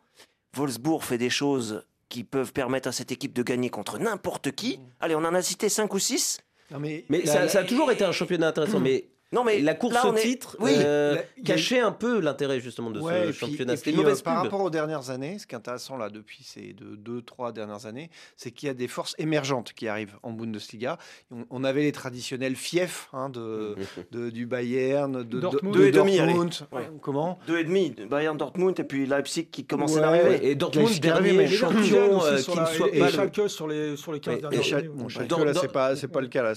Wolfsburg 0.55 1.01
fait 1.03 1.17
des 1.17 1.29
choses 1.29 1.83
qui 2.09 2.23
peuvent 2.23 2.53
permettre 2.53 2.87
à 2.89 2.91
cette 2.91 3.11
équipe 3.11 3.33
de 3.33 3.41
gagner 3.43 3.69
contre 3.69 3.97
n'importe 3.97 4.51
qui. 4.51 4.79
Allez, 4.99 5.15
on 5.15 5.19
en 5.25 5.33
a 5.33 5.41
cité 5.41 5.67
5 5.69 5.93
ou 5.93 5.99
6. 5.99 6.39
Non, 6.71 6.79
mais 6.79 7.05
Mais 7.09 7.21
la- 7.21 7.31
ça, 7.33 7.39
la- 7.41 7.47
ça 7.49 7.59
a 7.59 7.63
toujours 7.63 7.91
été 7.91 8.03
un 8.03 8.11
championnat 8.11 8.47
intéressant. 8.49 8.79
Mais 8.79 9.05
Non, 9.33 9.43
mais 9.43 9.59
la 9.59 9.73
course 9.73 9.95
là, 9.95 10.07
au 10.07 10.15
est- 10.15 10.21
titre 10.21 10.55
Oui, 10.59 10.71
euh, 10.75 11.15
la- 11.15 11.43
cachait 11.43 11.79
un 11.79 11.91
peu 11.91 12.19
l'intérêt 12.19 12.59
justement 12.59 12.91
de 12.91 12.99
Ouais, 13.01 13.13
ce 13.13 13.17
et 13.17 13.29
puis- 13.31 13.33
championnat. 13.39 13.73
et 13.73 13.77
C'était 13.77 13.89
une 13.89 13.95
puis, 13.97 14.01
euh, 14.01 14.05
mauvaise 14.05 14.21
par 14.21 14.41
rapport 14.41 14.61
aux 14.61 14.69
dernières 14.69 15.09
années, 15.09 15.39
ce 15.39 15.47
qui 15.47 15.55
est 15.55 15.57
intéressant 15.57 15.97
là 15.97 16.09
depuis 16.09 16.43
ces 16.43 16.73
deux, 16.73 16.95
deux, 16.95 17.21
trois 17.21 17.51
dernières 17.51 17.85
années, 17.85 18.09
c'est 18.37 18.51
qu'il 18.51 18.67
y 18.67 18.69
a 18.69 18.73
des 18.73 18.87
forces 18.87 19.15
émergentes 19.17 19.73
qui 19.73 19.87
arrivent 19.87 20.15
en 20.23 20.31
Bundesliga. 20.31 20.97
On, 21.31 21.45
on 21.49 21.63
avait 21.63 21.81
les 21.81 21.91
traditionnels 21.91 22.55
fiefs 22.55 23.09
hein, 23.13 23.29
de, 23.29 23.75
de- 24.11 24.29
du 24.29 24.45
Bayern, 24.45 25.11
de, 25.11 25.23
de- 25.23 25.39
Dortmund. 25.39 25.73
de 25.75 25.79
Deux 25.79 25.87
et 25.87 25.91
demi, 25.91 26.17
Dortmund. 26.17 26.53
allez. 26.71 26.83
Ouais. 26.83 26.89
Comment 27.01 27.39
Deux 27.47 27.57
et 27.59 27.63
demi, 27.63 27.95
Bayern 28.09 28.37
Dortmund 28.37 28.79
et 28.79 28.83
puis 28.83 29.05
Leipzig 29.05 29.45
qui 29.47 29.65
commençait 29.65 29.95
Ouais, 29.95 30.01
d'arriver. 30.01 30.47
Et 30.49 30.55
Dortmund, 30.55 30.99
dernier 30.99 31.33
mais 31.33 31.47
champion 31.47 32.23
euh, 32.23 32.37
qui 32.37 32.51
ne 32.51 32.65
soit 32.65 32.87
et, 32.93 32.99
pas 32.99 33.07
et 33.09 33.11
Schalke 33.11 33.49
sur 33.49 33.67
les, 33.67 33.97
sur 33.97 34.13
les 34.13 34.19
15 34.19 34.33
Ouais, 34.33 34.37
et 34.37 34.41
dernières 34.41 34.73
années. 34.77 35.09
Schalke, 35.09 35.45
là, 35.45 35.53
c'est 35.53 35.71
pas, 35.71 35.95
c'est 35.95 36.07
pas 36.07 36.21
le 36.21 36.27
cas 36.27 36.43
là, 36.43 36.53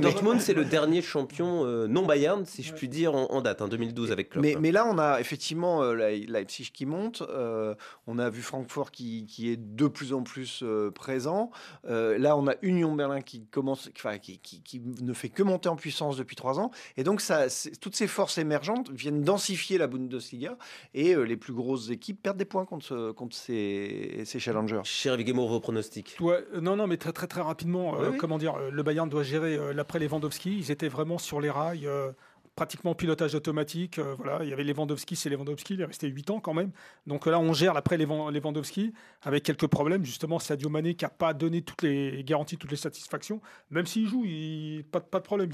Dortmund, 0.00 0.40
c'est 0.40 0.54
le 0.54 0.64
dernier 0.64 1.02
champion 1.02 1.64
euh, 1.64 1.86
non 1.92 2.06
Bayern, 2.06 2.44
si 2.44 2.62
je 2.62 2.72
puis 2.72 2.88
dire, 2.88 3.14
en, 3.14 3.26
en 3.30 3.40
date, 3.42 3.62
en 3.62 3.68
2012 3.68 4.10
avec 4.12 4.30
Klopp. 4.30 4.42
Mais, 4.44 4.56
mais 4.60 4.72
là, 4.72 4.86
on 4.86 4.98
a 4.98 5.20
effectivement 5.20 5.82
euh, 5.82 5.94
Leip- 5.94 6.28
Leipzig 6.30 6.70
qui 6.72 6.86
monte. 6.86 7.22
euh, 7.22 7.74
on 8.06 8.18
a 8.18 8.30
vu 8.30 8.42
Francfort 8.42 8.90
qui, 8.90 9.26
qui 9.26 9.50
est 9.50 9.56
de 9.56 9.86
plus 9.86 10.12
en 10.12 10.22
plus 10.22 10.60
euh, 10.62 10.90
présent. 10.90 11.50
Euh, 11.88 12.18
là, 12.18 12.36
on 12.36 12.46
a 12.48 12.54
Union 12.62 12.94
Berlin 12.94 13.20
qui 13.20 13.46
commence, 13.46 13.90
qui, 14.22 14.38
qui- 14.38 14.62
qui 14.62 14.80
ne 14.80 15.12
fait 15.12 15.28
que 15.28 15.42
monter 15.42 15.68
en 15.68 15.76
puissance 15.76 16.16
depuis 16.16 16.36
trois 16.36 16.58
ans. 16.58 16.70
Et 16.96 17.04
donc, 17.04 17.20
ça, 17.20 17.48
c'est- 17.48 17.78
toutes 17.80 17.96
ces 17.96 18.06
forces 18.06 18.38
émergentes 18.38 18.90
viennent 18.90 19.22
densifier 19.22 19.78
la 19.78 19.86
Bundesliga. 19.86 20.56
Et 20.94 21.14
euh, 21.14 21.22
les 21.22 21.36
plus 21.36 21.52
grosses 21.52 21.90
équipes 21.90 22.22
perdent 22.22 22.38
des 22.38 22.44
points 22.44 22.64
contre, 22.64 22.84
ce- 22.86 23.12
contre 23.12 23.36
ces, 23.36 24.22
ces 24.24 24.38
challengers. 24.40 24.80
Cher 24.84 25.16
Vigemo, 25.16 25.46
vos 25.46 25.60
pronostics. 25.60 26.16
Ouais, 26.20 26.44
euh, 26.54 26.60
non, 26.60 26.76
non, 26.76 26.86
mais 26.86 26.96
très 26.96 27.12
très 27.12 27.26
très 27.26 27.40
rapidement, 27.42 27.94
euh, 27.94 27.98
Oui, 28.02 28.08
oui. 28.12 28.16
comment 28.18 28.38
dire, 28.38 28.56
le 28.70 28.82
Bayern 28.82 29.08
doit 29.08 29.22
gérer 29.22 29.56
euh, 29.56 29.72
l'après 29.72 29.98
Lewandowski. 29.98 30.56
Ils 30.56 30.70
étaient 30.70 30.88
vraiment 30.88 31.18
sur 31.18 31.40
les 31.40 31.50
rails, 31.50 31.81
euh, 31.86 32.12
pratiquement 32.54 32.94
pilotage 32.94 33.34
automatique. 33.34 33.98
euh, 33.98 34.14
voilà, 34.16 34.44
il 34.44 34.50
y 34.50 34.52
avait 34.52 34.64
Lewandowski, 34.64 35.16
c'est 35.16 35.30
Lewandowski, 35.30 35.74
il 35.74 35.80
est 35.80 35.86
resté 35.86 36.08
8 36.08 36.30
ans 36.30 36.40
quand 36.40 36.54
même. 36.54 36.70
Donc 37.06 37.26
là, 37.26 37.38
on 37.38 37.52
gère 37.52 37.74
l'après 37.74 37.96
Lewandowski 37.96 38.92
avec 39.22 39.42
quelques 39.42 39.66
problèmes. 39.66 40.04
Justement, 40.04 40.38
Sadio 40.38 40.68
Mané 40.68 40.94
qui 40.94 41.04
n'a 41.04 41.10
pas 41.10 41.34
donné 41.34 41.62
toutes 41.62 41.82
les 41.82 42.22
garanties, 42.24 42.58
toutes 42.58 42.70
les 42.70 42.76
satisfactions. 42.76 43.40
Même 43.70 43.86
s'il 43.86 44.06
joue, 44.06 44.24
il, 44.24 44.84
pas, 44.90 45.00
pas 45.00 45.18
de 45.18 45.24
problème. 45.24 45.50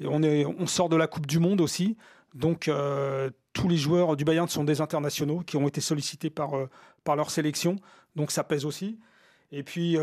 on, 0.00 0.66
sort 0.66 0.88
de 0.88 0.96
la 0.96 1.06
Coupe 1.06 1.26
du 1.26 1.38
Monde 1.38 1.60
aussi. 1.60 1.96
Donc 2.34 2.68
euh, 2.68 3.30
tous 3.54 3.68
les 3.68 3.78
joueurs 3.78 4.14
du 4.14 4.24
Bayern 4.24 4.48
sont 4.48 4.64
des 4.64 4.82
internationaux 4.82 5.40
qui 5.40 5.56
ont 5.56 5.66
été 5.66 5.80
sollicités 5.80 6.30
par, 6.30 6.54
euh, 6.56 6.68
leur 7.16 7.30
sélection. 7.30 7.76
Donc 8.16 8.30
ça 8.30 8.44
pèse 8.44 8.66
aussi. 8.66 8.98
Et 9.50 9.62
puis 9.62 9.96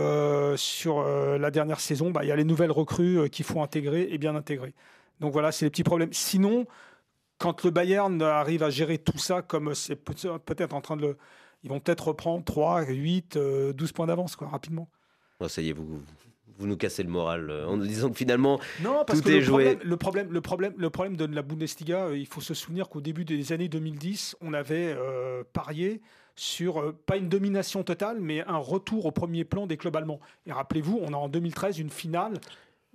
sur 0.56 1.04
la 1.04 1.52
dernière 1.52 1.80
saison, 1.80 2.10
bah, 2.10 2.24
il 2.24 2.30
y 2.30 2.32
a 2.32 2.36
les 2.36 2.44
nouvelles 2.44 2.72
recrues 2.72 3.30
qu'il 3.30 3.46
faut 3.46 3.62
intégrer 3.62 4.08
et 4.10 4.18
bien 4.18 4.36
intégrer. 4.36 4.74
Donc 5.20 5.32
voilà, 5.34 5.52
c'est 5.52 5.66
les 5.66 5.70
petits 5.70 5.84
problèmes. 5.84 6.12
Sinon, 6.14 6.66
quand 7.38 7.64
le 7.64 7.72
Bayern 7.72 8.22
arrive 8.22 8.64
à 8.64 8.70
gérer 8.70 8.98
tout 8.98 9.18
ça, 9.18 9.42
comme 9.42 9.74
c'est 9.76 9.96
peut- 9.96 10.14
peut-être 10.46 10.74
en 10.74 10.82
train 10.82 10.96
de 10.98 11.02
le. 11.02 11.18
Ils 11.64 11.70
vont 11.70 11.80
peut-être 11.80 12.10
reprendre 12.10 12.44
3, 12.44 12.84
8, 12.86 13.38
euh, 13.38 13.74
12 13.74 13.92
points 13.92 14.06
d'avance, 14.06 14.36
quoi, 14.36 14.48
rapidement. 14.50 14.88
Oh, 15.40 15.48
ça 15.48 15.62
y 15.64 15.70
est, 15.70 15.74
vous, 15.74 16.02
vous 16.60 16.68
nous 16.68 16.78
cassez 16.78 17.02
le 17.02 17.10
moral 17.10 17.50
euh, 17.50 17.66
en 17.68 17.76
nous 17.78 17.88
disant 17.88 18.10
que 18.12 18.16
finalement, 18.18 18.60
Non, 18.84 19.04
parce 19.06 19.20
Tout 19.20 19.26
que 19.26 19.32
est 19.32 19.36
le 19.38 19.42
joué. 19.42 19.64
problème, 19.76 19.90
le, 19.90 19.98
problème, 19.98 20.28
le, 20.32 20.42
problème, 20.42 20.74
le 20.78 20.90
problème 20.92 21.18
de 21.18 21.26
la 21.26 21.42
Bundesliga, 21.42 22.06
euh, 22.06 22.18
il 22.18 22.28
faut 22.28 22.40
se 22.42 22.54
souvenir 22.54 22.88
qu'au 22.88 23.02
début 23.02 23.26
des 23.26 23.52
années 23.52 23.68
2010, 23.68 24.36
on 24.42 24.54
avait 24.54 24.94
euh, 24.96 25.44
parié 25.54 26.02
sur, 26.36 26.80
euh, 26.80 26.96
pas 27.08 27.18
une 27.18 27.30
domination 27.30 27.84
totale, 27.84 28.20
mais 28.22 28.44
un 28.46 28.58
retour 28.58 29.06
au 29.08 29.12
premier 29.12 29.44
plan 29.44 29.66
des 29.66 29.78
clubs 29.78 29.96
allemands. 29.96 30.20
Et 30.46 30.52
rappelez-vous, 30.52 31.00
on 31.02 31.14
a 31.14 31.18
en 31.18 31.30
2013 31.30 31.80
une 31.80 31.90
finale 31.90 32.34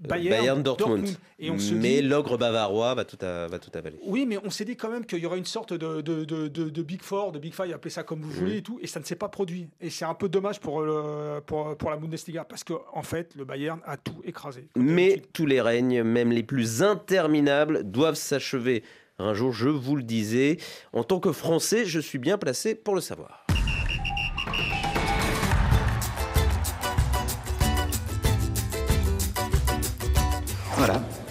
Bayern, 0.08 0.38
Bayern 0.38 0.62
Dortmund. 0.62 1.08
Et 1.38 1.50
on 1.50 1.58
se 1.58 1.74
mais 1.74 2.00
dit, 2.00 2.08
l'ogre 2.08 2.36
bavarois 2.38 2.94
va 2.94 3.04
tout, 3.04 3.18
à- 3.24 3.46
va 3.48 3.58
tout 3.58 3.70
avaler. 3.74 3.98
oui, 4.04 4.26
mais 4.26 4.38
on 4.44 4.50
s'est 4.50 4.64
dit 4.64 4.76
quand 4.76 4.90
même 4.90 5.04
qu'il 5.06 5.18
y 5.18 5.26
aurait 5.26 5.38
une 5.38 5.44
sorte 5.44 5.72
de, 5.72 6.00
de, 6.00 6.24
de, 6.24 6.48
de- 6.48 6.68
de 6.70 6.82
Big 6.82 7.02
Four, 7.02 7.32
de 7.32 7.38
Big 7.38 7.54
Five, 7.54 7.72
appelez 7.74 7.90
ça 7.90 8.02
comme 8.02 8.20
vous 8.22 8.30
voulez 8.30 8.58
et 8.58 8.62
tout, 8.62 8.78
et 8.82 8.86
ça 8.86 9.00
ne 9.00 9.04
s'est 9.04 9.16
pas 9.16 9.28
produit. 9.28 9.68
Et 9.80 9.90
c'est 9.90 10.04
un 10.04 10.14
peu 10.14 10.28
dommage 10.28 10.60
pour, 10.60 10.80
le, 10.82 11.40
pour, 11.46 11.76
pour 11.76 11.90
la 11.90 11.96
Bundesliga, 11.96 12.44
parce 12.44 12.64
qu'en 12.64 12.80
en 12.92 13.02
fait, 13.02 13.34
le 13.36 13.44
Bayern 13.44 13.80
a 13.84 13.96
tout 13.96 14.20
écrasé. 14.24 14.68
Mais 14.76 15.22
tous 15.32 15.46
les 15.46 15.60
règnes, 15.60 16.02
même 16.02 16.32
les 16.32 16.42
plus 16.42 16.82
interminables, 16.82 17.84
doivent 17.84 18.14
s'achever. 18.16 18.82
Un 19.18 19.34
jour, 19.34 19.52
je 19.52 19.68
vous 19.68 19.96
le 19.96 20.02
disais, 20.02 20.56
en 20.94 21.04
tant 21.04 21.20
que 21.20 21.32
Français, 21.32 21.84
je 21.84 22.00
suis 22.00 22.18
bien 22.18 22.38
placé 22.38 22.74
pour 22.74 22.94
le 22.94 23.00
savoir. 23.02 23.44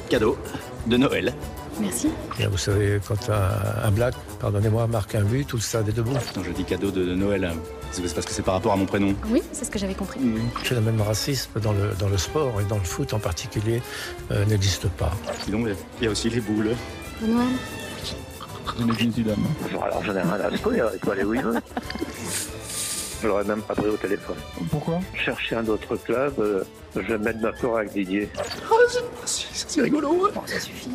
Cadeau 0.10 0.38
de 0.88 0.98
Noël. 0.98 1.34
Merci. 1.80 2.10
Et 2.40 2.48
vous 2.48 2.58
savez, 2.58 3.00
quand 3.08 3.30
un, 3.30 3.88
un 3.88 3.92
black, 3.92 4.14
pardonnez-moi, 4.40 4.88
marque 4.88 5.16
un 5.16 5.24
but, 5.24 5.46
tout 5.48 5.56
le 5.56 5.62
stade 5.62 5.88
est 5.88 5.94
debout. 5.94 6.12
Quand 6.36 6.44
je 6.44 6.52
dis 6.52 6.66
cadeau 6.66 6.92
de, 6.92 7.06
de 7.06 7.16
Noël, 7.16 7.50
c'est 7.92 8.02
parce 8.14 8.26
que 8.26 8.34
c'est 8.34 8.42
par 8.42 8.56
rapport 8.56 8.74
à 8.74 8.76
mon 8.76 8.86
prénom. 8.86 9.16
Oui, 9.30 9.42
c'est 9.54 9.64
ce 9.66 9.72
que 9.72 9.80
j'avais 9.80 9.94
compris. 9.94 10.20
Que 10.64 10.74
le 10.76 10.82
même 10.82 11.00
racisme 11.02 11.60
dans 11.62 11.72
le, 11.72 11.92
dans 11.98 12.10
le 12.10 12.18
sport 12.18 12.60
et 12.60 12.66
dans 12.66 12.78
le 12.78 12.84
foot 12.84 13.14
en 13.14 13.20
particulier 13.20 13.82
euh, 14.32 14.44
n'existe 14.46 14.90
pas. 14.90 15.12
Sinon, 15.46 15.66
il 16.00 16.04
y 16.04 16.08
a 16.08 16.12
aussi 16.12 16.30
les 16.30 16.42
boules. 16.42 16.76
Noël. 17.22 17.48
Bonjour, 19.62 19.84
alors 19.84 20.04
j'en 20.04 20.16
ai 20.16 20.22
rien 20.22 20.32
à 20.32 20.52
secouer, 20.52 20.82
il 20.94 21.00
peut 21.00 21.12
aller 21.12 21.24
où 21.24 21.34
il 21.34 21.42
veut. 21.42 21.56
Je 23.22 23.28
l'aurais 23.28 23.44
même 23.44 23.62
pas 23.62 23.76
pris 23.76 23.88
au 23.88 23.98
téléphone. 23.98 24.38
Pourquoi? 24.70 25.00
Chercher 25.14 25.56
un 25.56 25.68
autre 25.68 25.98
club, 25.98 26.34
euh, 26.40 26.64
je 26.96 27.02
vais 27.02 27.18
me 27.18 27.26
mettre 27.26 27.40
d'accord 27.40 27.78
avec 27.78 27.92
Didier. 27.92 28.30
C'est 29.26 29.82
rigolo. 29.82 30.30
ça 30.46 30.60
suffit. 30.60 30.92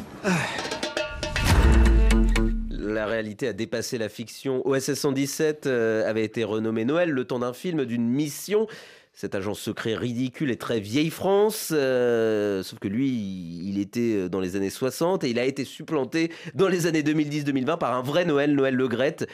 La 2.70 3.06
réalité 3.06 3.48
a 3.48 3.52
dépassé 3.52 3.98
la 3.98 4.08
fiction. 4.08 4.66
OSS 4.66 4.94
117 4.94 5.66
euh, 5.66 6.08
avait 6.08 6.24
été 6.24 6.44
renommé 6.44 6.86
Noël 6.86 7.10
le 7.10 7.24
temps 7.26 7.40
d'un 7.40 7.52
film, 7.52 7.84
d'une 7.84 8.08
mission. 8.08 8.68
Cet 9.12 9.34
agent 9.34 9.54
secret 9.54 9.94
ridicule 9.94 10.50
et 10.50 10.56
très 10.56 10.80
vieille 10.80 11.10
France, 11.10 11.72
euh, 11.72 12.62
sauf 12.64 12.78
que 12.80 12.88
lui, 12.88 13.10
il 13.10 13.78
était 13.78 14.28
dans 14.28 14.40
les 14.40 14.56
années 14.56 14.70
60 14.70 15.22
et 15.24 15.30
il 15.30 15.38
a 15.38 15.44
été 15.44 15.64
supplanté 15.64 16.32
dans 16.54 16.68
les 16.68 16.86
années 16.86 17.02
2010-2020 17.02 17.78
par 17.78 17.94
un 17.94 18.02
vrai 18.02 18.24
Noël, 18.24 18.54
Noël 18.54 18.74
Le 18.74 18.88
Graët. 18.88 19.28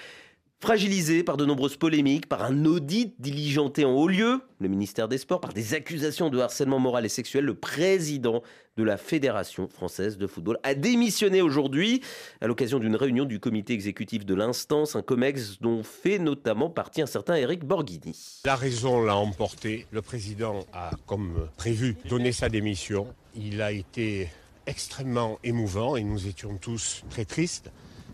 Fragilisé 0.62 1.22
par 1.22 1.38
de 1.38 1.46
nombreuses 1.46 1.78
polémiques, 1.78 2.28
par 2.28 2.44
un 2.44 2.66
audit 2.66 3.14
diligenté 3.18 3.86
en 3.86 3.92
haut 3.92 4.08
lieu, 4.08 4.42
le 4.58 4.68
ministère 4.68 5.08
des 5.08 5.16
Sports, 5.16 5.40
par 5.40 5.54
des 5.54 5.72
accusations 5.72 6.28
de 6.28 6.38
harcèlement 6.38 6.78
moral 6.78 7.06
et 7.06 7.08
sexuel, 7.08 7.46
le 7.46 7.54
président 7.54 8.42
de 8.76 8.82
la 8.82 8.98
Fédération 8.98 9.68
française 9.68 10.18
de 10.18 10.26
football 10.26 10.58
a 10.62 10.74
démissionné 10.74 11.40
aujourd'hui 11.40 12.02
à 12.42 12.46
l'occasion 12.46 12.78
d'une 12.78 12.94
réunion 12.94 13.24
du 13.24 13.40
comité 13.40 13.72
exécutif 13.72 14.26
de 14.26 14.34
l'instance, 14.34 14.96
un 14.96 15.02
COMEX 15.02 15.62
dont 15.62 15.82
fait 15.82 16.18
notamment 16.18 16.68
partie 16.68 17.00
un 17.00 17.06
certain 17.06 17.36
Eric 17.36 17.64
Borghini. 17.64 18.42
La 18.44 18.54
raison 18.54 19.02
l'a 19.02 19.16
emporté. 19.16 19.86
Le 19.92 20.02
président 20.02 20.66
a, 20.74 20.90
comme 21.06 21.48
prévu, 21.56 21.96
donné 22.06 22.32
sa 22.32 22.50
démission. 22.50 23.06
Il 23.34 23.62
a 23.62 23.72
été 23.72 24.28
extrêmement 24.66 25.38
émouvant 25.42 25.96
et 25.96 26.04
nous 26.04 26.26
étions 26.26 26.58
tous 26.58 27.02
très 27.08 27.24
tristes 27.24 27.70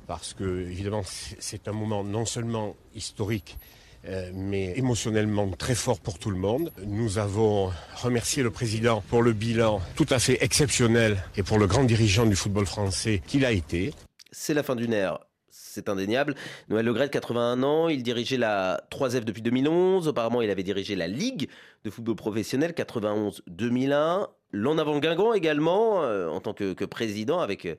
parce 0.07 0.35
que, 0.35 0.45
évidemment, 0.63 1.03
c'est- 1.05 1.69
un 1.69 1.73
moment 1.73 2.05
non 2.05 2.25
seulement 2.27 2.77
historique, 2.95 3.59
euh, 4.07 4.31
mais 4.35 4.73
émotionnellement 4.79 5.49
très 5.51 5.75
fort 5.75 5.99
pour 6.01 6.19
tout 6.19 6.31
le 6.31 6.37
monde. 6.39 6.71
Nous 6.87 7.19
avons 7.19 7.73
remercié 7.97 8.43
le 8.43 8.51
président 8.51 9.03
pour 9.09 9.23
le 9.23 9.33
bilan 9.33 9.81
tout 9.97 10.07
à 10.11 10.19
fait 10.21 10.39
exceptionnel 10.45 11.17
et 11.37 11.43
pour 11.43 11.59
le 11.59 11.67
grand 11.67 11.83
dirigeant 11.85 12.25
du 12.27 12.37
football 12.37 12.67
français 12.67 13.21
qu'il 13.27 13.45
a 13.45 13.51
été. 13.53 13.93
C'est 14.31 14.55
la 14.55 14.63
fin 14.63 14.77
d'une 14.77 14.93
ère. 14.93 15.19
C'est 15.51 15.89
indéniable. 15.91 16.35
Noël 16.71 16.87
Le 16.87 16.93
Graët, 16.95 17.11
81 17.11 17.63
ans, 17.63 17.89
il 17.89 18.03
dirigeait 18.03 18.39
la 18.39 18.81
3F 18.91 19.25
depuis 19.25 19.43
2011. 19.43 20.09
Auparavant, 20.09 20.41
il 20.41 20.49
avait 20.51 20.63
dirigé 20.63 20.95
la 20.97 21.07
Ligue 21.09 21.49
de 21.85 21.91
football 21.91 22.15
professionnel 22.17 22.73
91-2001. 22.73 24.29
L'en 24.53 24.79
avant 24.79 24.99
Guingamp 25.01 25.35
également, 25.35 26.03
euh, 26.03 26.29
en 26.29 26.41
tant 26.41 26.55
que, 26.55 26.73
que 26.73 26.85
président, 26.85 27.41
avec 27.41 27.67
euh, 27.67 27.75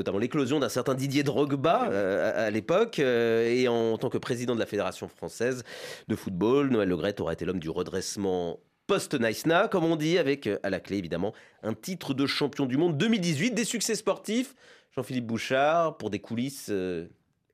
notamment 0.00 0.18
l'éclosion 0.18 0.58
d'un 0.58 0.70
certain 0.70 0.94
Didier 0.94 1.22
Drogba 1.22 1.88
euh, 1.90 2.30
à, 2.30 2.44
à 2.44 2.50
l'époque. 2.50 2.98
euh, 2.98 3.46
et 3.48 3.68
en 3.68 3.98
tant 3.98 4.08
que 4.08 4.18
président 4.18 4.54
de 4.54 4.60
la 4.60 4.66
Fédération 4.66 5.08
française 5.08 5.62
de 6.08 6.16
football, 6.16 6.70
Noël 6.70 6.88
Le 6.88 6.96
Graët 6.96 7.20
aurait 7.20 7.34
été 7.34 7.44
l'homme 7.44 7.60
du 7.60 7.68
redressement 7.68 8.58
post-Naïsna, 8.86 9.68
comme 9.68 9.84
on 9.84 9.96
dit, 9.96 10.16
avec 10.18 10.46
euh, 10.46 10.58
à 10.62 10.70
la 10.70 10.80
clé 10.80 10.96
évidemment 10.96 11.34
un 11.62 11.74
titre 11.74 12.14
de 12.14 12.26
champion 12.26 12.64
du 12.64 12.78
monde 12.78 12.96
2018, 12.96 13.50
des 13.52 13.64
succès 13.64 13.94
sportifs. 13.94 14.54
Jean-Philippe 14.96 15.26
Bouchard, 15.26 15.98
pour 15.98 16.10
des 16.10 16.18
coulisses 16.18 16.72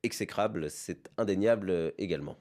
exécrables, 0.01 0.71
c'est 0.71 1.11
indéniable 1.17 1.93
également. 1.99 2.35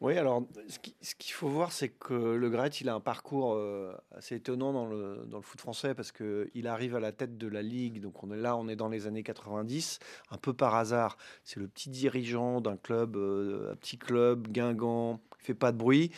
Oui, 0.00 0.16
alors 0.16 0.44
ce 0.68 0.78
qui- 0.78 0.94
ce 1.02 1.16
qu'il 1.16 1.32
faut 1.32 1.48
voir, 1.48 1.72
c'est 1.72 1.88
que 1.88 2.14
Le 2.14 2.50
Graët, 2.50 2.80
il 2.80 2.88
a 2.88 2.94
un 2.94 3.00
parcours 3.00 3.54
euh, 3.54 3.92
assez 4.16 4.36
étonnant 4.36 4.72
dans 4.72 4.86
le, 4.86 5.24
dans 5.26 5.38
le 5.38 5.42
foot 5.42 5.60
français 5.60 5.92
parce 5.92 6.12
qu'il 6.12 6.68
arrive 6.68 6.94
à 6.94 7.00
la 7.00 7.10
tête 7.10 7.36
de 7.36 7.48
la 7.48 7.62
Ligue. 7.62 8.00
Donc 8.00 8.22
on 8.22 8.30
est 8.30 8.36
là, 8.36 8.56
on 8.56 8.68
est 8.68 8.76
dans 8.76 8.88
les 8.88 9.08
années 9.08 9.24
90, 9.24 9.98
un 10.30 10.36
peu 10.36 10.52
par 10.52 10.76
hasard. 10.76 11.16
C'est 11.42 11.58
le 11.58 11.66
petit 11.66 11.90
dirigeant 11.90 12.60
d'un 12.60 12.76
club, 12.76 13.16
euh, 13.16 13.72
un 13.72 13.76
petit 13.76 13.98
club, 13.98 14.46
Guingamp, 14.48 15.20
qui 15.40 15.46
fait 15.46 15.54
pas 15.54 15.72
de 15.72 15.78
bruit. 15.78 16.12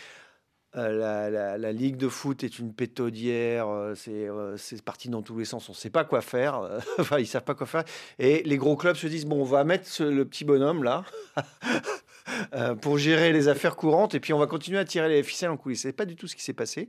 Euh, 0.77 1.57
la, 1.57 1.73
Ligue 1.73 1.97
de 1.97 2.09
foot 2.09 2.45
est 2.45 2.59
une 2.61 2.73
pétaudière, 2.75 3.67
euh, 3.69 3.95
c'est 3.97 4.83
parti 4.85 5.09
dans 5.09 5.21
tous 5.23 5.37
les 5.39 5.45
sens, 5.45 5.69
on 5.69 5.73
ne 5.73 5.77
sait 5.77 5.91
pas 5.91 6.05
quoi 6.05 6.21
faire, 6.21 6.61
enfin 7.01 7.19
ils 7.19 7.27
savent 7.27 7.43
pas 7.45 7.57
quoi 7.57 7.67
faire. 7.67 7.85
Et 8.21 8.43
les 8.45 8.57
gros 8.57 8.77
clubs 8.77 8.95
se 8.95 9.09
disent, 9.09 9.27
bon, 9.27 9.41
on 9.41 9.45
va 9.45 9.65
mettre 9.65 9.89
ce- 9.89 10.05
le 10.05 10.25
petit 10.27 10.45
bonhomme 10.45 10.85
là 10.85 11.05
euh, 12.55 12.75
pour 12.75 12.99
gérer 12.99 13.33
les 13.33 13.49
affaires 13.49 13.77
courantes 13.77 14.15
et 14.15 14.21
puis 14.21 14.33
on 14.33 14.39
va 14.39 14.47
continuer 14.47 14.79
à 14.79 14.85
tirer 14.85 15.09
les 15.09 15.23
ficelles 15.23 15.51
en 15.51 15.57
coulisses. 15.57 15.83
C'est 15.83 15.93
pas 15.93 16.05
du 16.07 16.17
tout 16.17 16.27
ce 16.27 16.37
qui 16.37 16.43
s'est 16.43 16.53
passé. 16.53 16.89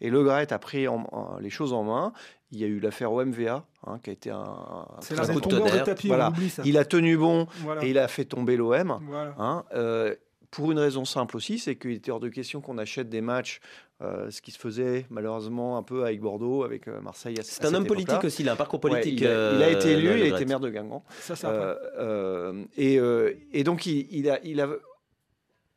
Et 0.00 0.10
Le 0.10 0.22
Graët 0.22 0.52
a 0.52 0.58
pris 0.58 0.88
en- 0.88 1.06
en- 1.12 1.38
les 1.38 1.50
choses 1.50 1.72
en 1.72 1.82
main. 1.84 2.12
Il 2.52 2.60
y 2.60 2.64
a 2.64 2.68
eu 2.68 2.78
l'affaire 2.78 3.12
OMVA, 3.12 3.64
hein, 3.86 3.98
qui 4.02 4.10
a 4.10 4.12
été 4.12 4.30
un, 4.30 4.86
très 5.00 5.16
coup 5.34 5.40
de 5.40 5.48
tonnerre. 5.48 5.82
tapis, 5.82 6.06
Voilà. 6.06 6.32
ça. 6.48 6.62
Il 6.64 6.78
a 6.78 6.84
tenu 6.84 7.16
bon 7.16 7.48
Voilà. 7.62 7.84
et 7.84 7.90
il 7.90 7.98
a 7.98 8.06
fait 8.06 8.24
tomber 8.24 8.56
l'OM. 8.56 9.00
Voilà. 9.08 9.34
Hein, 9.38 9.64
euh, 9.74 10.14
pour 10.56 10.72
une 10.72 10.78
raison 10.78 11.04
simple 11.04 11.36
aussi, 11.36 11.58
c'est 11.58 11.76
qu'il 11.76 11.90
était 11.90 12.10
hors 12.10 12.18
de 12.18 12.30
question 12.30 12.62
qu'on 12.62 12.78
achète 12.78 13.10
des 13.10 13.20
matchs, 13.20 13.60
euh, 14.00 14.30
ce 14.30 14.40
qui 14.40 14.52
se 14.52 14.58
faisait 14.58 15.04
malheureusement 15.10 15.76
un 15.76 15.82
peu 15.82 16.02
avec 16.04 16.18
Bordeaux, 16.20 16.64
avec 16.64 16.88
euh, 16.88 16.98
Marseille. 17.02 17.36
C'est 17.42 17.66
un 17.66 17.74
homme 17.74 17.86
politique 17.86 18.24
aussi, 18.24 18.40
il 18.42 18.48
a 18.48 18.54
un 18.54 18.56
parcours 18.56 18.82
Ouais, 18.84 18.90
politique. 18.90 19.20
il, 19.20 19.26
a, 19.26 19.54
il 19.54 19.62
a 19.62 19.70
été 19.70 19.88
euh, 19.94 19.98
élu, 19.98 20.20
il 20.26 20.32
a 20.32 20.36
été 20.36 20.46
maire 20.46 20.58
de 20.60 20.70
Guingamp. 20.70 21.04
Ça. 21.20 21.34
Euh, 21.50 21.76
euh, 21.98 22.64
et, 22.78 22.98
euh, 22.98 23.34
et 23.52 23.64
donc, 23.64 23.84
il, 23.84 24.06
il 24.10 24.30
a, 24.30 24.40
il 24.44 24.62
a 24.62 24.68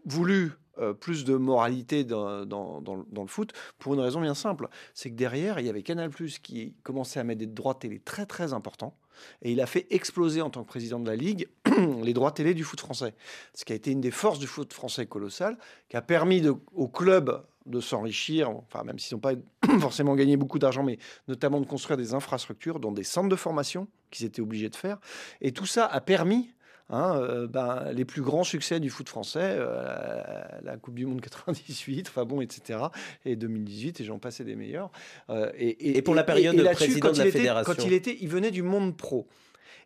voulu 0.05 0.53
euh, 0.77 0.93
plus 0.93 1.25
de 1.25 1.35
moralité 1.35 2.05
dans, 2.05 2.45
dans- 2.45 2.79
dans 2.79 2.95
le- 2.95 3.05
dans 3.11 3.23
le 3.23 3.27
foot 3.27 3.51
pour 3.79 3.95
une 3.95 3.99
raison 3.99 4.21
bien 4.21 4.33
simple. 4.33 4.69
C'est 4.93 5.09
que 5.11 5.15
derrière, 5.15 5.59
il 5.59 5.65
y 5.65 5.69
avait 5.69 5.83
Canal 5.83 6.09
qui 6.41 6.73
commençait 6.83 7.19
à 7.19 7.25
mettre 7.25 7.39
des 7.39 7.47
droits 7.47 7.75
télé 7.75 7.99
très 7.99 8.25
très 8.25 8.53
importants. 8.53 8.95
Et 9.41 9.51
il 9.51 9.61
a 9.61 9.65
fait 9.65 9.87
exploser 9.89 10.41
en 10.41 10.49
tant 10.49 10.63
que 10.63 10.67
président 10.67 10.99
de 10.99 11.07
la 11.07 11.15
Ligue 11.15 11.47
les 12.03 12.13
droits 12.13 12.31
télé 12.31 12.53
du 12.53 12.63
foot 12.63 12.79
français. 12.79 13.13
Ce 13.53 13.65
qui 13.65 13.73
a 13.73 13.75
été 13.75 13.91
une 13.91 14.01
des 14.01 14.11
forces 14.11 14.39
du 14.39 14.47
foot 14.47 14.73
français 14.73 15.05
colossal, 15.05 15.57
qui 15.89 15.97
a 15.97 16.01
permis 16.01 16.43
aux 16.47 16.87
clubs 16.87 17.43
de 17.65 17.79
s'enrichir, 17.79 18.49
enfin 18.49 18.83
même 18.83 18.99
s'ils 18.99 19.15
n'ont 19.15 19.21
pas 19.21 19.33
forcément 19.79 20.15
gagné 20.15 20.37
beaucoup 20.37 20.59
d'argent, 20.59 20.83
mais 20.83 20.97
notamment 21.27 21.61
de 21.61 21.65
construire 21.65 21.97
des 21.97 22.13
infrastructures, 22.13 22.79
dont 22.79 22.91
des 22.91 23.03
centres 23.03 23.29
de 23.29 23.35
formation 23.35 23.87
qu'ils 24.11 24.25
étaient 24.25 24.41
obligés 24.41 24.69
de 24.69 24.75
faire. 24.75 24.97
Et 25.41 25.51
tout 25.51 25.65
ça 25.65 25.85
a 25.85 26.01
permis 26.01 26.51
hein, 26.89 27.15
euh, 27.17 27.47
ben, 27.47 27.91
les 27.93 28.05
plus 28.05 28.21
grands 28.21 28.43
succès 28.43 28.79
du 28.79 28.89
foot 28.89 29.07
français, 29.09 29.55
euh, 29.57 30.23
la 30.63 30.77
Coupe 30.77 30.95
du 30.95 31.05
Monde 31.05 31.21
98, 31.21 32.07
enfin 32.09 32.25
bon, 32.25 32.41
etc. 32.41 32.79
Et 33.25 33.35
2018, 33.35 34.01
et 34.01 34.03
j'en 34.03 34.19
passais 34.19 34.43
des 34.43 34.55
meilleurs. 34.55 34.91
Euh, 35.29 35.51
et, 35.57 35.97
Et 35.97 36.01
pour 36.01 36.15
la 36.15 36.23
période 36.23 36.55
de 36.55 36.63
président 36.63 37.11
de 37.11 37.17
la 37.17 37.25
était- 37.27 37.37
fédération. 37.37 37.73
Quand 37.73 37.85
il 37.85 37.93
était, 37.93 38.17
il 38.19 38.27
venait 38.29 38.51
du 38.51 38.63
monde 38.63 38.95
pro. 38.97 39.27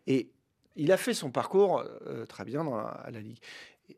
Et 0.06 0.30
il 0.76 0.90
a 0.92 0.96
fait 0.96 1.14
son 1.14 1.30
parcours 1.30 1.84
très 2.28 2.44
bien 2.44 2.64
dans 2.64 2.76
la, 2.76 2.84
à 2.84 3.10
la 3.10 3.20
Ligue. 3.20 3.38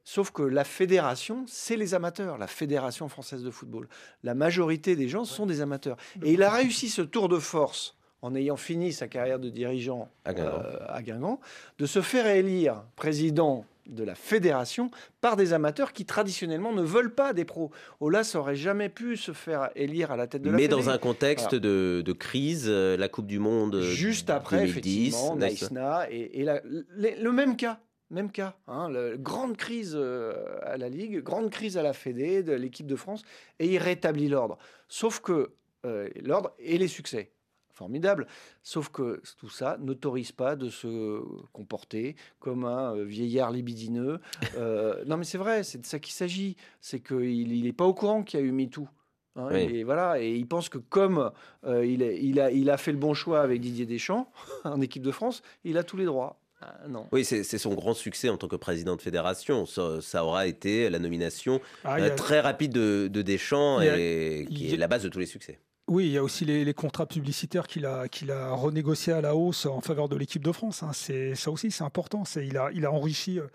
Sauf 0.02 0.32
que 0.32 0.42
la 0.42 0.64
fédération, 0.64 1.44
c'est 1.46 1.76
les 1.76 1.94
amateurs, 1.94 2.38
la 2.38 2.48
fédération 2.48 3.08
française 3.08 3.42
de 3.44 3.50
football. 3.50 3.88
La 4.24 4.34
majorité 4.34 4.96
des 4.96 5.08
gens 5.08 5.24
sont 5.24 5.46
des 5.46 5.60
amateurs. 5.60 5.96
Et 6.24 6.32
il 6.32 6.42
a 6.42 6.50
réussi 6.50 6.88
ce 6.88 7.02
tour 7.02 7.28
de 7.28 7.38
force 7.38 7.96
en 8.26 8.34
ayant 8.34 8.56
fini 8.56 8.92
sa 8.92 9.06
carrière 9.06 9.38
de 9.38 9.48
dirigeant 9.48 10.08
À 10.24 10.34
Guingamp. 10.34 10.62
euh, 10.64 10.78
à 10.88 11.02
Guingamp, 11.02 11.40
de 11.78 11.86
se 11.86 12.00
faire 12.02 12.26
élire 12.26 12.82
président 12.96 13.64
de 13.86 14.02
la 14.02 14.16
fédération 14.16 14.90
par 15.20 15.36
des 15.36 15.52
amateurs 15.52 15.92
qui 15.92 16.04
traditionnellement 16.04 16.72
ne 16.72 16.82
veulent 16.82 17.14
pas 17.14 17.32
des 17.32 17.44
pros. 17.44 17.70
Olas 18.00 18.32
aurait 18.34 18.56
jamais 18.56 18.88
pu 18.88 19.16
se 19.16 19.30
faire 19.30 19.70
élire 19.76 20.10
à 20.10 20.16
la 20.16 20.26
tête 20.26 20.42
de 20.42 20.50
la 20.50 20.56
Mais 20.56 20.62
fédé. 20.62 20.74
dans 20.74 20.90
un 20.90 20.98
contexte 20.98 21.50
Voilà. 21.50 21.60
de, 21.60 22.02
de 22.04 22.12
crise, 22.12 22.64
euh, 22.68 22.96
la 22.96 23.08
Coupe 23.08 23.28
du 23.28 23.38
Monde. 23.38 23.76
euh, 23.76 23.82
Juste 23.82 24.28
après, 24.28 24.56
2010, 24.66 24.70
effectivement, 25.14 25.36
Naïsna, 25.36 26.06
et, 26.10 26.40
et 26.40 26.44
la- 26.44 26.60
le, 26.64 26.84
le 27.22 27.32
même 27.32 27.56
cas. 27.56 27.78
Même 28.10 28.30
cas, 28.32 28.56
hein, 28.68 28.88
le- 28.88 29.16
grande 29.16 29.56
crise 29.56 29.96
à 29.96 30.76
la 30.76 30.88
Ligue, 30.88 31.22
grande 31.22 31.50
crise 31.50 31.76
à 31.76 31.82
la 31.82 31.92
Fédé, 31.92 32.42
de 32.44 32.52
l'équipe 32.54 32.86
de 32.86 32.94
France, 32.96 33.22
et 33.60 33.66
il 33.66 33.78
rétablit 33.78 34.28
l'ordre. 34.28 34.58
Sauf 34.88 35.20
que 35.20 35.50
euh, 35.84 36.08
l'ordre 36.24 36.52
et 36.58 36.78
les 36.78 36.86
succès, 36.88 37.30
formidable. 37.76 38.26
Sauf 38.62 38.88
que 38.88 39.22
tout 39.38 39.48
ça 39.50 39.76
n'autorise 39.80 40.32
pas 40.32 40.56
de 40.56 40.68
se 40.70 41.20
comporter 41.52 42.16
comme 42.40 42.64
un 42.64 42.96
euh, 42.96 43.04
vieillard 43.04 43.50
libidineux. 43.52 44.18
Euh, 44.56 45.04
non, 45.06 45.16
mais 45.16 45.24
c'est 45.24 45.38
vrai, 45.38 45.62
c'est 45.62 45.78
de 45.80 45.86
ça 45.86 45.98
qu'il 45.98 46.14
s'agit. 46.14 46.56
C'est 46.80 47.00
qu'il 47.00 47.62
n'est 47.62 47.72
pas 47.72 47.84
au 47.84 47.94
courant 47.94 48.22
qu'il 48.22 48.40
y 48.40 48.42
a 48.42 48.46
eu 48.46 48.50
MeToo. 48.52 48.88
hein, 49.36 49.48
Oui. 49.52 49.60
Et 49.60 49.84
voilà, 49.84 50.20
et 50.20 50.34
il 50.34 50.46
pense 50.48 50.68
que 50.68 50.78
comme 50.78 51.30
euh, 51.64 51.86
il, 51.86 52.02
est- 52.02 52.18
il 52.22 52.40
a, 52.40 52.50
il 52.50 52.70
a 52.70 52.76
fait 52.78 52.92
le 52.92 52.98
bon 52.98 53.14
choix 53.14 53.40
avec 53.42 53.60
Didier 53.60 53.86
Deschamps 53.86 54.30
en 54.64 54.80
équipe 54.80 55.02
de 55.02 55.12
France, 55.12 55.42
il 55.64 55.78
a 55.78 55.84
tous 55.84 55.96
les 55.96 56.06
droits. 56.06 56.40
Ah, 56.62 56.88
non. 56.88 57.06
Oui, 57.12 57.22
c'est 57.22 57.44
son 57.58 57.74
grand 57.74 57.92
succès 57.92 58.30
en 58.30 58.38
tant 58.38 58.48
que 58.48 58.56
président 58.56 58.96
de 58.96 59.02
fédération. 59.02 59.66
Ça, 59.66 60.00
ça 60.00 60.24
aura 60.24 60.46
été 60.46 60.88
la 60.88 60.98
nomination 60.98 61.60
Ah, 61.84 61.98
euh, 61.98 62.06
a- 62.06 62.10
très 62.10 62.40
rapide 62.40 62.72
de, 62.72 63.08
de 63.12 63.20
Deschamps 63.20 63.76
a- 63.76 63.84
et 63.98 64.46
qui 64.50 64.70
a- 64.70 64.72
est 64.74 64.76
la 64.78 64.88
base 64.88 65.02
de 65.02 65.10
tous 65.10 65.18
les 65.18 65.26
succès. 65.26 65.58
Oui, 65.88 66.06
il 66.06 66.12
y 66.12 66.18
a 66.18 66.22
aussi 66.24 66.44
les, 66.44 66.74
contrats 66.74 67.06
publicitaires 67.06 67.68
qu'il 67.68 67.84
a, 67.86 68.50
renégociés 68.50 69.12
à 69.12 69.20
la 69.20 69.36
hausse 69.36 69.66
en 69.66 69.80
faveur 69.80 70.08
de 70.08 70.16
l'équipe 70.16 70.42
de 70.42 70.50
France. 70.52 70.82
hein. 70.82 70.90
C'est, 70.92 71.36
ça 71.36 71.50
aussi, 71.52 71.70
c'est 71.70 71.84
important. 71.84 72.24
Il, 72.36 72.56
a, 72.58 72.92
enrichi. 72.92 73.38
euh, 73.38 73.46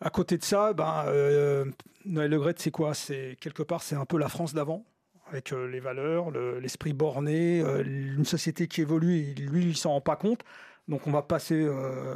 À 0.00 0.10
côté 0.10 0.38
de 0.38 0.44
ça, 0.44 0.72
ben, 0.74 1.04
euh, 1.08 1.64
Noël 2.06 2.30
Le 2.32 2.54
c'est 2.56 2.70
quoi? 2.72 2.94
C'est, 2.94 3.36
Quelque 3.40 3.62
part, 3.62 3.82
c'est 3.84 3.96
un 3.96 4.04
peu 4.06 4.18
la 4.18 4.28
France 4.28 4.52
d'avant, 4.54 4.84
avec 5.28 5.52
euh, 5.52 5.68
les 5.68 5.80
valeurs, 5.80 6.30
le- 6.32 6.58
l'esprit 6.60 6.92
borné, 6.92 7.60
euh, 7.60 7.84
une 7.84 8.24
société 8.24 8.68
qui 8.68 8.80
évolue, 8.82 9.34
lui, 9.34 9.64
il 9.66 9.76
s'en 9.76 9.90
rend 9.92 10.00
pas 10.00 10.16
compte. 10.16 10.40
Donc 10.88 11.06
on 11.06 11.12
va 11.12 11.22
passer, 11.22 11.66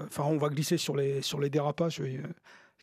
enfin, 0.09 0.25
on 0.25 0.37
va 0.39 0.49
glisser 0.51 0.77
sur 0.79 0.95
les 0.97 1.51
dérapages. 1.51 2.03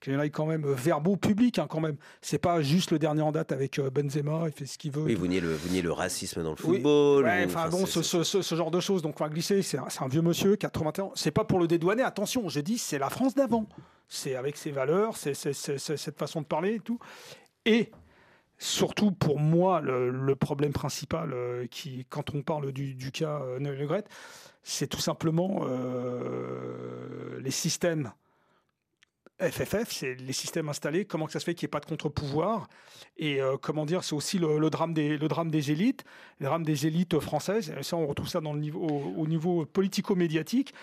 Qu'il 0.02 0.14
y 0.14 0.16
en 0.18 0.22
ait 0.22 0.30
quand 0.30 0.46
même 0.46 0.66
euh, 0.66 0.74
verbaux 0.74 1.16
publics 1.18 1.58
hein, 1.60 1.68
quand 1.70 1.80
même. 1.80 1.98
C'est 2.22 2.38
pas 2.38 2.62
juste 2.62 2.92
le 2.92 3.00
dernier 3.00 3.22
en 3.22 3.32
date 3.32 3.52
avec 3.52 3.80
euh, 3.80 3.90
Benzema, 3.90 4.44
il 4.48 4.52
fait 4.52 4.66
ce 4.66 4.78
qu'il 4.78 4.92
veut. 4.92 5.04
Oui, 5.04 5.16
vous 5.16 5.28
niez 5.28 5.40
le, 5.42 5.54
vous 5.56 5.70
niez 5.70 5.82
le 5.82 5.92
racisme 5.92 6.44
dans 6.44 6.52
le 6.52 6.58
Oui. 6.66 6.76
football. 6.76 7.24
Ouais, 7.26 7.46
vous- 7.46 7.56
enfin 7.56 7.70
bon, 7.70 7.86
ce, 7.86 8.02
ce- 8.02 8.24
ce- 8.24 8.42
ce 8.42 8.56
genre 8.56 8.72
de 8.72 8.80
choses. 8.80 9.02
Donc 9.02 9.20
on 9.20 9.24
va 9.24 9.30
glisser. 9.30 9.62
C'est 9.62 9.78
un, 9.78 9.88
un 10.02 10.08
vieux 10.08 10.22
monsieur, 10.22 10.56
81 10.56 11.04
ans. 11.06 11.12
C'est 11.16 11.32
pas 11.32 11.44
pour 11.46 11.60
le 11.60 11.68
dédouaner. 11.68 12.04
Attention, 12.04 12.48
je 12.50 12.60
dis, 12.60 12.78
c'est 12.78 13.00
la 13.00 13.10
France 13.10 13.36
d'avant. 13.36 13.66
C'est 14.08 14.36
avec 14.36 14.58
ses 14.58 14.72
valeurs, 14.72 15.18
c'est 15.18 15.34
cette 15.34 16.18
façon 16.20 16.42
de 16.42 16.46
parler 16.46 16.76
et 16.76 16.80
tout. 16.80 17.00
Et 17.66 17.90
surtout 18.60 19.12
pour 19.12 19.40
moi, 19.40 19.82
le, 19.82 20.12
le 20.12 20.36
problème 20.36 20.72
principal, 20.74 21.34
euh, 21.34 21.66
qui, 21.68 22.06
quand 22.10 22.34
on 22.36 22.42
parle 22.44 22.72
du, 22.72 22.94
du 22.94 23.12
cas 23.12 23.42
euh, 23.42 24.02
c'est 24.64 24.88
tout 24.88 25.00
simplement 25.00 25.62
euh, 25.64 27.40
les 27.40 27.52
systèmes. 27.52 28.12
FFF, 29.42 29.92
c'est 29.92 30.16
les 30.16 30.34
systèmes 30.34 30.70
installés. 30.70 31.06
Comment 31.06 31.26
que 31.26 31.34
ça 31.34 31.40
se 31.40 31.46
fait 31.46 31.56
qu'il 31.56 31.66
n'y 31.66 31.70
ait 31.70 31.76
pas 31.78 31.82
de 31.82 31.86
contre-pouvoir 31.86 32.70
Et 33.18 33.42
euh, 33.42 33.58
comment 33.62 33.86
dire, 33.86 34.04
c'est 34.04 34.16
aussi 34.16 34.40
le, 34.40 34.70
drame 34.70 34.94
des, 34.94 35.18
le 35.18 35.28
drame 35.28 35.52
des 35.52 35.72
élites, 35.72 36.06
le 36.40 36.46
drame 36.46 36.64
des 36.64 36.88
élites 36.88 37.20
françaises. 37.20 37.74
Et 37.78 37.84
ça, 37.84 37.98
on 37.98 38.08
retrouve 38.08 38.30
ça 38.30 38.40
au 38.40 39.28
niveau 39.28 39.66
politico-médiatique. 39.66 40.74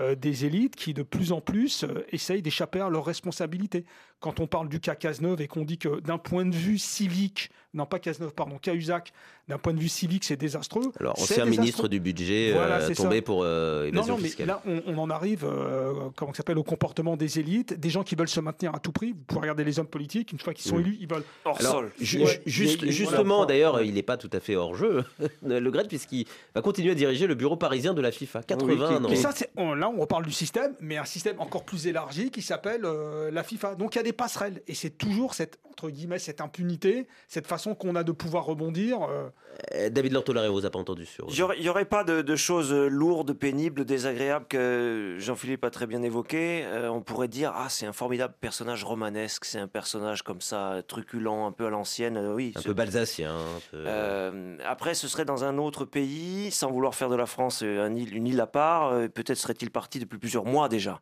euh, 0.00 0.14
des 0.14 0.46
élites 0.46 0.74
qui 0.74 0.94
de 0.94 1.02
plus 1.02 1.32
en 1.32 1.42
plus 1.42 1.84
euh, 1.84 2.06
essayent 2.10 2.40
d'échapper 2.40 2.80
à 2.80 2.88
leurs 2.88 3.04
responsabilités. 3.04 3.84
Quand 4.20 4.40
on 4.40 4.46
parle 4.46 4.68
du 4.70 4.80
cas 4.80 4.94
Cazeneuve 4.94 5.42
et 5.42 5.48
qu'on 5.48 5.64
dit 5.64 5.76
que 5.76 6.00
d'un 6.00 6.18
point 6.18 6.46
de 6.46 6.54
vue 6.54 6.78
civique, 6.78 7.50
non 7.74 7.86
pas 7.86 7.98
Cazeneuve, 7.98 8.32
pardon, 8.34 8.58
Cahuzac, 8.60 9.12
d'un 9.48 9.58
point 9.58 9.72
de 9.72 9.80
vue 9.80 9.88
civique, 9.88 10.24
c'est 10.24 10.36
désastreux. 10.36 10.92
Alors, 11.00 11.18
ancien 11.18 11.44
ministre 11.46 11.88
du 11.88 12.00
budget 12.00 12.52
Voilà, 12.52 12.76
euh, 12.76 12.86
c'est 12.88 12.94
tombé 12.94 13.16
ça. 13.16 13.22
pour 13.22 13.42
euh, 13.42 13.84
Non, 13.84 13.88
évasion 14.02 14.14
non, 14.16 14.20
mais 14.22 14.28
fiscale. 14.28 14.46
là, 14.46 14.62
on, 14.66 14.82
on 14.86 14.98
en 14.98 15.10
arrive, 15.10 15.44
euh, 15.44 15.92
comment 16.14 16.32
ça 16.32 16.38
s'appelle, 16.38 16.58
au 16.58 16.62
comportement 16.62 17.16
des 17.16 17.38
élites, 17.38 17.72
des 17.78 17.90
gens 17.90 18.02
qui 18.04 18.14
veulent 18.14 18.28
se 18.28 18.40
maintenir 18.40 18.74
à 18.74 18.78
tout 18.78 18.92
prix. 18.92 19.12
Vous 19.12 19.18
pouvez 19.26 19.40
regarder 19.40 19.64
les 19.64 19.78
hommes 19.78 19.86
politiques, 19.86 20.32
une 20.32 20.38
fois 20.38 20.52
qu'ils 20.54 20.70
sont 20.70 20.78
élus, 20.78 20.96
ils 21.00 21.08
veulent. 21.08 21.24
Alors, 21.44 21.82
ju- 22.00 22.22
Ouais, 22.22 22.42
juste- 22.46 22.74
il 22.82 22.82
y 22.82 22.82
a- 22.82 22.82
il 22.82 22.84
y 22.84 22.88
a- 22.88 22.92
justement, 22.92 23.36
voilà. 23.36 23.46
d'ailleurs, 23.46 23.82
il 23.82 23.94
n'est 23.94 24.02
pas 24.02 24.16
tout 24.16 24.30
à 24.32 24.40
fait 24.40 24.54
hors 24.54 24.74
jeu, 24.74 25.04
le 25.42 25.70
Gret, 25.70 25.88
puisqu'il 25.88 26.26
va 26.54 26.60
continuer 26.62 26.92
à 26.92 26.94
diriger 26.94 27.26
le 27.26 27.34
bureau 27.34 27.56
parisien 27.56 27.94
de 27.94 28.00
la 28.00 28.12
FIFA. 28.12 28.42
80 28.42 29.04
ans. 29.04 29.08
Et 29.08 29.16
ça, 29.16 29.30
c'est, 29.34 29.50
on- 29.56 29.74
là, 29.74 29.88
on 29.88 30.00
reparle 30.00 30.24
du 30.26 30.32
système, 30.32 30.74
mais 30.80 30.98
un 30.98 31.04
système 31.04 31.40
encore 31.40 31.64
plus 31.64 31.86
élargi 31.86 32.30
qui 32.30 32.42
s'appelle 32.42 32.82
euh, 32.84 33.30
la 33.30 33.42
FIFA. 33.42 33.74
Donc 33.76 33.94
il 33.94 33.98
y 33.98 34.00
a 34.00 34.04
des 34.04 34.12
passerelles. 34.12 34.62
Et 34.68 34.74
c'est 34.74 34.90
toujours 34.90 35.34
cette, 35.34 35.58
entre 35.70 35.88
guillemets, 35.90 36.18
cette 36.18 36.40
impunité, 36.40 37.06
cette 37.28 37.46
façon 37.46 37.61
qu'on 37.74 37.94
a 37.96 38.02
de 38.04 38.12
pouvoir 38.12 38.44
rebondir. 38.44 38.98
euh, 39.02 39.28
Euh, 39.74 39.90
David 39.90 40.12
Lortolari, 40.12 40.48
vous 40.48 40.64
a 40.66 40.70
pas 40.70 40.78
entendu 40.78 41.06
sur. 41.06 41.26
Il 41.28 41.60
n'y 41.62 41.68
aurait, 41.68 41.84
pas 41.84 42.04
de, 42.04 42.22
de 42.22 42.36
choses 42.36 42.72
lourdes, 42.72 43.32
pénibles, 43.34 43.84
désagréables 43.84 44.46
que 44.48 45.16
Jean-Philippe 45.18 45.64
a 45.64 45.70
très 45.70 45.86
bien 45.86 46.02
évoqué. 46.02 46.64
Euh, 46.64 46.88
on 46.90 47.00
pourrait 47.02 47.28
dire 47.28 47.52
ah 47.54 47.68
c'est 47.68 47.86
un 47.86 47.92
formidable 47.92 48.34
personnage 48.40 48.82
romanesque, 48.84 49.44
c'est 49.44 49.58
un 49.58 49.68
personnage 49.68 50.22
comme 50.22 50.40
ça 50.40 50.80
truculent, 50.88 51.28
un 51.46 51.52
peu 51.52 51.66
à 51.66 51.70
l'ancienne. 51.70 52.16
Euh, 52.16 52.34
oui, 52.34 52.52
Un 52.56 52.60
ce- 52.60 52.68
peu 52.68 52.74
balsacien. 52.74 53.34
un 53.34 53.60
peu- 53.70 53.76
Euh, 53.86 54.56
après, 54.66 54.94
ce 54.94 55.06
serait 55.08 55.24
dans 55.24 55.44
un 55.44 55.58
autre 55.58 55.84
pays, 55.84 56.50
sans 56.50 56.70
vouloir 56.70 56.94
faire 56.94 57.08
de 57.10 57.16
la 57.16 57.26
France 57.26 57.60
euh, 57.62 57.88
île- 57.94 58.16
une 58.16 58.26
île 58.26 58.40
à 58.40 58.46
part. 58.46 58.88
euh, 58.92 59.08
Peut-être 59.08 59.38
serait-il 59.38 59.70
parti 59.70 59.98
depuis 59.98 60.18
plusieurs 60.18 60.44
mois 60.46 60.68
déjà. 60.68 61.00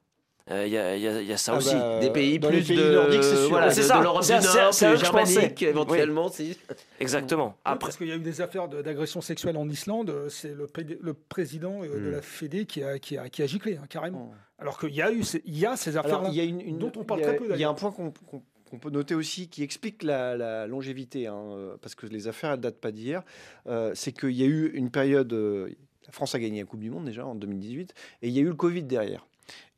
Euh, 0.51 0.66
Il 0.66 0.72
y, 0.72 0.76
a- 0.78 0.96
il 0.96 1.03
y 1.03 1.07
il 1.22 1.26
y 1.28 1.32
a 1.32 1.36
ça 1.36 1.53
Ah 1.55 1.59
aussi. 1.59 1.74
bah, 1.74 2.01
Des 2.01 2.11
pays 2.11 2.38
plus 2.40 2.66
pays 2.66 2.76
de, 2.76 2.94
nordiques, 2.94 3.22
c'est 3.22 3.36
sûr. 3.36 3.48
voilà, 3.51 3.70
c'est 3.70 3.82
ça. 3.82 4.01
l'Europe 4.03 4.24
du 4.24 4.32
Nord, 4.32 4.74
c'est 4.74 4.96
germanique, 4.96 5.59
Oui. 5.61 5.66
éventuellement. 5.66 6.28
si. 6.28 6.57
Exactement. 6.98 7.48
Oui, 7.48 7.61
Après, 7.64 7.86
parce 7.86 7.96
qu'il 7.96 8.09
y 8.09 8.12
a 8.12 8.16
eu 8.16 8.20
des 8.20 8.40
affaires 8.40 8.68
de- 8.68 8.82
d'agression 8.82 9.20
sexuelle 9.20 9.57
en 9.57 9.68
Islande, 9.68 10.11
euh, 10.11 10.28
c'est 10.28 10.55
le, 10.55 10.66
le 11.01 11.14
président 11.14 11.82
euh, 11.82 11.88
de 11.94 12.09
Mm. 12.09 12.12
la 12.12 12.22
Fédé 12.22 12.64
qui 12.66 12.82
a, 12.82 12.98
qui 12.98 13.16
a, 13.16 13.28
qui 13.28 13.42
a 13.42 13.46
giclé, 13.46 13.76
hein, 13.76 13.86
carrément. 13.88 14.32
Alors 14.59 14.78
qu'il 14.78 14.94
y 14.94 15.03
a 15.03 15.11
eu 15.12 15.22
ces, 15.22 15.42
il 15.46 15.59
y 15.59 15.66
a 15.66 15.76
ces 15.76 15.90
Alors, 15.96 16.05
affaires-là, 16.07 16.28
il 16.30 16.36
y 16.36 16.40
a 16.40 16.44
une, 16.44 16.61
une- 16.61 16.78
dont 16.78 16.92
on 16.96 17.05
parle 17.05 17.20
y 17.20 17.24
a- 17.24 17.26
très 17.28 17.36
peu 17.36 17.46
Il 17.55 17.61
y 17.61 17.64
a 17.64 17.68
un 17.68 17.74
point 17.74 17.92
qu'on 17.92 18.12
qu'on 18.70 18.78
peut 18.78 18.90
noter 18.90 19.16
aussi 19.16 19.48
qui 19.48 19.64
explique 19.64 20.05
la, 20.05 20.36
la 20.36 20.68
longévité, 20.68 21.26
hein, 21.26 21.34
euh, 21.57 21.76
parce 21.82 21.96
que 21.96 22.07
les 22.07 22.28
affaires 22.28 22.53
ne 22.53 22.57
datent 22.62 22.80
pas 22.80 22.92
d'hier. 22.92 23.22
euh, 23.66 23.90
c'est 23.96 24.12
qu'il 24.12 24.30
y 24.30 24.44
a 24.44 24.46
eu 24.46 24.70
une 24.74 24.90
période. 24.92 25.32
euh, 25.32 25.68
la 26.07 26.12
France 26.12 26.34
a 26.36 26.38
gagné 26.38 26.61
la 26.61 26.66
Coupe 26.66 26.78
du 26.80 26.88
Monde 26.90 27.05
déjà 27.05 27.26
en 27.26 27.34
2018, 27.34 27.94
et 28.22 28.28
il 28.28 28.32
y 28.34 28.38
a 28.38 28.42
eu 28.42 28.46
le 28.48 28.55
Covid 28.55 28.82
derrière. 28.84 29.26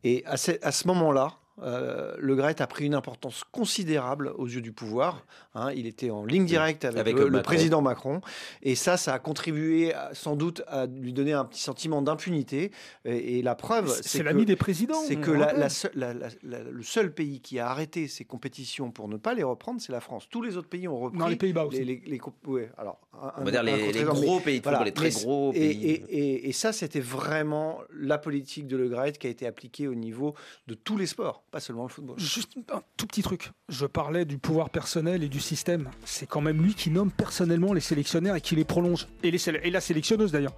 Et 0.05 0.25
à 0.27 0.37
ce, 0.37 0.53
à 0.63 0.73
ce 0.73 0.87
moment-là, 0.89 1.39
euh, 1.63 2.15
Le 2.19 2.35
Gret 2.35 2.61
a 2.63 2.67
pris 2.67 2.87
une 2.87 2.95
importance 2.95 3.45
considérable 3.53 4.33
aux 4.37 4.47
yeux 4.47 4.61
du 4.63 4.73
pouvoir. 4.73 5.25
hein. 5.55 5.71
il 5.75 5.87
était 5.87 6.11
en 6.11 6.25
ligne 6.25 6.47
directe 6.47 6.85
avec, 6.85 6.99
Avec 7.01 7.17
le, 7.17 7.43
président 7.43 7.83
Macron. 7.83 8.21
Et 8.63 8.75
ça, 8.75 8.97
ça 8.97 9.13
a 9.15 9.19
contribué 9.19 9.93
à- 9.93 10.11
sans 10.15 10.37
doute 10.37 10.63
à 10.67 10.87
lui 10.87 11.13
donner 11.13 11.33
un 11.33 11.45
petit 11.45 11.61
sentiment 11.63 12.01
d'impunité. 12.03 12.71
Et, 13.05 13.39
et 13.39 13.43
la 13.43 13.55
preuve, 13.55 13.89
C'est- 14.03 14.23
l'ami 14.23 14.45
des 14.47 14.57
présidents, 14.57 15.03
C'est 15.07 15.17
que 15.17 15.31
le 15.31 15.39
la- 15.41 15.53
la 15.55 16.15
la- 16.15 16.61
seul 16.83 17.13
pays 17.13 17.41
qui 17.41 17.59
a 17.59 17.69
arrêté 17.69 18.09
ces 18.09 18.25
compétitions 18.25 18.91
pour 18.91 19.09
ne 19.09 19.17
pas 19.17 19.35
les 19.35 19.43
reprendre, 19.43 19.81
c'est 19.81 19.93
la 19.93 20.01
France. 20.01 20.29
Tous 20.31 20.43
les 20.43 20.57
autres 20.57 20.69
pays 20.69 20.89
ont 20.89 20.99
repris. 20.99 21.19
Non, 21.19 21.27
les 21.27 21.37
Pays-Bas 21.37 21.65
aussi. 21.67 21.79
Les, 21.79 21.85
les- 21.85 22.03
les 22.07 22.19
comp- 22.19 22.35
ouais, 22.47 22.71
alors, 22.79 23.01
un- 23.21 23.33
On 23.39 23.45
va 23.45 23.51
dire 23.51 23.63
les- 23.63 23.73
gros 24.05 24.37
mais- 24.39 24.43
pays 24.45 24.61
football, 24.63 24.85
les 24.85 24.93
très 24.93 25.05
mais 25.09 25.11
gros 25.23 25.53
pays. 25.53 25.61
Et, 25.85 25.93
et- 26.09 26.49
et 26.49 26.53
ça, 26.53 26.73
c'était 26.73 27.01
vraiment 27.01 27.79
la 27.95 28.19
politique 28.19 28.67
de 28.67 28.77
Le 28.77 28.89
Graët 28.89 29.19
qui 29.19 29.27
a 29.27 29.31
été 29.31 29.47
appliquée 29.47 29.87
au 29.89 29.95
niveau 29.95 30.35
de 30.67 30.75
tous 30.75 30.97
les 30.97 31.07
sports, 31.07 31.43
pas 31.53 31.61
seulement 31.61 31.83
le 31.83 31.91
football. 31.91 32.19
Juste 32.19 32.53
un 32.73 32.83
tout 32.97 33.07
petit 33.07 33.23
truc. 33.23 33.51
Je 33.69 33.85
parlais 33.87 34.25
du 34.25 34.39
pouvoir 34.39 34.71
personnel 34.71 35.23
et 35.23 35.29
du 35.29 35.39
système. 35.39 35.91
C'est 36.07 36.27
quand 36.27 36.41
même 36.41 36.63
lui 36.63 36.75
qui 36.75 36.89
nomme 36.91 37.11
personnellement 37.13 37.75
les 37.75 37.81
sélectionnaires 37.83 38.35
et 38.37 38.41
qui 38.41 38.57
les 38.57 38.65
prolonge. 38.65 39.07
Et, 39.23 39.31
les 39.31 39.37
séle- 39.39 39.61
et 39.63 39.71
la 39.71 39.83
sélectionneuse 39.83 40.33
d'ailleurs. 40.33 40.55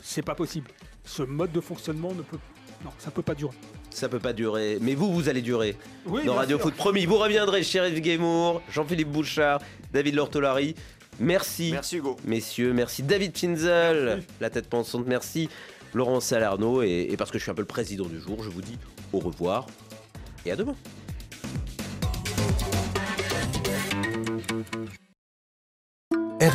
C'est 0.00 0.22
pas 0.22 0.34
possible. 0.34 0.70
Ce 1.04 1.22
mode 1.22 1.52
de 1.52 1.60
fonctionnement 1.60 2.14
ne 2.14 2.22
peut. 2.22 2.38
Non, 2.82 2.90
ça 2.98 3.10
peut 3.10 3.22
pas 3.22 3.34
durer. 3.34 3.54
Ça 3.90 4.08
peut 4.08 4.18
pas 4.18 4.32
durer. 4.32 4.78
Mais 4.80 4.94
vous, 4.94 5.12
vous 5.12 5.28
allez 5.28 5.42
durer. 5.42 5.76
Oui, 6.06 6.24
Dans 6.24 6.34
Radio 6.34 6.56
sûr. 6.56 6.64
Foot, 6.64 6.74
promis. 6.76 7.04
Vous 7.04 7.18
reviendrez, 7.18 7.62
Sheriff 7.62 8.00
Guémour, 8.00 8.62
Jean-Philippe 8.70 9.10
Bouchard, 9.12 9.60
David 9.92 10.14
Lortolari. 10.14 10.74
Merci. 11.20 11.70
Merci 11.72 11.98
Hugo. 11.98 12.16
Messieurs, 12.24 12.72
merci 12.72 13.02
David 13.02 13.36
Finzel, 13.36 14.24
la 14.40 14.48
tête 14.48 14.68
pensante, 14.70 15.06
merci 15.06 15.50
Laurent 15.92 16.20
Salarno. 16.20 16.82
Et, 16.82 17.08
et 17.10 17.16
parce 17.18 17.30
que 17.30 17.36
je 17.38 17.42
suis 17.42 17.50
un 17.50 17.54
peu 17.54 17.60
le 17.62 17.66
président 17.66 18.06
du 18.06 18.18
jour, 18.18 18.42
je 18.42 18.48
vous 18.48 18.62
dis 18.62 18.78
au 19.12 19.18
revoir 19.18 19.66
et 20.44 20.52
à 20.52 20.56
demain. 20.56 20.76